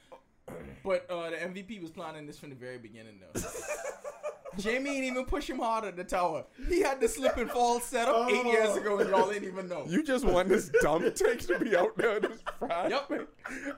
[0.82, 3.38] But uh, the MVP was planning this from the very beginning, though.
[4.62, 6.44] Jaime ain't even push him hard at the tower.
[6.68, 8.52] He had the slip and fall set up eight oh.
[8.52, 9.84] years ago, and y'all ain't even know.
[9.86, 12.94] You just want this dumb take to be out there this Friday.
[13.08, 13.28] Yep.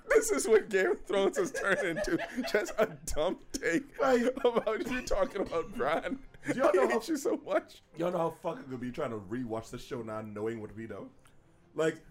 [0.08, 2.18] This is what Game of Thrones has turned into.
[2.52, 4.26] Just a dumb take Right.
[4.44, 6.18] about you talking about Bran.
[6.54, 7.82] y'all know He how- hates you so much.
[7.96, 10.86] Y'all know how fucking could be trying to rewatch the show now, knowing what we
[10.86, 11.08] know.
[11.74, 12.02] Like,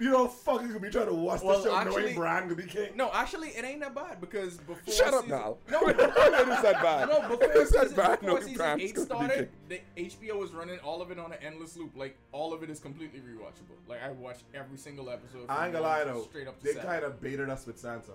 [0.00, 2.48] you know how fucking could be trying to watch Well, the show actually- knowing Bran
[2.48, 2.90] could be king.
[2.96, 4.92] no, actually, it ain't that bad because before.
[4.94, 5.56] Shut up now.
[5.70, 7.08] No, it is that bad.
[7.08, 8.20] No, before it is that season, bad.
[8.20, 11.38] before No, season Bran's eight started, the HBO was running all of it on an
[11.42, 11.92] endless loop.
[11.96, 13.76] Like all of it is completely rewatchable.
[13.88, 15.46] Like I watched every single episode.
[15.48, 17.80] I ain't gonna lie one though, straight up to they kind of baited us with
[17.82, 18.12] Sansa.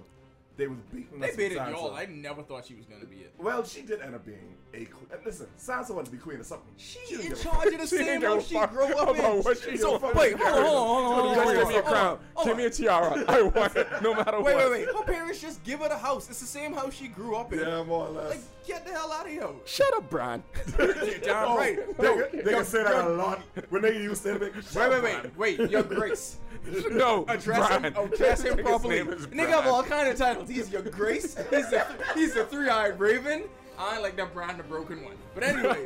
[0.59, 1.71] They was beating They us baited with Sansa.
[1.71, 1.95] y'all.
[1.95, 3.33] I never thought she was gonna be it.
[3.39, 5.07] Well, she did end up being a queen.
[5.25, 6.67] Listen, Sansa wanted to be queen of something.
[6.75, 9.23] She, didn't in charge of the same give house she grew up in.
[9.41, 12.19] what she so, wait, hold on, hold on, hold on, Just give me a crown.
[12.43, 13.23] Give me a tiara.
[13.29, 14.43] I want it, no matter what.
[14.43, 14.71] wait, wait.
[14.87, 14.95] Wait.
[14.97, 16.29] Her parents just give her the house.
[16.29, 17.59] It's the same house she grew up in.
[17.59, 18.31] Yeah, more or less.
[18.31, 19.47] Like, get the hell out of here.
[19.65, 20.43] Shut up, Bran.
[20.77, 21.97] You're damn Oh, right.
[21.97, 24.37] They, can- they can say that a lot when they used to.
[24.37, 25.71] Wait, wait, wait, wait.
[25.71, 26.37] Your Grace.
[26.91, 27.83] no, Address Bran.
[27.85, 27.93] him.
[28.11, 28.95] Address him His properly.
[28.97, 30.48] name is Nigga have all kind of titles.
[30.49, 31.35] He's your Grace.
[31.49, 33.43] He's a, he's the three-eyed Raven.
[33.77, 35.15] I like that Bran the Broken One.
[35.33, 35.85] But anyway,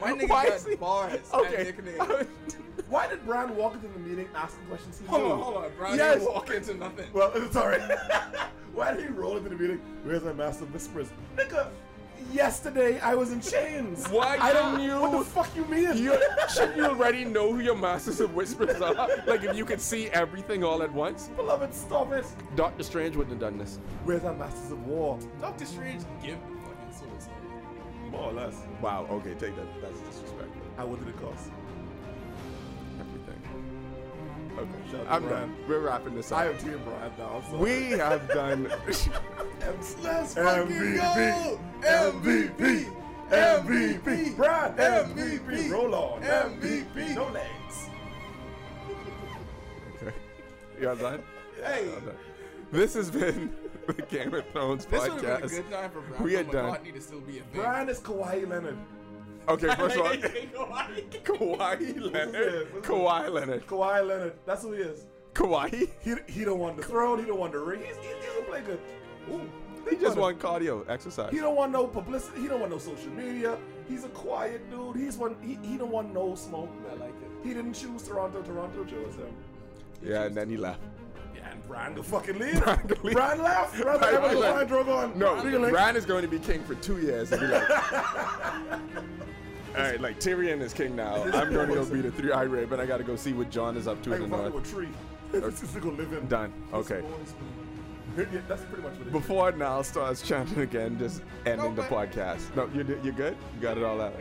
[0.00, 1.72] my nigga Why got he- bars Okay.
[2.88, 5.30] Why did Bran walk into the meeting asking questions he Hold knew?
[5.32, 5.70] on, hold on.
[5.76, 6.18] Bran Yes.
[6.20, 7.06] didn't walk into nothing.
[7.12, 7.80] Well, sorry.
[8.74, 9.80] Why did he roll into the meeting?
[10.04, 11.08] Where's my master whispers?
[11.36, 11.68] Nigga,
[12.32, 14.06] yesterday I was in chains.
[14.08, 15.96] Why I don't didn't you- What the fuck you mean?
[15.96, 16.18] You,
[16.52, 19.08] shouldn't you already know who your masters of whispers are?
[19.26, 21.28] Like if you could see everything all at once?
[21.36, 22.26] Beloved, stop it.
[22.56, 23.78] Doctor Strange wouldn't have done this.
[24.04, 25.18] Where's our masters of war?
[25.40, 27.32] Doctor Strange give fucking stone.
[28.10, 28.56] More or less.
[28.80, 29.66] Wow, okay, take that.
[29.80, 30.62] That's disrespectful.
[30.76, 31.50] How what did it cost?
[34.60, 35.56] Okay, I'm done.
[35.66, 36.38] We're wrapping this up.
[36.40, 37.42] I am Team Bran now.
[37.56, 38.64] We have done.
[40.02, 42.92] Let's MVP, MVP,
[43.30, 47.88] MVP, Brad, MVP, roll on, MVP, no legs.
[50.02, 50.12] okay.
[50.80, 51.22] You all done?
[51.64, 51.88] Hey.
[52.72, 53.54] This has been
[53.86, 56.50] the Game of Thrones This would have been a good time for Brandon We had
[56.50, 57.60] done- McCartney to still be a thing.
[57.62, 58.76] Brian is Kawhi Leonard.
[59.48, 61.22] Okay, first of all, Kawhi.
[61.22, 62.82] Kawhi Leonard.
[62.82, 63.66] Kawhi Leonard.
[63.66, 64.34] Kawhi Leonard.
[64.46, 65.06] That's who he is.
[65.34, 65.88] Kawhi.
[66.00, 67.18] He he don't want the throne.
[67.18, 67.80] He don't want the ring.
[67.80, 68.80] He's, he, he don't play good.
[69.30, 69.40] Ooh,
[69.88, 71.30] He just want cardio, exercise.
[71.32, 72.42] He don't want no publicity.
[72.42, 73.56] He don't want no social media.
[73.88, 74.96] He's a quiet dude.
[74.96, 75.36] He's one.
[75.42, 76.70] He, he don't want no smoke.
[76.90, 77.30] I like it.
[77.42, 78.42] He didn't choose Toronto.
[78.42, 79.34] Toronto chose him.
[80.02, 80.80] Yeah, and then he left.
[81.34, 82.60] Yeah, and Brian go fucking leave.
[82.62, 83.14] Brian go leave.
[83.14, 83.80] Brian left.
[83.80, 84.70] Brian Brian ever go left.
[84.70, 85.16] find Drogon.
[85.16, 85.70] No, really.
[85.70, 87.30] Bran is going to be king for two years.
[87.32, 87.68] And be like,
[89.76, 91.22] all right, like Tyrion is king now.
[91.22, 92.80] I'm going to go be the three-eyed raven.
[92.80, 94.52] I got to go see what Jon is up to I in the can find
[94.54, 94.66] north.
[94.66, 94.88] a tree.
[95.32, 96.26] Just to go live in.
[96.26, 96.52] Done.
[96.72, 97.02] Okay.
[98.16, 99.12] Yeah, that's pretty much what it is.
[99.12, 102.54] Before Niall starts chanting again, just ending the podcast.
[102.56, 103.36] No, you you good?
[103.54, 104.14] You got it all out.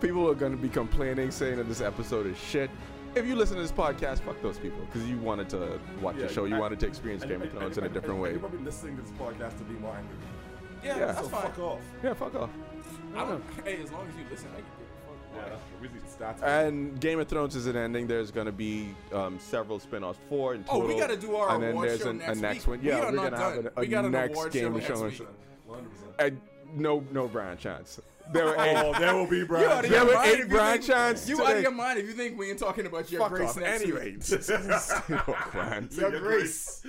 [0.00, 2.70] People are going to be complaining, saying that this episode is shit.
[3.14, 6.26] If you listen to this podcast, fuck those people because you wanted to watch Yeah,
[6.26, 6.44] the show.
[6.44, 8.30] You I- wanted to experience And- Game of Thrones in a different and- way.
[8.32, 10.16] You're probably listening to this podcast to be more angry.
[10.84, 11.06] Yeah, Yeah.
[11.06, 11.42] that's So fine.
[11.42, 11.80] fuck off.
[12.02, 12.50] Yeah, fuck off.
[13.14, 13.44] I don't.
[13.64, 15.36] Hey, as long as you listen, I can give a fuck.
[15.36, 15.78] Yeah, that's true.
[15.80, 16.42] We need stats.
[16.42, 18.06] And Game of Thrones is an ending.
[18.06, 21.62] There's going to be um, several spin-offs, four in Oh, we gotta do our and
[21.62, 22.78] then award there's show an- next a next week.
[22.80, 22.80] one.
[22.82, 23.66] Yeah, We are are not gonna have done.
[23.76, 25.10] a, a We got an next award game show of next showing.
[25.10, 25.28] week.
[26.20, 26.32] 100%.
[26.32, 26.36] Uh,
[26.74, 28.00] no, no Brian chance.
[28.32, 28.76] There were eight.
[28.76, 29.70] Oh, there will be You Brian.
[29.70, 31.50] out of There were eight if Brian chance You today.
[31.50, 33.56] out of your mind if you think we ain't talking about your Fuck grace off.
[33.58, 35.18] next Anyway, week.
[35.28, 35.88] oh, Brian.
[35.92, 36.84] Your grace.